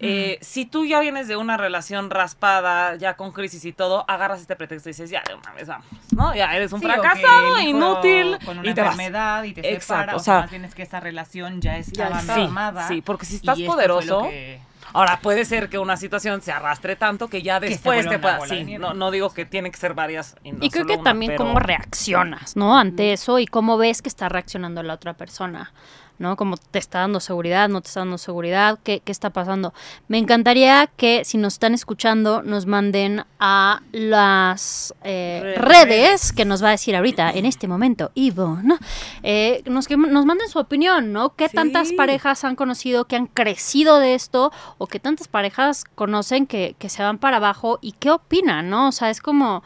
eh, 0.00 0.36
si 0.40 0.64
tú 0.66 0.84
ya 0.84 0.98
vienes 0.98 1.28
de 1.28 1.36
una 1.36 1.56
relación 1.56 2.10
raspada, 2.10 2.96
ya 2.96 3.14
con 3.16 3.30
crisis 3.30 3.64
y 3.64 3.72
todo, 3.72 4.04
agarras 4.08 4.40
este 4.40 4.56
pretexto 4.56 4.88
y 4.88 4.90
dices, 4.94 5.10
ya 5.10 5.22
de 5.28 5.34
una 5.36 5.52
vez 5.52 5.68
vamos, 5.68 5.86
¿no? 6.16 6.34
Ya 6.34 6.52
eres 6.56 6.72
un 6.72 6.80
Sí, 6.80 6.86
fracasado, 6.86 7.60
inútil, 7.60 8.36
Con 8.44 8.58
una 8.58 8.68
y 8.68 8.74
te 8.74 8.80
vas. 8.80 8.90
enfermedad 8.94 9.44
y 9.44 9.52
te 9.52 9.60
Exacto, 9.74 9.84
separa, 9.86 10.14
o 10.14 10.16
o 10.16 10.20
sea, 10.20 10.40
más 10.40 10.50
bien 10.50 10.64
es 10.64 10.74
que 10.74 10.82
esa 10.82 10.98
relación 10.98 11.60
ya 11.60 11.78
estaba 11.78 12.18
está. 12.18 12.34
Sí, 12.34 12.40
armada. 12.42 12.88
sí, 12.88 13.00
porque 13.00 13.26
si 13.26 13.36
estás 13.36 13.60
poderoso, 13.60 14.22
que- 14.22 14.60
Ahora, 14.92 15.20
puede 15.20 15.44
ser 15.44 15.68
que 15.68 15.78
una 15.78 15.96
situación 15.96 16.40
se 16.42 16.52
arrastre 16.52 16.96
tanto 16.96 17.28
que 17.28 17.42
ya 17.42 17.60
Que 17.60 17.70
después 17.70 18.06
vuelva 18.06 18.10
te 18.10 18.18
pueda... 18.18 18.46
Sí, 18.64 18.78
no, 18.78 18.94
no 18.94 19.10
digo 19.10 19.30
que 19.32 19.44
tiene 19.44 19.70
que 19.70 19.76
ser 19.76 19.94
varias. 19.94 20.36
Y, 20.44 20.52
no 20.52 20.58
Y 20.64 20.70
creo 20.70 20.86
que 20.86 20.94
una, 20.94 21.02
también 21.04 21.32
pero- 21.32 21.44
cómo 21.44 21.58
reaccionas, 21.58 22.56
¿no? 22.56 22.76
Ante 22.78 23.12
eso 23.12 23.38
y 23.38 23.46
cómo 23.46 23.76
ves 23.78 24.02
que 24.02 24.08
está 24.08 24.28
reaccionando 24.28 24.82
la 24.82 24.94
otra 24.94 25.14
persona, 25.14 25.72
¿no? 26.18 26.36
Como 26.36 26.56
te 26.56 26.78
está 26.78 27.00
dando 27.00 27.20
seguridad, 27.20 27.68
no 27.68 27.80
te 27.80 27.88
está 27.88 28.00
dando 28.00 28.18
seguridad, 28.18 28.78
¿qué, 28.82 29.00
qué 29.04 29.12
está 29.12 29.30
pasando? 29.30 29.72
Me 30.08 30.18
encantaría 30.18 30.88
que 30.96 31.24
si 31.24 31.38
nos 31.38 31.54
están 31.54 31.74
escuchando 31.74 32.42
nos 32.42 32.66
manden 32.66 33.24
a 33.38 33.82
las 33.92 34.94
eh, 35.04 35.54
Redes. 35.58 36.32
que 36.32 36.44
nos 36.44 36.62
va 36.62 36.68
a 36.68 36.70
decir 36.72 36.96
ahorita, 36.96 37.30
en 37.30 37.46
este 37.46 37.68
momento, 37.68 38.10
Ivo, 38.14 38.58
¿no? 38.62 38.78
Eh, 39.22 39.62
nos, 39.66 39.86
que 39.88 39.96
nos 39.96 40.24
manden 40.26 40.48
su 40.48 40.58
opinión, 40.58 41.12
¿no? 41.12 41.34
¿Qué 41.34 41.48
Sí. 41.48 41.54
tantas 41.56 41.92
parejas 41.92 42.44
han 42.44 42.56
conocido 42.56 43.06
que 43.06 43.16
han 43.16 43.26
crecido 43.26 43.98
de 43.98 44.14
esto 44.14 44.52
o 44.78 44.86
qué 44.86 45.00
tantas 45.00 45.28
parejas 45.28 45.84
conocen 45.94 46.46
que, 46.46 46.74
que 46.78 46.88
se 46.88 47.02
van 47.02 47.18
para 47.18 47.38
abajo 47.38 47.78
y 47.80 47.92
qué 47.92 48.10
opinan, 48.10 48.68
¿no? 48.70 48.88
O 48.88 48.92
sea, 48.92 49.10
es 49.10 49.20
como 49.20 49.62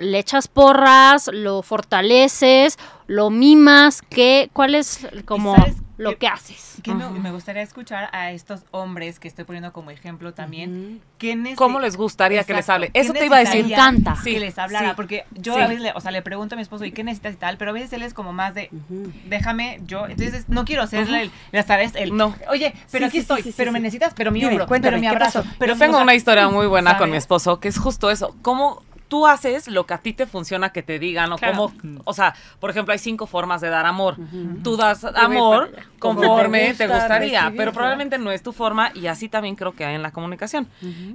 le 0.00 0.18
echas 0.18 0.48
porras, 0.48 1.30
lo 1.32 1.62
fortaleces, 1.62 2.78
lo 3.06 3.30
mimas, 3.30 4.02
¿qué, 4.02 4.50
¿cuál 4.52 4.74
es 4.74 5.06
como 5.24 5.54
lo 5.96 6.16
que 6.18 6.26
haces? 6.28 6.70
que 6.82 6.94
me, 6.94 7.30
gustaría 7.30 7.62
escuchar 7.62 8.08
a 8.12 8.30
estos 8.32 8.62
hombres 8.70 9.18
que 9.20 9.28
estoy 9.28 9.44
poniendo 9.44 9.72
como 9.72 9.90
ejemplo 9.90 10.32
también. 10.32 11.02
¿qué 11.18 11.34
nece- 11.34 11.56
¿Cómo 11.56 11.78
les 11.80 11.96
gustaría 11.96 12.44
que 12.44 12.54
les 12.54 12.68
hable? 12.70 12.88
¿Qué 12.90 13.00
Eso 13.00 13.12
te 13.12 13.26
iba 13.26 13.36
a 13.36 13.40
decir. 13.40 13.66
Me 13.66 13.72
encanta. 13.72 14.16
Sí, 14.16 14.32
que 14.32 14.40
les 14.40 14.58
hablara, 14.58 14.90
sí. 14.90 14.92
porque 14.96 15.24
yo 15.32 15.54
Sí. 15.54 15.60
a 15.60 15.66
veces, 15.66 15.82
le, 15.82 15.92
o 15.92 16.00
sea, 16.00 16.10
le 16.10 16.22
pregunto 16.22 16.54
a 16.54 16.56
mi 16.56 16.62
esposo, 16.62 16.84
¿y 16.84 16.92
qué 16.92 17.04
necesitas 17.04 17.34
y 17.34 17.36
tal? 17.36 17.58
Pero 17.58 17.72
a 17.72 17.74
veces 17.74 17.92
él 17.92 18.02
es 18.02 18.14
como 18.14 18.32
más 18.32 18.54
de, 18.54 18.70
déjame, 19.26 19.80
yo, 19.86 20.06
entonces 20.06 20.48
no 20.48 20.64
quiero 20.64 20.86
ya 21.52 21.62
sabes, 21.62 21.94
el, 21.94 22.16
No. 22.16 22.34
oye, 22.48 22.72
pero 22.90 23.04
Sí, 23.04 23.08
aquí 23.08 23.16
sí, 23.18 23.18
estoy, 23.18 23.42
sí, 23.42 23.50
sí, 23.50 23.54
pero 23.56 23.70
sí. 23.70 23.72
me 23.74 23.80
necesitas, 23.80 24.14
pero 24.14 24.30
mi 24.30 24.40
Dime, 24.40 24.52
hombro, 24.52 24.66
cuéntame, 24.66 24.92
pero 24.92 25.00
mi 25.00 25.06
¿qué 25.08 25.14
abrazo, 25.14 25.42
pasó? 25.42 25.54
pero 25.58 25.74
Yo 25.74 25.78
tengo 25.78 26.00
una 26.00 26.14
historia 26.14 26.48
muy 26.48 26.66
buena 26.66 26.96
con 26.96 27.10
mi 27.10 27.16
esposo, 27.16 27.60
que 27.60 27.68
es 27.68 27.78
justo 27.78 28.10
eso. 28.10 28.34
¿Cómo 28.42 28.82
tú 29.10 29.26
haces 29.26 29.68
lo 29.68 29.84
que 29.84 29.92
a 29.92 29.98
ti 29.98 30.14
te 30.14 30.24
funciona 30.24 30.70
que 30.72 30.82
te 30.82 30.98
digan 30.98 31.30
o 31.32 31.36
Claro. 31.36 31.72
como, 31.82 32.00
o 32.04 32.14
sea, 32.14 32.34
por 32.60 32.70
ejemplo, 32.70 32.92
hay 32.92 32.98
cinco 32.98 33.26
formas 33.26 33.60
de 33.60 33.68
dar 33.68 33.84
amor. 33.84 34.16
Tú 34.62 34.76
das 34.78 35.04
amor 35.04 35.72
conforme 35.98 36.68
te 36.68 36.74
te, 36.74 36.86
gusta 36.86 37.00
gustaría, 37.00 37.40
recibir, 37.40 37.58
pero 37.58 37.72
probablemente 37.72 38.16
no 38.18 38.30
es 38.30 38.42
tu 38.42 38.52
forma 38.52 38.92
y 38.94 39.08
así 39.08 39.28
también 39.28 39.56
creo 39.56 39.72
que 39.72 39.84
hay 39.84 39.96
en 39.96 40.02
la 40.02 40.12
comunicación. 40.12 40.68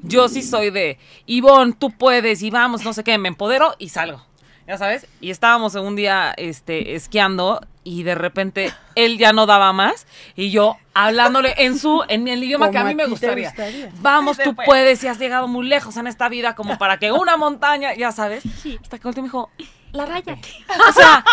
Yo 0.04 0.28
sí 0.28 0.44
soy 0.44 0.70
de, 0.70 1.00
Ivonne, 1.26 1.74
tú 1.74 1.90
puedes 1.90 2.44
y 2.44 2.52
vamos, 2.52 2.84
no 2.84 2.94
sé 2.94 3.04
qué, 3.04 3.18
me 3.18 3.30
empodero 3.30 3.74
y 3.80 3.90
salgo. 3.90 4.22
Ya 4.68 4.78
sabes, 4.78 5.08
y 5.22 5.30
estábamos 5.30 5.76
un 5.76 5.96
día 5.96 6.34
este, 6.38 6.96
esquiando 6.96 7.62
y 7.86 8.04
de 8.04 8.16
repente 8.16 8.74
él 8.96 9.18
ya 9.18 9.32
no 9.32 9.46
daba 9.46 9.72
más 9.72 10.08
y 10.36 10.52
yo 10.52 10.76
hablándole 10.94 11.54
en 11.58 11.78
su 11.80 12.04
en 12.10 12.28
el 12.28 12.44
idioma 12.44 12.72
que 12.72 12.78
a 12.80 12.84
mí 12.84 12.92
a 12.92 12.96
me 12.96 13.06
gustaría. 13.06 13.50
gustaría. 13.50 13.90
Vamos, 14.02 14.36
Sí 14.38 14.44
tú 14.44 14.56
puede. 14.56 14.66
puedes 14.66 15.04
y 15.04 15.08
has 15.08 15.20
llegado 15.20 15.48
muy 15.48 15.66
lejos 15.68 15.96
en 15.96 16.08
esta 16.08 16.28
vida 16.28 16.56
como 16.56 16.78
para 16.78 16.98
que 16.98 17.12
una 17.14 17.38
montaña, 17.38 17.94
ya 17.94 18.12
sabes. 18.12 18.44
Hasta 18.82 18.98
que 18.98 19.04
el 19.04 19.08
último 19.08 19.24
me 19.24 19.28
dijo, 19.28 19.50
lárgate. 19.96 20.40
O 20.90 20.92
sea, 20.94 21.24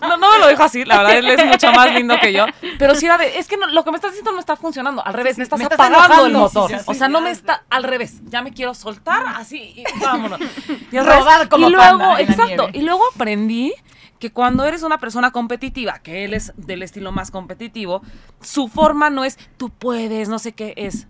no, 0.00 0.16
no 0.16 0.30
me 0.32 0.38
lo 0.38 0.48
dijo 0.48 0.62
así, 0.62 0.84
la 0.84 0.98
verdad, 0.98 1.18
él 1.18 1.28
es 1.28 1.44
mucho 1.44 1.70
más 1.72 1.92
lindo 1.92 2.16
que 2.20 2.32
yo. 2.32 2.46
Pero 2.78 2.94
sí 2.94 3.06
era 3.06 3.18
de, 3.18 3.38
es 3.38 3.48
que 3.48 3.56
no- 3.56 3.66
lo 3.66 3.84
que 3.84 3.90
me 3.90 3.96
estás 3.96 4.12
diciendo 4.12 4.32
no 4.32 4.40
está 4.40 4.56
funcionando. 4.56 5.04
Al 5.04 5.14
revés, 5.14 5.36
me 5.38 5.44
estás 5.44 5.58
me 5.58 5.64
estás 5.64 5.78
apagando 5.78 6.26
el 6.26 6.32
motor. 6.32 6.70
Sí, 6.70 6.76
sí, 6.78 6.84
o 6.86 6.94
sea, 6.94 7.08
no 7.08 7.20
me 7.20 7.30
está. 7.30 7.64
al 7.70 7.82
revés. 7.84 8.20
Ya 8.30 8.42
me 8.42 8.52
quiero 8.52 8.74
soltar 8.74 9.24
así 9.36 9.74
y 9.76 9.84
vámonos. 10.00 10.38
Sabes, 10.92 11.06
Rodar 11.18 11.48
como 11.48 11.68
y 11.68 11.72
luego, 11.72 11.98
panda 11.98 12.20
en 12.20 12.26
la 12.26 12.32
exacto. 12.32 12.62
nieve. 12.64 12.78
Y 12.78 12.82
luego 12.82 13.02
aprendí 13.14 13.74
que 14.18 14.32
cuando 14.32 14.64
eres 14.64 14.82
una 14.82 14.98
persona 14.98 15.30
competitiva, 15.30 16.00
que 16.00 16.24
él 16.24 16.34
es 16.34 16.52
del 16.56 16.82
estilo 16.82 17.12
más 17.12 17.30
competitivo, 17.30 18.02
su 18.40 18.68
forma 18.68 19.10
no 19.10 19.24
es 19.24 19.38
tú 19.56 19.70
puedes, 19.70 20.28
no 20.28 20.38
sé 20.40 20.52
qué, 20.52 20.74
es 20.76 21.06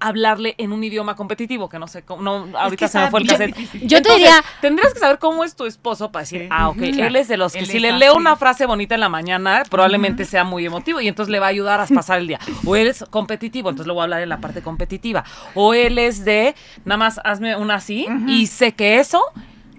hablarle 0.00 0.54
en 0.58 0.72
un 0.72 0.84
idioma 0.84 1.16
competitivo, 1.16 1.68
que 1.68 1.78
no 1.78 1.88
sé 1.88 2.02
cómo, 2.02 2.22
no, 2.22 2.56
ahorita 2.56 2.86
que 2.86 2.88
se 2.88 2.98
me 3.00 3.10
fue 3.10 3.20
el 3.20 3.26
cassette. 3.26 3.54
difícil. 3.56 3.88
Yo 3.88 4.00
te 4.00 4.12
diría, 4.12 4.44
Tendrías 4.60 4.92
que 4.94 5.00
saber 5.00 5.18
cómo 5.18 5.42
es 5.42 5.56
tu 5.56 5.66
esposo 5.66 6.12
para 6.12 6.22
decir, 6.22 6.42
Sí. 6.42 6.48
ah, 6.50 6.68
ok, 6.68 6.78
él 6.82 7.16
es 7.16 7.26
de 7.28 7.36
los 7.36 7.52
que 7.52 7.58
Él 7.60 7.66
si 7.66 7.78
le 7.80 7.90
así. 7.90 7.98
leo 7.98 8.14
una 8.14 8.36
frase 8.36 8.66
bonita 8.66 8.94
en 8.94 9.00
la 9.00 9.08
mañana, 9.08 9.64
probablemente 9.68 10.24
sea 10.24 10.44
muy 10.44 10.64
emotivo 10.64 11.00
y 11.00 11.08
entonces 11.08 11.30
le 11.32 11.40
va 11.40 11.46
a 11.46 11.48
ayudar 11.50 11.80
a 11.80 11.86
pasar 11.86 12.18
el 12.20 12.28
día. 12.28 12.38
O 12.64 12.76
él 12.76 12.86
es 12.86 13.04
competitivo, 13.10 13.70
entonces 13.70 13.88
le 13.88 13.92
voy 13.92 14.00
a 14.00 14.04
hablar 14.04 14.20
en 14.22 14.28
la 14.28 14.38
parte 14.40 14.62
competitiva. 14.62 15.24
O 15.54 15.74
él 15.74 15.98
es 15.98 16.24
de, 16.24 16.54
nada 16.84 16.98
más 16.98 17.20
hazme 17.24 17.56
una 17.56 17.74
así 17.76 18.06
y 18.28 18.46
sé 18.46 18.72
que 18.72 18.98
eso 19.00 19.20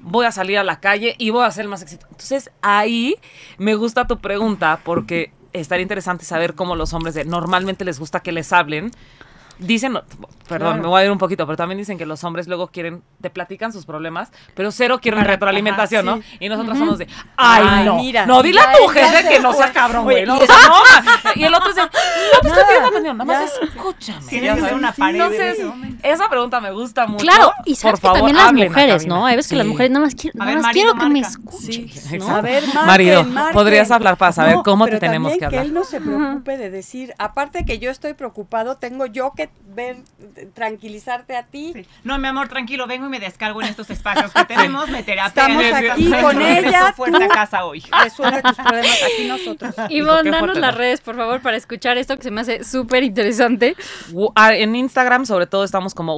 voy 0.01 0.25
a 0.25 0.31
salir 0.31 0.57
a 0.57 0.63
la 0.63 0.79
calle 0.79 1.15
y 1.17 1.29
voy 1.29 1.43
a 1.43 1.47
hacer 1.47 1.67
más 1.67 1.81
éxito. 1.81 2.07
Entonces 2.09 2.51
ahí 2.61 3.15
me 3.57 3.75
gusta 3.75 4.05
tu 4.07 4.17
pregunta 4.19 4.81
porque 4.83 5.31
estaría 5.53 5.81
interesante 5.83 6.25
saber 6.25 6.55
cómo 6.55 6.75
los 6.75 6.93
hombres 6.93 7.15
de, 7.15 7.25
normalmente 7.25 7.85
les 7.85 7.99
gusta 7.99 8.19
que 8.19 8.31
les 8.31 8.51
hablen. 8.53 8.91
Dicen, 9.59 9.91
perdón, 10.47 10.67
Claro. 10.69 10.81
me 10.81 10.87
voy 10.87 11.01
a 11.01 11.05
ir 11.05 11.11
un 11.11 11.17
poquito, 11.17 11.45
pero 11.45 11.57
también 11.57 11.77
dicen 11.77 11.97
que 11.97 12.05
los 12.05 12.23
hombres 12.23 12.47
luego 12.47 12.67
quieren, 12.69 13.03
te 13.21 13.29
platican 13.29 13.73
sus 13.73 13.85
problemas, 13.85 14.29
pero 14.55 14.71
cero 14.71 14.99
quieren 15.01 15.19
Para- 15.19 15.33
retroalimentación, 15.33 16.07
ajá, 16.07 16.17
¿no? 16.17 16.23
Y 16.39 16.47
nosotros 16.49 16.77
somos 16.77 16.97
de, 16.97 17.07
ay, 17.35 17.63
Ay, 17.69 17.85
no, 17.85 17.95
mira, 17.97 18.25
no, 18.25 18.41
dile 18.41 18.61
a 18.61 18.71
tu 18.73 18.87
jefe 18.87 19.27
que 19.27 19.39
no 19.41 19.53
sea 19.53 19.71
cabrón, 19.73 20.05
güey, 20.05 20.25
¿no? 20.25 20.37
y- 21.35 21.43
el 21.43 21.53
otro 21.53 21.67
dice, 21.67 21.81
no 21.83 22.39
te 22.41 22.47
estoy 22.47 22.63
pidiendo 22.67 22.89
opinión, 22.89 23.17
nada 23.17 23.25
más 23.25 23.53
ya. 23.59 23.65
escúchame. 23.65 24.25
Tienes 24.27 24.47
ya 24.49 24.55
que 24.55 24.61
ser 24.61 24.69
sabes. 24.69 24.73
una 24.73 24.91
pared 24.93 25.15
en 25.15 25.21
Entonces, 25.21 25.97
esa 26.03 26.29
pregunta 26.29 26.61
me 26.61 26.71
gusta 26.71 27.05
mucho. 27.05 27.23
claro, 27.25 27.51
y 27.65 27.75
sabes 27.75 27.99
Por 27.99 28.13
que 28.13 28.17
favor, 28.17 28.31
también 28.31 28.63
las 28.63 28.69
mujeres. 28.69 29.05
¿no? 29.07 29.25
Hay 29.25 29.35
veces 29.35 29.49
que 29.51 29.57
las 29.57 29.67
mujeres 29.67 29.91
nada 29.91 30.05
más, 30.05 30.15
quieren, 30.15 30.39
nada 30.39 30.55
más 30.61 30.71
quiero 30.73 30.93
que 30.95 31.05
me 31.05 31.21
¿no? 32.17 32.29
A 32.35 32.41
ver, 32.41 32.63
Marido, 32.85 33.25
podrías 33.51 33.91
hablar 33.91 34.15
para 34.17 34.31
saber 34.31 34.57
cómo 34.63 34.85
te 34.87 34.99
tenemos 34.99 35.33
que 35.37 35.45
hablar. 35.45 35.65
él 35.65 35.73
no 35.73 35.83
se 35.83 35.99
preocupe 35.99 36.57
de 36.57 36.69
decir, 36.69 37.13
aparte 37.17 37.65
que 37.65 37.77
yo 37.79 37.91
estoy 37.91 38.13
preocupado, 38.13 38.77
tengo 38.77 39.05
yo 39.05 39.33
que 39.35 39.48
ver, 39.65 39.97
tranquilizarte 40.53 41.35
a 41.35 41.43
ti. 41.45 41.73
Sí. 41.73 41.85
No, 42.03 42.17
mi 42.17 42.27
amor, 42.27 42.47
tranquilo, 42.49 42.87
vengo 42.87 43.05
y 43.05 43.09
me 43.09 43.19
descargo 43.19 43.61
en 43.61 43.67
estos 43.67 43.89
espacios 43.89 44.31
que 44.33 44.45
tenemos, 44.47 44.89
me 44.89 45.03
terapia. 45.03 45.27
Estamos 45.27 45.63
aquí 45.91 46.11
con 46.21 46.41
ella, 46.41 46.93
fuerte 46.93 47.19
tú. 47.19 47.23
a 47.25 47.27
casa 47.27 47.65
hoy. 47.65 47.83
Resuelve 48.03 48.41
tus 48.41 48.55
problemas 48.55 48.99
aquí 49.03 49.27
nosotros. 49.27 49.75
Ivonne, 49.89 50.31
danos 50.31 50.57
las 50.57 50.75
redes, 50.75 51.01
por 51.01 51.15
favor, 51.15 51.41
para 51.41 51.57
escuchar 51.57 51.97
esto 51.97 52.17
que 52.17 52.23
se 52.23 52.31
me 52.31 52.41
hace 52.41 52.63
súper 52.63 53.03
interesante. 53.03 53.75
Ah, 54.35 54.53
En 54.55 54.75
Instagram, 54.75 55.25
sobre 55.25 55.47
todo, 55.47 55.63
estamos 55.63 55.93
como 55.93 56.17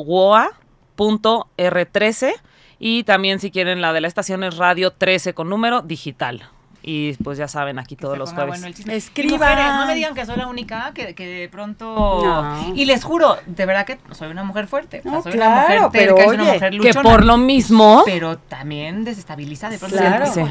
woa.r13 0.98 2.34
y 2.80 3.04
también 3.04 3.40
si 3.40 3.52
quieren 3.52 3.82
la 3.82 3.94
de 3.94 4.02
la 4.02 4.08
estación 4.08 4.44
es 4.44 4.58
radio 4.58 4.92
13 4.92 5.34
con 5.34 5.50
número 5.50 5.82
digital. 5.82 6.50
Y 6.84 7.14
pues 7.24 7.38
ya 7.38 7.48
saben, 7.48 7.78
aquí 7.78 7.96
Que 7.96 8.02
todos 8.02 8.18
los 8.18 8.34
jueves. 8.34 8.60
bueno. 8.62 8.76
Escriban. 8.92 9.40
Mujeres, 9.52 9.74
no 9.76 9.86
me 9.86 9.96
digan 9.96 10.16
que 10.16 10.26
soy 10.26 10.36
la 10.38 10.48
única, 10.48 10.92
que, 10.96 11.14
que 11.14 11.28
de 11.28 11.50
pronto... 11.50 12.22
No. 12.24 12.74
Y 12.76 12.86
les 12.86 13.04
juro, 13.04 13.38
de 13.46 13.66
verdad 13.68 13.86
que 13.86 14.00
soy 14.12 14.30
una 14.32 14.44
mujer 14.44 14.68
fuerte. 14.68 15.00
o 15.00 15.04
sea, 15.04 15.12
No, 15.12 15.22
soy 15.22 15.32
claro, 15.34 15.52
una 15.52 15.62
mujer 15.88 15.90
pero 15.92 16.16
terca, 16.16 16.26
soy 16.28 16.36
una 16.36 16.44
oye, 16.44 16.54
mujer 16.54 16.72
que 16.72 16.78
luchona. 16.78 17.02
por 17.04 17.26
lo 17.26 17.38
mismo... 17.38 18.02
Pero 18.06 18.38
también 18.40 19.04
desestabiliza 19.04 19.70
de 19.70 19.78
pronto. 19.78 19.98
Claro. 19.98 20.26
Sí. 20.26 20.42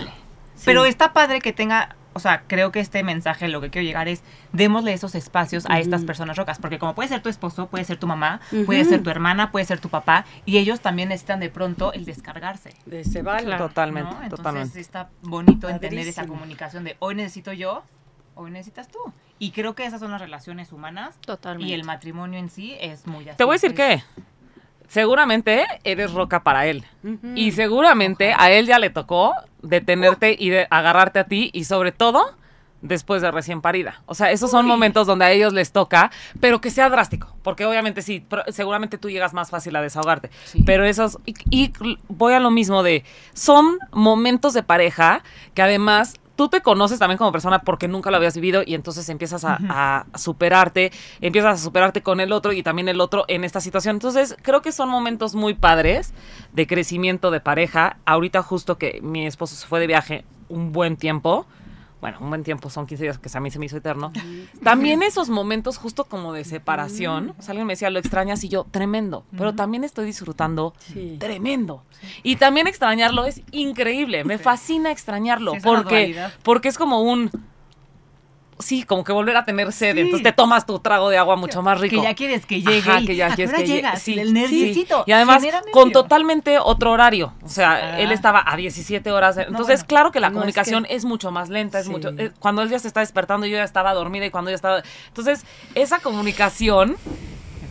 Pero 0.64 0.84
está 0.84 1.12
padre 1.12 1.40
que 1.40 1.52
tenga... 1.52 1.96
O 2.20 2.22
sea, 2.22 2.42
creo 2.46 2.70
que 2.70 2.80
este 2.80 3.02
mensaje, 3.02 3.48
lo 3.48 3.62
que 3.62 3.70
quiero 3.70 3.86
llegar 3.86 4.06
es, 4.08 4.22
démosle 4.52 4.92
esos 4.92 5.14
espacios 5.14 5.64
a 5.70 5.78
estas 5.80 6.04
personas 6.04 6.36
rocas, 6.36 6.58
porque 6.58 6.78
como 6.78 6.94
puede 6.94 7.08
ser 7.08 7.22
tu 7.22 7.30
esposo, 7.30 7.68
puede 7.68 7.84
ser 7.84 7.96
tu 7.96 8.06
mamá, 8.06 8.40
puede 8.66 8.84
ser 8.84 9.02
tu 9.02 9.08
hermana, 9.08 9.50
puede 9.50 9.64
ser 9.64 9.80
tu 9.80 9.88
papá, 9.88 10.26
y 10.44 10.58
ellos 10.58 10.80
también 10.80 11.08
necesitan 11.08 11.40
de 11.40 11.48
pronto 11.48 11.94
el 11.94 12.04
descargarse. 12.04 12.74
De 12.84 13.04
se 13.04 13.22
vale. 13.22 13.46
Claro. 13.46 13.68
Totalmente, 13.68 14.10
¿no? 14.10 14.22
Entonces 14.22 14.36
totalmente. 14.36 14.80
está 14.80 15.08
bonito 15.22 15.68
entender 15.70 16.06
esa 16.06 16.26
comunicación 16.26 16.84
de 16.84 16.96
hoy 16.98 17.14
necesito 17.14 17.54
yo, 17.54 17.84
hoy 18.34 18.50
necesitas 18.50 18.88
tú. 18.88 18.98
Y 19.38 19.52
creo 19.52 19.74
que 19.74 19.86
esas 19.86 20.00
son 20.00 20.10
las 20.10 20.20
relaciones 20.20 20.72
humanas 20.72 21.16
Totalmente. 21.22 21.70
y 21.70 21.72
el 21.72 21.84
matrimonio 21.84 22.38
en 22.38 22.50
sí 22.50 22.76
es 22.80 23.06
muy 23.06 23.26
así. 23.26 23.38
Te 23.38 23.44
voy 23.44 23.54
a 23.54 23.56
decir 23.56 23.70
Es- 23.70 23.76
que 23.76 24.02
seguramente 24.90 25.64
eres 25.84 26.12
roca 26.12 26.42
para 26.42 26.66
él. 26.66 26.84
Y 27.36 27.52
seguramente 27.52 28.34
a 28.36 28.50
él 28.50 28.66
ya 28.66 28.78
le 28.78 28.90
tocó 28.90 29.32
detenerte 29.62 30.36
y 30.38 30.50
de 30.50 30.66
agarrarte 30.68 31.20
a 31.20 31.24
ti 31.24 31.50
y 31.52 31.64
sobre 31.64 31.92
todo 31.92 32.34
después 32.82 33.22
de 33.22 33.30
recién 33.30 33.60
parida. 33.60 34.02
O 34.06 34.14
sea, 34.14 34.32
esos 34.32 34.50
son 34.50 34.66
momentos 34.66 35.06
donde 35.06 35.26
a 35.26 35.30
ellos 35.30 35.52
les 35.52 35.70
toca, 35.70 36.10
pero 36.40 36.60
que 36.60 36.70
sea 36.70 36.88
drástico, 36.88 37.36
porque 37.42 37.66
obviamente 37.66 38.02
sí, 38.02 38.26
seguramente 38.48 38.98
tú 38.98 39.10
llegas 39.10 39.32
más 39.32 39.50
fácil 39.50 39.76
a 39.76 39.82
desahogarte. 39.82 40.30
Sí. 40.44 40.62
Pero 40.66 40.84
esos, 40.84 41.18
y, 41.24 41.34
y 41.50 41.72
voy 42.08 42.32
a 42.32 42.40
lo 42.40 42.50
mismo 42.50 42.82
de, 42.82 43.04
son 43.32 43.78
momentos 43.92 44.54
de 44.54 44.62
pareja 44.64 45.22
que 45.54 45.62
además 45.62 46.19
tú 46.40 46.48
te 46.48 46.62
conoces 46.62 46.98
también 46.98 47.18
como 47.18 47.32
persona 47.32 47.58
porque 47.58 47.86
nunca 47.86 48.10
lo 48.10 48.16
habías 48.16 48.34
vivido 48.34 48.62
y 48.64 48.74
entonces 48.74 49.06
empiezas 49.10 49.44
a, 49.44 49.58
a 49.68 50.06
superarte, 50.16 50.90
empiezas 51.20 51.60
a 51.60 51.62
superarte 51.62 52.02
con 52.02 52.18
el 52.18 52.32
otro 52.32 52.54
y 52.54 52.62
también 52.62 52.88
el 52.88 53.02
otro 53.02 53.26
en 53.28 53.44
esta 53.44 53.60
situación. 53.60 53.96
Entonces 53.96 54.34
creo 54.40 54.62
que 54.62 54.72
son 54.72 54.88
momentos 54.88 55.34
muy 55.34 55.52
padres 55.52 56.14
de 56.54 56.66
crecimiento 56.66 57.30
de 57.30 57.40
pareja. 57.40 57.98
Ahorita 58.06 58.40
justo 58.40 58.78
que 58.78 59.00
mi 59.02 59.26
esposo 59.26 59.54
se 59.54 59.66
fue 59.66 59.80
de 59.80 59.86
viaje 59.86 60.24
un 60.48 60.72
buen 60.72 60.96
tiempo. 60.96 61.44
Bueno, 62.00 62.18
un 62.20 62.30
buen 62.30 62.42
tiempo, 62.42 62.70
son 62.70 62.86
15 62.86 63.02
días 63.04 63.18
que 63.18 63.28
a 63.32 63.40
mí 63.40 63.50
se 63.50 63.58
me 63.58 63.66
hizo 63.66 63.76
eterno. 63.76 64.12
También 64.62 65.02
esos 65.02 65.28
momentos 65.28 65.76
justo 65.76 66.04
como 66.04 66.32
de 66.32 66.44
separación. 66.44 67.34
O 67.38 67.42
sea, 67.42 67.52
alguien 67.52 67.66
me 67.66 67.74
decía, 67.74 67.90
lo 67.90 67.98
extrañas 67.98 68.42
y 68.42 68.48
yo, 68.48 68.66
tremendo. 68.70 69.24
Pero 69.36 69.54
también 69.54 69.84
estoy 69.84 70.06
disfrutando 70.06 70.72
Sí. 70.78 71.16
tremendo. 71.20 71.82
Y 72.22 72.36
también 72.36 72.66
extrañarlo 72.66 73.26
es 73.26 73.42
increíble. 73.52 74.24
Me 74.24 74.38
fascina 74.38 74.90
extrañarlo. 74.90 75.52
Porque, 75.62 76.16
porque 76.42 76.68
es 76.68 76.78
como 76.78 77.02
un. 77.02 77.30
Sí, 78.60 78.82
como 78.84 79.04
que 79.04 79.12
volver 79.12 79.36
a 79.36 79.44
tener 79.44 79.72
sed. 79.72 79.94
Sí. 79.94 80.00
Entonces 80.00 80.22
te 80.22 80.32
tomas 80.32 80.66
tu 80.66 80.78
trago 80.78 81.08
de 81.10 81.18
agua 81.18 81.36
mucho 81.36 81.62
más 81.62 81.80
rico. 81.80 81.96
Que 81.96 82.02
ya 82.02 82.14
quieres 82.14 82.46
que 82.46 82.60
llegue. 82.62 82.78
Ajá, 82.90 83.00
y, 83.00 83.06
que 83.06 83.16
ya 83.16 83.26
¿a 83.26 83.28
qué 83.30 83.36
quieres 83.36 83.54
que 83.54 83.66
llegue. 83.66 83.96
Sí, 83.96 84.18
el 84.18 84.28
sí. 84.28 84.32
nerviosito. 84.34 85.04
Y 85.06 85.12
además 85.12 85.42
con 85.72 85.92
totalmente 85.92 86.58
otro 86.58 86.92
horario. 86.92 87.32
O 87.42 87.48
sea, 87.48 87.72
Ah. 87.94 88.00
él 88.00 88.12
estaba 88.12 88.42
a 88.46 88.56
17 88.56 89.10
horas. 89.10 89.36
Entonces, 89.38 89.80
bueno. 89.80 89.86
claro 89.88 90.12
que 90.12 90.20
la 90.20 90.28
No, 90.28 90.34
es 90.34 90.38
comunicación 90.38 90.84
que- 90.84 90.94
es, 90.94 91.04
mucho 91.04 91.30
más 91.30 91.48
lenta. 91.48 91.78
Es 91.80 91.86
Sí. 91.86 91.90
mucho, 91.90 92.10
eh, 92.18 92.30
cuando 92.38 92.62
él 92.62 92.68
ya 92.70 92.78
se 92.78 92.88
está 92.88 93.00
despertando, 93.00 93.46
yo 93.46 93.56
ya 93.56 93.64
estaba 93.64 93.92
dormida 93.94 94.26
y 94.26 94.30
cuando 94.30 94.50
ya 94.50 94.56
estaba. 94.56 94.82
Entonces, 95.08 95.44
esa 95.74 95.98
comunicación 96.00 96.96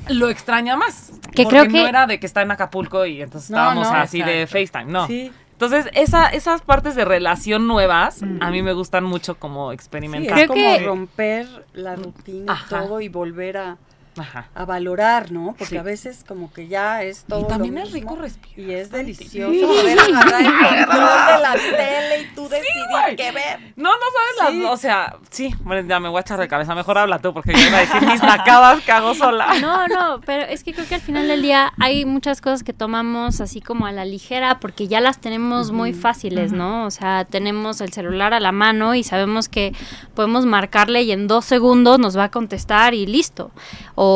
lo 0.08 0.30
extraña 0.30 0.76
más. 0.76 1.12
Que 1.34 1.44
porque 1.44 1.48
creo 1.60 1.66
no 1.66 1.72
que- 1.72 1.88
era 1.88 2.08
de 2.08 2.20
que 2.20 2.26
está 2.26 2.42
en 2.42 2.52
Acapulco 2.52 3.06
y 3.06 3.22
entonces 3.22 3.52
No, 3.52 3.58
estábamos 3.58 3.92
no. 3.92 3.98
así 3.98 4.22
de. 4.24 4.48
FaceTime. 4.48 4.86
No. 4.86 5.06
Sí. 5.08 5.32
Entonces, 5.62 5.92
esa, 5.94 6.28
esas 6.28 6.62
partes 6.62 6.96
de 6.96 7.04
relación 7.04 7.68
nuevas 7.68 8.22
Mm. 8.22 8.42
a 8.42 8.50
mí 8.50 8.62
me 8.64 8.72
gustan 8.72 9.04
mucho 9.04 9.36
como 9.38 9.72
Sí, 9.72 9.76
experimentar. 9.76 10.40
es 10.40 10.46
Creo 10.46 10.48
como 10.48 10.78
que- 10.78 10.86
romper 10.86 11.66
la 11.74 11.98
rutina 11.98 12.54
Ajá. 12.54 12.80
todo 12.80 13.02
y 13.02 13.10
volver 13.10 13.58
a, 13.58 13.78
Ajá. 14.18 14.48
a 14.56 14.66
valorar, 14.66 15.32
¿no? 15.32 15.48
Porque 15.58 15.66
Sí. 15.66 15.78
a 15.78 15.84
veces 15.84 16.26
como 16.28 16.52
que 16.52 16.68
ya 16.68 17.04
es 17.04 17.24
todo 17.26 17.42
Y 17.42 17.48
también 17.48 17.76
lo 17.76 17.82
es 17.84 17.92
rico 17.92 18.16
respirar. 18.16 18.60
Y 18.60 18.74
es 18.74 18.92
delicioso 18.92 19.68
poder 19.68 20.00
agarrar 20.00 20.42
el 20.42 20.48
control 20.88 21.10
de 21.28 21.42
la 21.42 21.54
tele 21.54 22.22
y 22.24 22.36
tú 22.36 22.44
decidir 22.50 23.16
qué 23.16 23.32
ver. 23.32 23.60
No, 23.76 23.90
no 23.92 23.98
sabes 24.40 24.54
Sí. 24.54 24.60
las. 24.64 24.74
O 24.74 24.78
sea, 24.78 25.16
sí, 25.30 25.54
bueno, 25.62 25.88
ya 25.88 26.00
me 26.00 26.10
voy 26.10 26.18
a 26.18 26.22
echar 26.22 26.40
de 26.40 26.48
cabeza. 26.48 26.76
Mejor 26.76 26.98
habla 26.98 27.20
tú, 27.20 27.34
porque 27.34 27.54
yo 27.54 27.60
iba 27.68 27.78
a 27.78 27.82
decir 27.82 28.02
mis 28.06 28.22
nacadas 28.24 28.82
que 28.82 28.92
hago 28.92 29.14
sola. 29.16 29.48
No, 29.62 29.88
no, 29.88 30.22
pero 30.26 30.44
es 30.44 30.64
que 30.64 30.74
creo 30.74 30.88
que 30.88 30.96
al 30.96 31.02
final 31.02 31.28
del 31.28 31.42
día 31.42 31.72
hay 31.80 32.06
muchas 32.06 32.42
cosas 32.42 32.64
que 32.64 32.74
tomamos 32.74 33.40
así 33.42 33.62
como 33.62 33.86
a 33.86 33.92
la 33.92 34.06
ligera 34.06 34.60
porque 34.60 34.88
ya 34.88 35.00
las 35.02 35.20
tenemos 35.20 35.72
muy 35.72 35.94
fáciles, 35.94 36.52
¿no? 36.52 36.86
O 36.86 36.92
sea, 36.92 37.26
tenemos 37.26 37.82
el 37.82 37.92
celular 37.94 38.34
a 38.34 38.40
la 38.40 38.52
mano 38.52 38.96
y 38.96 39.04
sabemos 39.04 39.48
que 39.50 39.74
podemos 40.16 40.46
marcarle 40.46 41.04
y 41.04 41.12
en 41.12 41.28
dos 41.28 41.46
segundos 41.46 42.00
nos 42.00 42.18
va 42.18 42.26
a 42.26 42.32
contestar 42.32 42.94
y 42.94 43.06
listo. 43.06 43.52
O 43.96 44.09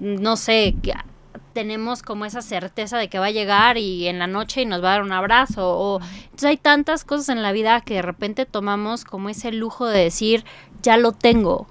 no 0.00 0.36
sé, 0.36 0.74
que 0.82 0.94
tenemos 1.52 2.02
como 2.02 2.24
esa 2.24 2.40
certeza 2.40 2.98
de 2.98 3.08
que 3.08 3.18
va 3.18 3.26
a 3.26 3.30
llegar 3.30 3.78
y 3.78 4.06
en 4.06 4.20
la 4.20 4.26
noche 4.26 4.62
y 4.62 4.66
nos 4.66 4.82
va 4.82 4.90
a 4.90 4.92
dar 4.92 5.02
un 5.02 5.12
abrazo. 5.12 5.76
O, 5.76 6.00
entonces 6.22 6.44
hay 6.44 6.56
tantas 6.56 7.04
cosas 7.04 7.30
en 7.30 7.42
la 7.42 7.52
vida 7.52 7.80
que 7.80 7.94
de 7.94 8.02
repente 8.02 8.46
tomamos 8.46 9.04
como 9.04 9.28
ese 9.28 9.50
lujo 9.50 9.86
de 9.86 10.04
decir, 10.04 10.44
ya 10.82 10.96
lo 10.96 11.12
tengo. 11.12 11.66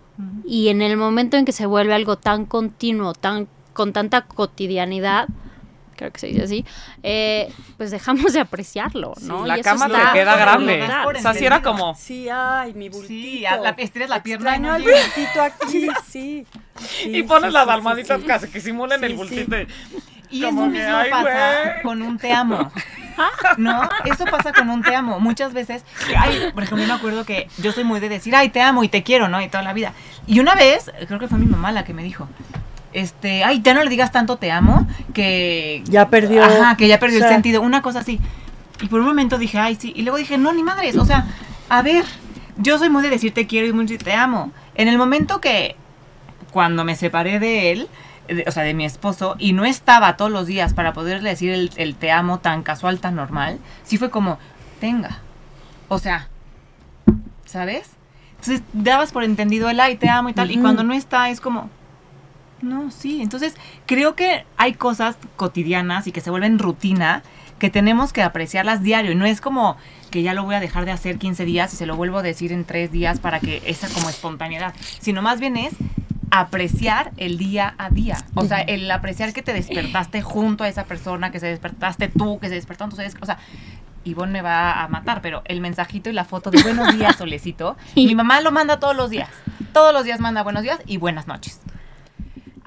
Y 0.45 0.69
en 0.69 0.81
el 0.81 0.97
momento 0.97 1.38
en 1.38 1.45
que 1.45 1.51
se 1.51 1.67
vuelve 1.67 1.93
algo 1.93 2.17
tan 2.17 2.45
continuo, 2.45 3.13
tan 3.13 3.47
con 3.73 3.93
tanta 3.93 4.23
cotidianidad, 4.23 5.27
creo 5.98 6.12
que 6.14 6.20
se 6.20 6.28
dice 6.28 6.43
así, 6.43 6.66
eh, 7.04 7.52
pues 7.76 7.91
dejamos 7.91 8.32
de 8.34 8.39
apreciarlo, 8.39 9.14
¿no? 9.22 9.45
la 9.45 9.58
Y 9.58 9.62
cama 9.62 9.88
te 9.88 9.98
queda 10.20 10.38
grande. 10.38 10.88
O 11.06 11.20
sea, 11.20 11.34
si 11.34 11.45
era 11.45 11.62
como... 11.62 11.93
Sí, 11.95 12.30
ay, 12.30 12.74
mi 12.74 12.88
bultito. 12.88 13.08
Sí, 13.08 13.41
la- 13.41 13.72
estiras 13.78 14.10
la 14.10 14.24
pierna 14.24 14.52
y 14.52 14.54
Extraño 14.56 14.74
al 14.74 14.84
bultito 14.84 15.41
aquí, 15.41 15.88
sí. 16.10 16.48
Sí, 16.80 17.12
Y 17.18 17.24
pones 17.24 17.50
sí, 17.50 17.54
las 17.54 17.66
sí, 17.66 17.72
almohaditas 17.72 18.18
sí, 18.18 18.22
sí. 18.22 18.28
casi 18.28 18.48
que 18.50 18.62
simulen 18.62 19.00
Sí, 19.00 19.06
el 19.06 19.12
sí. 19.12 19.18
bultito. 19.18 19.56
Y 20.30 20.41
Como 20.43 20.64
eso 20.66 20.72
que, 20.74 20.80
mismo 20.80 20.95
ay, 20.98 21.10
pasa 21.10 21.62
güey. 21.64 21.82
con 21.84 22.02
un 22.02 22.18
te 22.18 22.32
amo. 22.32 22.72
No, 23.58 23.89
eso 24.06 24.26
pasa 24.26 24.54
con 24.54 24.70
un 24.70 24.84
te 24.84 24.93
amo. 24.93 25.20
Muchas 25.20 25.52
veces, 25.52 25.84
ay, 26.16 26.52
por 26.54 26.62
ejemplo, 26.62 26.86
yo 26.86 26.93
me 26.93 27.00
acuerdo 27.00 27.26
que 27.26 27.48
yo 27.58 27.72
soy 27.72 27.84
muy 27.84 28.00
de 28.00 28.10
decir, 28.10 28.36
ay, 28.36 28.50
te 28.50 28.62
amo 28.62 28.84
y 28.84 28.89
te 28.89 29.02
quiero, 29.02 29.28
¿no? 29.28 29.41
Y 29.41 29.48
toda 29.50 29.64
la 29.64 29.74
vida. 29.74 29.93
Y 30.28 30.39
una 30.39 30.54
vez, 30.54 30.91
creo 31.08 31.18
que 31.18 31.28
fue 31.28 31.39
mi 31.39 31.48
mamá 31.48 31.72
la 31.72 31.84
que 31.84 31.95
me 31.95 32.04
dijo, 32.04 32.28
este, 32.93 33.43
ay, 33.43 33.61
ya 33.61 33.73
no 33.73 33.83
le 33.83 33.89
digas 33.89 34.11
tanto 34.11 34.38
te 34.38 34.51
amo, 34.51 34.88
que... 35.13 35.83
Ya 35.85 36.09
perdió. 36.09 36.43
Ajá, 36.43 36.77
que 36.77 36.88
ya 36.88 36.99
perdió 36.99 37.17
o 37.17 37.19
sea, 37.19 37.29
el 37.29 37.33
sentido, 37.35 37.61
una 37.61 37.81
cosa 37.81 37.99
así. 37.99 38.19
Y 38.81 38.88
por 38.88 38.99
un 38.99 39.05
momento 39.07 39.38
dije, 39.38 39.59
ay, 39.59 39.75
sí. 39.75 39.93
Y 39.95 40.03
luego 40.03 40.17
dije, 40.17 40.38
no, 40.38 40.53
ni 40.53 40.63
madres, 40.63 40.97
o 40.97 41.05
sea, 41.05 41.25
a 41.69 41.81
ver, 41.81 42.05
yo 42.57 42.77
soy 42.77 42.89
muy 42.89 43.03
de 43.03 43.09
decir 43.09 43.33
te 43.33 43.47
quiero 43.47 43.67
y 43.67 43.73
muy 43.73 43.85
de 43.85 43.97
te 43.97 44.13
amo. 44.13 44.51
En 44.75 44.88
el 44.88 44.97
momento 44.97 45.41
que, 45.41 45.75
cuando 46.51 46.83
me 46.83 46.95
separé 46.95 47.39
de 47.39 47.71
él, 47.71 47.88
de- 48.27 48.45
o 48.47 48.51
sea, 48.51 48.63
de 48.63 48.73
mi 48.73 48.85
esposo, 48.85 49.35
y 49.39 49.53
no 49.53 49.65
estaba 49.65 50.17
todos 50.17 50.31
los 50.31 50.47
días 50.47 50.73
para 50.73 50.93
poderle 50.93 51.29
decir 51.29 51.51
el, 51.51 51.71
el 51.77 51.95
te 51.95 52.11
amo 52.11 52.39
tan 52.39 52.63
casual, 52.63 52.99
tan 52.99 53.15
normal, 53.15 53.59
sí 53.83 53.97
fue 53.97 54.09
como, 54.09 54.38
tenga. 54.79 55.19
O 55.88 55.99
sea, 55.99 56.27
¿sabes? 57.45 57.89
Entonces 58.39 58.61
dabas 58.73 59.11
por 59.11 59.23
entendido 59.23 59.69
el 59.69 59.79
ay, 59.79 59.95
te 59.95 60.09
amo 60.09 60.29
y 60.29 60.33
tal, 60.33 60.51
y 60.51 60.57
cuando 60.57 60.83
no 60.83 60.93
está 60.93 61.29
es 61.29 61.41
como, 61.41 61.69
no, 62.62 62.91
sí. 62.91 63.22
Entonces 63.22 63.55
creo 63.86 64.16
que 64.16 64.45
hay 64.58 64.74
cosas 64.74 65.18
cotidianas 65.36 66.08
y 66.08 66.12
que 66.12 66.22
se 66.22 66.30
vuelven 66.30 66.60
rutina 66.60 67.24
que 67.60 67.70
tenemos 67.70 68.14
que 68.14 68.24
apreciarlas 68.24 68.84
diario. 68.84 69.16
No 69.16 69.26
es 69.26 69.41
como 69.41 69.78
que 70.12 70.22
ya 70.22 70.34
lo 70.34 70.43
voy 70.43 70.55
a 70.55 70.60
dejar 70.60 70.86
de 70.86 70.91
hacer 70.91 71.18
15 71.18 71.45
días 71.45 71.74
y 71.74 71.78
se 71.78 71.86
lo 71.86 71.95
vuelvo 71.95 72.20
a 72.20 72.24
decir 72.24 72.51
en 72.51 72.66
3 72.66 72.91
días 72.91 73.20
para 73.20 73.39
que 73.39 73.62
esa 73.66 73.88
como 73.89 74.10
espontaneidad, 74.10 74.74
sino 74.99 75.22
más 75.22 75.39
bien 75.39 75.58
es 75.58 75.74
apreciar 76.30 77.12
el 77.18 77.38
día 77.38 77.74
a 77.78 77.89
día. 77.89 78.18
O 78.36 78.45
sea, 78.45 78.60
el 78.60 78.89
apreciar 78.91 79.34
que 79.34 79.41
te 79.41 79.53
despertaste 79.53 80.22
junto 80.22 80.64
a 80.64 80.68
esa 80.68 80.86
persona, 80.86 81.32
que 81.32 81.39
se 81.39 81.47
despertaste 81.47 82.10
tú, 82.10 82.39
que 82.39 82.49
se 82.49 82.55
despertaron 82.55 82.89
tus 82.89 82.99
o 82.99 83.26
sea, 83.26 83.38
Ivonne 84.03 84.32
me 84.32 84.41
va 84.41 84.84
a 84.84 84.88
matar, 84.88 85.22
pero 85.22 85.41
el 85.45 85.62
mensajito 85.62 86.10
y 86.10 86.14
la 86.14 86.26
foto 86.26 86.49
de 86.49 86.62
buenos 86.62 86.95
días, 86.95 87.16
solecito, 87.18 87.76
mi 87.95 88.16
mamá 88.16 88.41
lo 88.41 88.51
manda 88.51 88.80
todos 88.80 88.95
los 88.95 89.10
días. 89.10 89.30
Todos 89.74 89.93
los 89.93 90.05
días 90.05 90.20
manda 90.20 90.43
buenos 90.43 90.64
días 90.64 90.80
y 90.86 90.97
buenas 90.97 91.28
noches. 91.28 91.60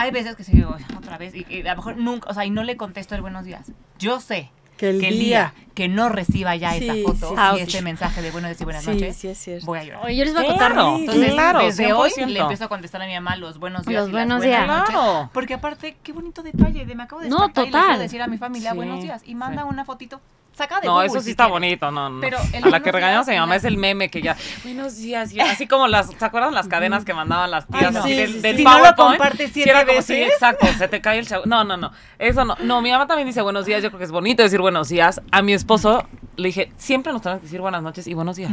Hay 0.01 0.11
veces 0.11 0.35
que 0.37 0.45
se 0.45 0.53
digo 0.53 0.75
otra 0.97 1.19
vez 1.19 1.35
y, 1.35 1.47
y 1.49 1.61
a 1.67 1.71
lo 1.73 1.77
mejor 1.77 1.97
nunca, 1.99 2.31
o 2.31 2.35
sea, 2.35 2.45
y 2.45 2.51
no 2.51 2.63
le 2.65 2.77
contesto 2.77 3.15
el 3.15 3.21
buenos 3.21 3.45
días. 3.45 3.71
Yo 3.99 4.19
sé 4.21 4.51
Que 4.79 4.91
el 4.91 5.01
que 5.01 5.09
el 5.09 5.19
día. 5.19 5.53
día 5.55 5.55
que 5.75 5.89
no 5.89 6.09
reciba 6.09 6.57
ya 6.57 6.75
esa 6.75 6.95
Sí, 6.95 7.03
foto 7.03 7.29
sí, 7.31 7.35
sí. 7.37 7.59
y 7.59 7.61
ese 7.63 7.83
mensaje 7.83 8.23
de 8.23 8.31
buenos 8.31 8.49
días 8.51 8.61
y 8.61 8.65
buenas 8.65 8.83
Sí, 8.85 8.91
noches, 8.91 9.17
sí, 9.17 9.29
es 9.29 9.39
cierto. 9.39 9.67
voy 9.67 9.79
a 9.79 9.85
llorar. 9.85 10.05
Oye, 10.07 10.17
yo 10.17 10.25
les 10.25 10.33
voy 10.35 10.45
a 10.45 10.49
contar 10.49 10.73
Claro, 10.73 10.97
Entonces, 10.97 11.33
claro, 11.33 11.59
desde 11.61 11.93
hoy 11.93 12.11
100%. 12.11 12.27
le 12.29 12.41
empiezo 12.41 12.65
a 12.65 12.69
contestar 12.69 13.03
a 13.03 13.07
mi 13.07 13.13
mamá 13.15 13.37
los 13.37 13.59
buenos 13.59 13.85
días. 13.85 14.01
Los 14.03 14.09
y 14.09 14.13
las 14.13 14.27
buenos 14.27 14.39
buenas 14.39 14.67
días. 14.67 14.79
noches. 14.79 14.95
Claro. 14.95 15.31
Porque 15.35 15.55
aparte, 15.55 15.97
qué 16.03 16.13
bonito 16.13 16.43
detalle. 16.43 16.87
De 16.87 16.95
me 16.95 17.03
acabo 17.03 17.21
de 17.23 17.29
No, 17.29 17.37
despertar 17.49 17.65
y 17.65 17.67
le 17.67 17.73
total. 17.73 17.87
quiero 17.89 18.01
decir 18.03 18.23
a 18.23 18.27
mi 18.27 18.39
familia 18.39 18.71
Sí, 18.71 18.77
buenos 18.77 19.03
días. 19.03 19.23
Y 19.27 19.35
manda 19.35 19.63
sí. 19.63 19.69
una 19.71 19.85
fotito. 19.85 20.21
Saca 20.61 20.81
de 20.81 20.87
No, 20.87 20.93
Google, 20.95 21.07
eso 21.07 21.19
sí 21.21 21.25
si 21.25 21.31
está 21.31 21.45
quieres. 21.45 21.53
bonito, 21.81 21.91
no, 21.91 22.11
no. 22.11 22.21
Pero 22.21 22.39
el 22.53 22.65
a 22.65 22.69
la 22.69 22.81
que 22.81 22.93
regañamos 22.93 23.27
a 23.29 23.31
mi 23.33 23.39
mamá 23.39 23.57
es 23.57 23.65
el 23.65 23.77
meme 23.79 24.11
que 24.11 24.21
ya, 24.21 24.37
buenos 24.63 24.97
días, 24.99 25.33
y 25.33 25.41
así 25.41 25.67
como 25.67 25.89
las, 25.89 26.11
¿se 26.11 26.25
acuerdan 26.25 26.53
las 26.55 26.69
cadenas 26.69 27.05
que 27.05 27.15
mandaban 27.15 27.51
las 27.51 27.67
tías 27.67 27.85
Ay, 27.87 27.93
no. 27.93 28.01
así 28.01 28.09
Sí, 28.11 28.15
del, 28.17 28.33
sí, 28.35 28.39
del. 28.41 28.57
Si 28.59 28.65
no 28.65 28.71
lo 28.71 28.77
PowerPoint? 28.79 29.11
compartes 29.19 29.51
siete 29.55 29.71
era 29.71 29.87
como, 29.87 30.03
sí, 30.03 30.15
exacto, 30.23 30.67
se 30.77 30.87
te 30.89 31.01
cae 31.01 31.19
el 31.19 31.27
chavo. 31.27 31.45
No, 31.47 31.65
no, 31.65 31.77
no, 31.79 31.93
eso 32.19 32.45
no. 32.45 32.57
No, 32.61 32.83
mi 32.83 32.91
mamá 32.91 33.07
también 33.07 33.27
dice 33.27 33.41
buenos 33.43 33.65
días, 33.65 33.83
yo 33.83 33.89
creo 33.91 33.99
que 33.99 34.05
es 34.05 34.11
bonito 34.13 34.43
decir 34.43 34.61
buenos 34.61 34.89
días. 34.91 35.21
A 35.33 35.41
mi 35.43 35.53
esposo 35.55 36.07
le 36.37 36.49
dije, 36.49 36.71
siempre 36.77 37.13
nos 37.13 37.23
tenemos 37.23 37.41
que 37.41 37.47
decir 37.47 37.61
buenas 37.61 37.83
noches 37.83 38.07
y 38.07 38.13
buenos 38.15 38.37
días. 38.37 38.53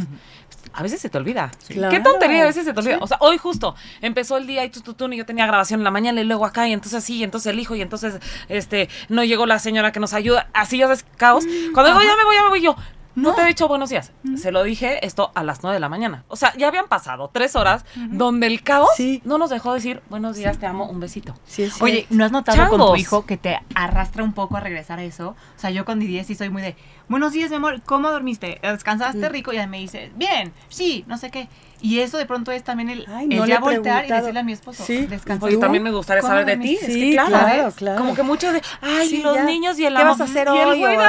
A 0.73 0.83
veces 0.83 1.01
se 1.01 1.09
te 1.09 1.17
olvida. 1.17 1.51
Claro. 1.67 1.95
Qué 1.95 1.99
tontería, 1.99 2.43
a 2.43 2.45
veces 2.45 2.65
se 2.65 2.73
te 2.73 2.79
olvida. 2.79 2.97
O 3.01 3.07
sea, 3.07 3.17
hoy 3.21 3.37
justo 3.37 3.75
empezó 4.01 4.37
el 4.37 4.47
día 4.47 4.63
y 4.65 4.69
tú, 4.69 4.81
tú, 4.81 4.93
tú, 4.93 5.07
y 5.11 5.17
yo 5.17 5.25
tenía 5.25 5.45
grabación 5.47 5.79
en 5.79 5.83
la 5.83 5.91
mañana 5.91 6.21
y 6.21 6.23
luego 6.23 6.45
acá 6.45 6.67
y 6.67 6.73
entonces 6.73 6.97
así, 7.03 7.17
y 7.17 7.23
entonces 7.23 7.51
el 7.51 7.59
hijo 7.59 7.75
y 7.75 7.81
entonces 7.81 8.19
este 8.49 8.89
no 9.09 9.23
llegó 9.23 9.45
la 9.45 9.59
señora 9.59 9.91
que 9.91 9.99
nos 9.99 10.13
ayuda. 10.13 10.47
Así 10.53 10.77
ya 10.77 10.91
es 10.91 11.05
caos. 11.17 11.45
Cuando 11.73 11.91
digo, 11.91 12.01
ya 12.01 12.15
me 12.15 12.25
voy, 12.25 12.35
ya 12.35 12.43
me 12.43 12.49
voy 12.49 12.61
yo. 12.61 12.75
No, 13.15 13.33
te 13.33 13.41
he 13.41 13.45
dicho 13.47 13.67
buenos 13.67 13.89
días. 13.89 14.11
Se 14.35 14.51
lo 14.51 14.61
dije 14.61 15.03
esto 15.03 15.31
a 15.33 15.41
las 15.43 15.63
9 15.63 15.73
de 15.73 15.79
la 15.79 15.89
mañana. 15.89 16.23
O 16.27 16.35
sea, 16.35 16.53
ya 16.55 16.67
habían 16.67 16.87
pasado 16.87 17.31
tres 17.33 17.55
horas 17.55 17.83
donde 17.95 18.45
el 18.45 18.61
caos 18.61 18.89
Sí. 18.95 19.23
no 19.25 19.39
nos 19.39 19.49
dejó 19.49 19.73
decir 19.73 20.03
buenos 20.07 20.35
días, 20.35 20.59
te 20.59 20.67
amo, 20.67 20.85
un 20.85 20.99
besito. 20.99 21.33
Sí, 21.47 21.63
es 21.63 21.81
Oye. 21.81 22.05
¿no 22.11 22.25
has 22.25 22.31
notado 22.31 22.69
con 22.69 22.79
tu 22.79 22.95
hijo 22.95 23.25
que 23.25 23.35
te 23.37 23.59
arrastra 23.73 24.23
un 24.23 24.33
poco 24.33 24.55
a 24.57 24.59
regresar 24.59 24.99
a 24.99 25.03
eso? 25.03 25.29
O 25.29 25.59
sea, 25.59 25.71
yo 25.71 25.83
con 25.83 25.99
Didier 25.99 26.25
sí 26.25 26.35
soy 26.35 26.49
muy 26.51 26.61
de, 26.61 26.75
buenos 27.09 27.31
días, 27.33 27.49
mi 27.49 27.55
amor, 27.55 27.81
¿cómo 27.85 28.11
dormiste? 28.11 28.59
¿Descansaste 28.61 29.29
rico? 29.29 29.53
Y 29.53 29.55
ella 29.57 29.67
me 29.67 29.79
dice, 29.79 30.11
bien, 30.15 30.51
sí, 30.69 31.03
no 31.07 31.17
sé 31.17 31.31
qué. 31.31 31.47
Y 31.79 31.99
eso 31.99 32.17
de 32.17 32.25
pronto 32.25 32.51
es 32.51 32.63
también 32.63 32.89
el, 32.89 33.05
Ay, 33.07 33.27
el 33.29 33.37
no 33.37 33.45
le 33.45 33.51
ya 33.53 33.59
voltear 33.59 34.03
y 34.05 34.09
decirle 34.09 34.39
a 34.39 34.43
mi 34.43 34.51
esposo, 34.51 34.83
Sí. 34.83 35.05
descansa. 35.05 35.47
¿Tú? 35.47 35.59
también 35.59 35.83
me 35.83 35.91
gustaría 35.91 36.21
¿Cómo 36.21 36.31
saber 36.33 36.47
de 36.47 36.53
ti. 36.53 36.73
dormiste? 36.73 36.85
Es 36.87 36.93
Sí, 36.93 36.99
que 37.01 37.11
claro, 37.11 37.29
claro, 37.29 37.71
claro. 37.75 37.97
Como 37.99 38.15
que 38.15 38.23
muchos 38.23 38.51
de, 38.53 38.61
ay, 38.81 39.07
Sí, 39.09 39.17
y 39.17 39.21
los 39.21 39.35
ya. 39.35 39.43
niños 39.43 39.77
y 39.77 39.85
el 39.85 39.95
¿Qué 39.95 40.03
vas 40.03 40.19
a 40.19 40.23
hacer 40.23 40.47
y 40.51 40.57
el 40.57 40.67
hoy, 40.69 40.79
güey 40.79 40.97
qué? 40.97 41.03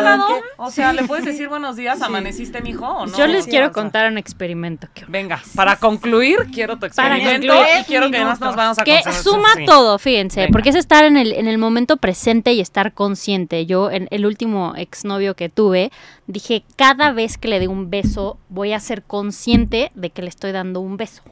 O 0.58 0.70
sea, 0.70 0.92
le 0.92 1.04
puedes 1.04 1.24
decir 1.24 1.48
buenos 1.48 1.76
días, 1.76 1.96
Sí. 1.98 2.04
amaneciste, 2.04 2.60
mijo, 2.60 2.86
o 2.86 3.06
no. 3.06 3.16
Yo 3.16 3.26
les 3.26 3.44
sí, 3.46 3.50
quiero 3.50 3.66
sea. 3.68 3.72
contar 3.72 4.12
un 4.12 4.18
experimento 4.18 4.88
que, 4.92 5.06
Venga, 5.08 5.40
para 5.54 5.76
concluir, 5.76 6.48
quiero 6.52 6.76
tu 6.78 6.84
experimento 6.84 7.46
y 7.80 7.84
quiero 7.84 8.10
que 8.10 8.18
nos 8.22 8.38
vamos 8.38 8.78
a 8.78 8.84
que 8.84 9.00
suma 9.22 9.48
Sí. 9.56 9.64
todo, 9.64 9.98
fíjense, 9.98 10.40
Venga. 10.40 10.52
porque 10.52 10.68
es 10.68 10.74
estar 10.76 11.04
en 11.06 11.16
el, 11.16 11.32
en 11.32 11.48
el 11.48 11.56
momento 11.56 11.96
presente 11.96 12.52
y 12.52 12.60
estar 12.60 12.92
consciente. 12.92 13.64
Yo, 13.64 13.90
en 13.90 14.06
el 14.10 14.26
último 14.26 14.74
exnovio 14.76 15.34
que 15.34 15.48
tuve, 15.48 15.87
dije, 16.26 16.64
cada 16.76 17.12
vez 17.12 17.38
que 17.38 17.48
le 17.48 17.60
dé 17.60 17.68
un 17.68 17.90
beso, 17.90 18.38
voy 18.48 18.72
a 18.72 18.80
ser 18.80 19.02
consciente 19.02 19.92
de 19.94 20.10
que 20.10 20.22
le 20.22 20.28
estoy 20.28 20.52
dando 20.52 20.80
un 20.80 20.96
beso. 20.96 21.22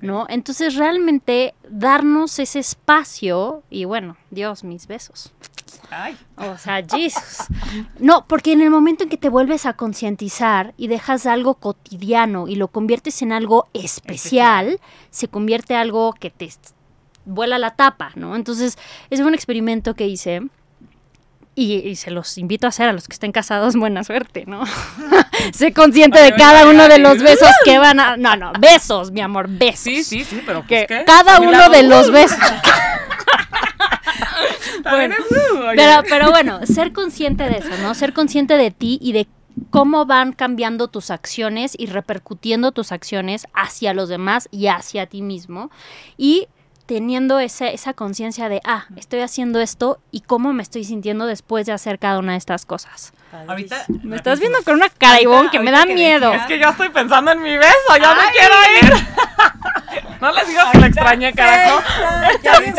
¿No? 0.00 0.26
Entonces 0.28 0.76
realmente 0.76 1.54
darnos 1.68 2.38
ese 2.38 2.60
espacio 2.60 3.62
y 3.68 3.84
bueno, 3.84 4.16
Dios, 4.30 4.64
mis 4.64 4.86
besos. 4.86 5.32
Ay, 5.90 6.16
O 6.36 6.56
sea, 6.56 6.82
Jesus. 6.82 7.46
No, 7.98 8.26
porque 8.26 8.52
en 8.52 8.62
el 8.62 8.70
momento 8.70 9.04
en 9.04 9.10
que 9.10 9.16
te 9.16 9.28
vuelves 9.28 9.66
a 9.66 9.74
concientizar 9.74 10.72
y 10.76 10.88
dejas 10.88 11.26
algo 11.26 11.54
cotidiano 11.54 12.48
y 12.48 12.56
lo 12.56 12.68
conviertes 12.68 13.20
en 13.22 13.32
algo 13.32 13.68
especial, 13.74 14.80
se 15.10 15.28
convierte 15.28 15.74
algo 15.74 16.14
que 16.14 16.30
te 16.30 16.48
vuela 17.24 17.58
la 17.58 17.74
tapa, 17.76 18.12
¿no? 18.14 18.36
Entonces, 18.36 18.78
fue 19.08 19.24
un 19.24 19.34
experimento 19.34 19.94
que 19.94 20.06
hice. 20.06 20.42
Y, 21.54 21.74
y 21.74 21.96
se 21.96 22.10
los 22.10 22.38
invito 22.38 22.66
a 22.66 22.70
hacer 22.70 22.88
a 22.88 22.92
los 22.92 23.06
que 23.06 23.12
estén 23.12 23.32
casados, 23.32 23.76
buena 23.76 24.04
suerte, 24.04 24.44
¿no? 24.46 24.64
sé 25.52 25.72
consciente 25.72 26.20
de 26.20 26.34
cada 26.34 26.68
uno 26.68 26.88
de 26.88 26.98
los 26.98 27.18
besos 27.18 27.50
que 27.64 27.78
van 27.78 28.00
a... 28.00 28.16
No, 28.16 28.36
no, 28.36 28.52
besos, 28.60 29.10
mi 29.10 29.20
amor, 29.20 29.48
besos. 29.48 29.80
Sí, 29.80 30.04
sí, 30.04 30.24
sí, 30.24 30.42
pero 30.44 30.66
Que 30.66 30.84
pues, 30.88 31.00
¿qué? 31.00 31.04
cada 31.04 31.40
uno 31.40 31.52
lado, 31.52 31.72
de 31.72 31.84
uh, 31.84 31.88
los 31.88 32.10
besos... 32.10 32.38
es, 34.84 34.84
uh. 34.84 35.62
Pero, 35.74 36.02
pero 36.08 36.30
bueno, 36.30 36.64
ser 36.66 36.92
consciente 36.92 37.44
de 37.44 37.58
eso, 37.58 37.70
¿no? 37.82 37.94
Ser 37.94 38.12
consciente 38.12 38.56
de 38.56 38.70
ti 38.70 38.98
y 39.00 39.12
de 39.12 39.26
cómo 39.70 40.06
van 40.06 40.32
cambiando 40.32 40.88
tus 40.88 41.10
acciones 41.10 41.74
y 41.78 41.86
repercutiendo 41.86 42.72
tus 42.72 42.92
acciones 42.92 43.46
hacia 43.54 43.94
los 43.94 44.08
demás 44.08 44.48
y 44.50 44.68
hacia 44.68 45.06
ti 45.06 45.22
mismo. 45.22 45.70
Y 46.16 46.48
teniendo 46.96 47.40
ese- 47.40 47.72
esa 47.72 47.94
conciencia 47.94 48.50
de, 48.50 48.60
ah, 48.64 48.84
estoy 48.96 49.20
haciendo 49.20 49.60
esto 49.60 49.98
y 50.10 50.20
cómo 50.20 50.52
me 50.52 50.62
estoy 50.62 50.84
sintiendo 50.84 51.24
después 51.24 51.64
de 51.64 51.72
hacer 51.72 51.98
cada 51.98 52.18
una 52.18 52.32
de 52.32 52.38
estas 52.38 52.66
cosas. 52.66 53.14
ahorita... 53.48 53.86
Me 54.02 54.16
estás 54.16 54.38
viendo 54.40 54.58
con 54.62 54.74
una 54.74 54.90
cara, 54.90 55.22
Ivonne, 55.22 55.48
que 55.50 55.58
me 55.58 55.70
da 55.70 55.84
que 55.86 55.94
miedo. 55.94 56.32
decías- 56.32 56.42
Es 56.42 56.48
que 56.48 56.58
ya 56.58 56.68
estoy 56.68 56.90
pensando 56.90 57.32
en 57.32 57.40
mi 57.40 57.56
beso, 57.56 57.96
ya 57.98 58.14
me 58.14 58.30
quiero 58.30 58.54
ir. 58.98 59.06
no 60.20 60.32
les 60.32 60.48
digas 60.48 60.66
que 60.70 60.78
la 60.80 60.86
extrañé, 60.88 61.32
carajo. 61.32 61.80
Ya 62.42 62.60
que 62.60 62.72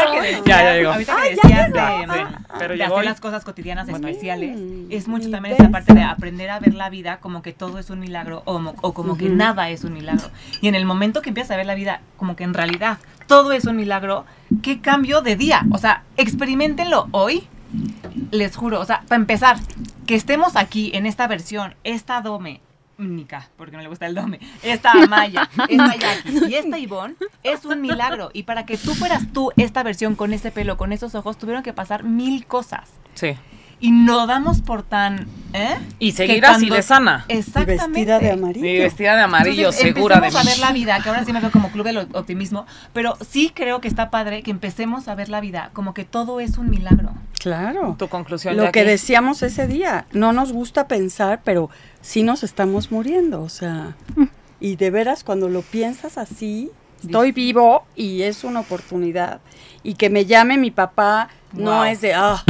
Ya, 0.45 0.61
ya 0.63 0.73
llegó. 0.75 0.91
ahorita 0.91 1.15
que 1.23 1.29
decías 1.35 1.73
de, 1.73 1.79
Sí, 2.13 2.35
pero 2.59 2.75
de 2.77 2.83
hacer 2.83 3.05
las 3.05 3.19
cosas 3.19 3.43
cotidianas 3.43 3.89
especiales, 3.89 4.59
Mm, 4.59 4.91
es 4.91 5.07
mucho 5.07 5.31
también 5.31 5.55
esa 5.55 5.63
beso. 5.63 5.71
parte 5.71 5.93
de 5.95 6.03
aprender 6.03 6.51
a 6.51 6.59
ver 6.59 6.75
la 6.75 6.89
vida 6.91 7.17
como 7.17 7.41
que 7.41 7.51
todo 7.53 7.79
es 7.79 7.89
un 7.89 7.99
milagro 7.99 8.43
o, 8.45 8.61
o 8.81 8.93
como 8.93 9.17
que 9.17 9.25
Ujú. 9.25 9.35
nada 9.35 9.69
es 9.71 9.83
un 9.83 9.93
milagro. 9.93 10.29
Y 10.61 10.67
en 10.67 10.75
el 10.75 10.85
momento 10.85 11.21
que 11.23 11.29
empiezas 11.29 11.51
a 11.51 11.57
ver 11.57 11.65
la 11.65 11.73
vida 11.75 12.01
como 12.17 12.35
que 12.35 12.43
en 12.43 12.53
realidad 12.53 12.99
todo 13.27 13.51
es 13.51 13.65
un 13.65 13.75
milagro, 13.75 14.25
¿qué 14.61 14.81
cambio 14.81 15.21
de 15.21 15.35
día? 15.35 15.65
O 15.71 15.77
sea, 15.77 16.03
experimentenlo 16.17 17.07
hoy, 17.11 17.47
les 18.31 18.55
juro. 18.55 18.79
O 18.79 18.85
sea, 18.85 19.03
para 19.07 19.19
empezar, 19.19 19.57
que 20.05 20.15
estemos 20.15 20.55
aquí 20.55 20.91
en 20.93 21.05
esta 21.05 21.27
versión, 21.27 21.75
esta 21.83 22.21
dome, 22.21 22.61
Nica, 22.97 23.49
porque 23.57 23.75
no 23.75 23.81
le 23.81 23.89
gusta 23.89 24.05
el 24.05 24.15
dome. 24.15 24.39
Esta 24.61 24.91
Amaya, 24.91 25.49
esta 25.69 25.95
Jackie 25.95 26.49
y 26.49 26.55
esta 26.55 26.77
Ivonne 26.77 27.15
es 27.43 27.65
un 27.65 27.81
milagro. 27.81 28.29
Y 28.33 28.43
para 28.43 28.65
que 28.65 28.77
tú 28.77 28.93
fueras 28.93 29.31
tú 29.33 29.51
esta 29.57 29.83
versión 29.83 30.15
con 30.15 30.33
ese 30.33 30.51
pelo, 30.51 30.77
con 30.77 30.93
esos 30.93 31.15
ojos, 31.15 31.37
tuvieron 31.37 31.63
que 31.63 31.73
pasar 31.73 32.03
mil 32.03 32.45
cosas. 32.45 32.91
Sí. 33.15 33.35
Y 33.83 33.91
no 33.91 34.27
damos 34.27 34.61
por 34.61 34.81
tan. 34.83 35.27
¿eh? 35.51 35.75
Y 35.99 36.13
seguir 36.13 36.39
Que 36.39 36.45
así 36.47 36.59
cuando- 36.61 36.75
de 36.77 36.81
sana. 36.83 37.25
Y 37.27 37.33
Exactamente. 37.33 37.83
vestida 37.85 38.19
de 38.19 38.31
amarillo. 38.31 38.65
Y 38.65 38.79
vestida 38.79 39.15
de 39.17 39.21
amarillo, 39.23 39.67
Entonces, 39.69 39.81
segura 39.93 40.15
de 40.21 40.27
empecemos 40.27 40.45
mí. 40.45 40.51
a 40.51 40.53
ver 40.55 40.59
la 40.61 40.71
vida, 40.71 40.99
que 41.03 41.09
ahora 41.09 41.25
sí 41.25 41.33
me 41.33 41.41
veo 41.41 41.51
como 41.51 41.69
club 41.69 41.85
del 41.85 41.97
optimismo, 42.13 42.65
pero 42.93 43.17
sí 43.29 43.51
creo 43.53 43.81
que 43.81 43.89
está 43.89 44.09
padre 44.09 44.41
que 44.41 44.51
empecemos 44.51 45.07
a 45.09 45.15
ver 45.15 45.27
la 45.27 45.41
vida 45.41 45.69
como 45.73 45.93
que 45.93 46.05
todo 46.05 46.39
es 46.39 46.57
un 46.57 46.69
milagro. 46.69 47.11
Claro. 47.39 47.95
Tu 47.99 48.07
conclusión, 48.07 48.55
Lo 48.55 48.71
que 48.71 48.85
decíamos 48.85 49.43
ese 49.43 49.67
día, 49.67 50.05
no 50.13 50.31
nos 50.31 50.53
gusta 50.53 50.87
pensar, 50.87 51.41
pero 51.43 51.69
sí 52.01 52.23
nos 52.23 52.43
estamos 52.43 52.89
muriendo, 52.89 53.41
o 53.41 53.49
sea, 53.49 53.95
y 54.61 54.77
de 54.77 54.89
veras 54.91 55.25
cuando 55.25 55.49
lo 55.49 55.61
piensas 55.61 56.17
así, 56.17 56.71
estoy 57.03 57.33
vivo 57.33 57.85
y 57.97 58.21
es 58.21 58.45
una 58.45 58.61
oportunidad. 58.61 59.41
Y 59.83 59.95
que 59.95 60.09
me 60.09 60.25
llame 60.25 60.57
mi 60.57 60.71
papá 60.71 61.27
no 61.51 61.83
es 61.85 61.99
de, 62.01 62.13
ah, 62.13 62.41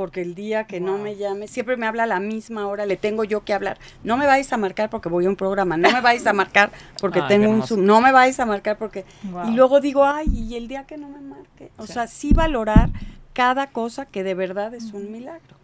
porque 0.00 0.22
el 0.22 0.34
día 0.34 0.64
que 0.64 0.80
no 0.80 0.96
me 0.96 1.16
llame, 1.16 1.46
siempre 1.46 1.76
me 1.76 1.86
habla 1.86 2.04
a 2.04 2.06
la 2.06 2.20
misma 2.20 2.66
hora, 2.66 2.86
le 2.86 2.96
tengo 2.96 3.22
yo 3.22 3.44
que 3.44 3.52
hablar. 3.52 3.76
No 4.02 4.16
me 4.16 4.24
vais 4.24 4.50
a 4.50 4.56
marcar 4.56 4.88
porque 4.88 5.10
voy 5.10 5.26
a 5.26 5.28
un 5.28 5.36
programa, 5.36 5.76
no 5.76 5.92
me 5.92 6.00
vais 6.00 6.26
a 6.26 6.32
marcar 6.32 6.72
porque 7.02 7.20
Ay, 7.20 7.28
tengo 7.28 7.50
un. 7.50 7.62
Zoom, 7.66 7.84
no 7.84 8.00
me 8.00 8.10
vais 8.10 8.40
a 8.40 8.46
marcar 8.46 8.78
porque... 8.78 9.04
Wow. 9.24 9.50
Y 9.50 9.54
luego 9.54 9.78
digo, 9.78 10.06
ay, 10.06 10.24
y 10.32 10.54
el 10.54 10.68
día 10.68 10.86
que 10.86 10.96
no 10.96 11.10
me 11.10 11.20
marque. 11.20 11.70
O 11.76 11.86
sea, 11.86 12.06
sí 12.06 12.32
valorar 12.32 12.88
cada 13.34 13.66
cosa 13.66 14.06
que 14.06 14.24
de 14.24 14.32
verdad 14.32 14.72
es 14.72 14.94
un 14.94 15.12
milagro. 15.12 15.58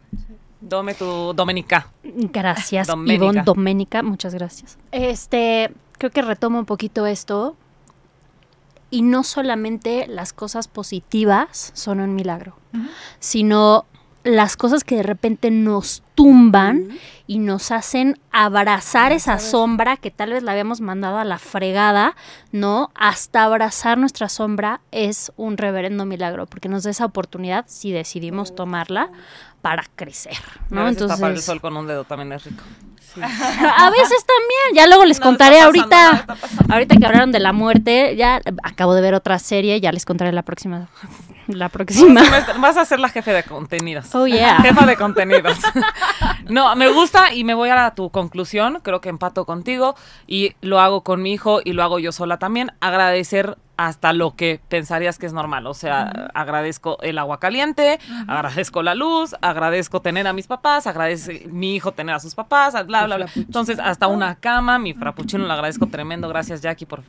Dome 0.60 0.92
tu 0.92 1.32
Domenica. 1.32 1.88
Gracias, 2.04 2.88
Doménica. 2.88 3.14
Ivonne 3.14 3.42
Doménica, 3.42 4.02
muchas 4.02 4.34
gracias. 4.34 4.76
Este, 4.92 5.72
creo 5.96 6.10
que 6.10 6.20
retomo 6.20 6.58
un 6.58 6.66
poquito 6.66 7.06
esto. 7.06 7.56
Y 8.90 9.00
no 9.00 9.24
solamente 9.24 10.06
las 10.08 10.34
cosas 10.34 10.68
positivas 10.68 11.70
son 11.72 12.00
un 12.00 12.14
milagro, 12.14 12.54
sino 13.18 13.86
las 14.26 14.56
cosas 14.56 14.84
que 14.84 14.96
de 14.96 15.02
repente 15.02 15.50
nos 15.50 16.02
tumban 16.14 16.88
y 17.26 17.38
nos 17.38 17.70
hacen 17.70 18.18
abrazar 18.30 19.12
esa 19.12 19.38
sombra 19.38 19.96
que 19.96 20.10
tal 20.10 20.30
vez 20.30 20.42
la 20.42 20.52
habíamos 20.52 20.80
mandado 20.80 21.18
a 21.18 21.24
la 21.24 21.38
fregada, 21.38 22.14
¿no? 22.52 22.90
Hasta 22.94 23.44
abrazar 23.44 23.98
nuestra 23.98 24.28
sombra 24.28 24.80
es 24.90 25.32
un 25.36 25.56
reverendo 25.56 26.04
milagro, 26.04 26.46
porque 26.46 26.68
nos 26.68 26.84
da 26.84 26.90
esa 26.90 27.04
oportunidad, 27.04 27.64
si 27.68 27.92
decidimos 27.92 28.54
tomarla, 28.54 29.10
para 29.62 29.84
crecer, 29.96 30.38
¿no? 30.70 30.82
A 30.82 30.84
veces 30.84 31.08
tapar 31.08 31.32
el 31.32 31.42
sol 31.42 31.60
con 31.60 31.76
un 31.76 31.86
dedo 31.86 32.04
también 32.04 32.32
es 32.32 32.44
rico. 32.44 32.62
A 33.16 33.90
veces 33.90 34.24
también, 34.24 34.74
ya 34.74 34.86
luego 34.86 35.04
les 35.04 35.18
No 35.20 35.26
contaré 35.26 35.60
ahorita, 35.60 36.26
ahorita 36.68 36.96
que 36.96 37.06
hablaron 37.06 37.32
de 37.32 37.40
la 37.40 37.52
muerte, 37.52 38.14
ya 38.16 38.40
acabo 38.62 38.94
de 38.94 39.00
ver 39.00 39.14
otra 39.14 39.38
serie, 39.38 39.80
ya 39.80 39.92
les 39.92 40.04
contaré 40.04 40.32
la 40.32 40.42
próxima, 40.42 40.88
la 41.46 41.68
próxima. 41.68 42.22
Vas 42.58 42.76
a 42.76 42.84
ser 42.84 43.00
la 43.00 43.08
jefe 43.08 43.32
de 43.32 43.42
contenidos. 43.42 44.14
Oh 44.14 44.26
yeah. 44.26 44.58
Jefa 44.62 44.86
de 44.86 44.96
contenidos. 44.96 45.58
No, 46.48 46.74
me 46.76 46.88
gusta 46.88 47.32
y 47.32 47.44
me 47.44 47.54
voy 47.54 47.70
a 47.70 47.90
tu 47.92 48.10
conclusión. 48.10 48.80
Creo 48.82 49.00
que 49.00 49.08
empato 49.08 49.44
contigo 49.44 49.96
y 50.26 50.54
lo 50.60 50.80
hago 50.80 51.02
con 51.02 51.22
mi 51.22 51.32
hijo 51.32 51.60
y 51.64 51.72
lo 51.72 51.82
hago 51.82 51.98
yo 51.98 52.12
sola 52.12 52.38
también. 52.38 52.72
Agradecer 52.80 53.56
hasta 53.76 54.12
lo 54.12 54.34
que 54.34 54.60
pensarías 54.68 55.18
que 55.18 55.26
es 55.26 55.32
normal. 55.32 55.66
O 55.66 55.74
sea, 55.74 56.30
agradezco 56.34 56.98
el 57.02 57.18
agua 57.18 57.38
caliente, 57.38 57.98
agradezco 58.26 58.82
la 58.82 58.94
luz, 58.94 59.34
agradezco 59.40 60.00
tener 60.00 60.26
a 60.26 60.32
mis 60.32 60.46
papás, 60.46 60.86
agradece 60.86 61.46
mi 61.50 61.74
hijo 61.74 61.92
tener 61.92 62.14
a 62.14 62.20
sus 62.20 62.34
papás, 62.34 62.74
bla, 62.86 63.06
bla, 63.06 63.16
bla. 63.16 63.26
Entonces, 63.34 63.78
hasta 63.78 64.06
una 64.06 64.36
cama, 64.36 64.78
mi 64.78 64.94
frappuccino 64.94 65.44
lo 65.46 65.52
agradezco 65.52 65.86
tremendo. 65.86 66.28
Gracias, 66.28 66.60
Jackie, 66.62 66.86
por 66.86 67.02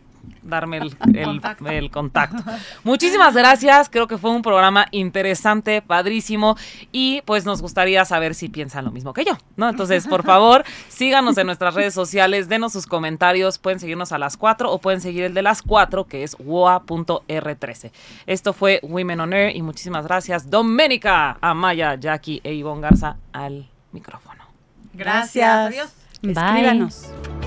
darme 0.48 0.78
el, 0.82 0.98
el- 1.14 1.24
Contacto. 1.24 1.68
el 1.70 1.92
contacto. 1.92 2.44
Muchísimas 2.84 3.36
gracias. 3.36 3.90
Creo 3.90 4.08
que 4.08 4.18
fue 4.18 4.32
un 4.32 4.42
programa 4.42 4.88
interesante, 4.92 5.82
padrísimo. 5.82 6.58
Y 6.92 7.22
pues 7.26 7.46
nos 7.46 7.62
gustaría 7.62 8.04
saber 8.06 8.34
si 8.36 8.50
piensan 8.50 8.86
lo 8.86 8.92
mismo 8.92 9.14
que 9.14 9.26
yo, 9.26 9.38
¿no? 9.56 9.70
Entonces, 9.70 10.08
por 10.08 10.24
favor, 10.26 10.64
síganos 10.88 11.38
en 11.38 11.48
nuestras 11.48 11.74
redes 11.76 11.94
sociales, 11.94 12.50
denos 12.50 12.74
sus 12.74 12.86
comentarios. 12.88 13.58
Pueden 13.58 13.80
seguirnos 13.80 14.12
a 14.12 14.18
las 14.18 14.38
4 14.38 14.72
o 14.72 14.80
pueden 14.80 15.02
seguir 15.02 15.24
el 15.26 15.34
de 15.34 15.42
las 15.42 15.62
4, 15.62 16.06
que 16.08 16.24
es 16.24 16.36
woa.r13. 16.40 17.92
Esto 18.26 18.54
fue 18.54 18.80
Women 18.84 19.20
on 19.20 19.34
Air 19.34 19.56
y 19.56 19.62
muchísimas 19.62 20.06
gracias, 20.06 20.50
Doménica, 20.50 21.38
Amaya, 21.42 21.96
Jackie 21.96 22.42
e 22.44 22.54
Ivonne 22.54 22.82
Garza 22.82 23.18
al 23.34 23.68
micrófono. 23.92 24.44
Gracias. 24.94 25.68
Adiós. 25.68 25.90
Bye. 26.22 26.32
Escríbanos. 26.32 27.47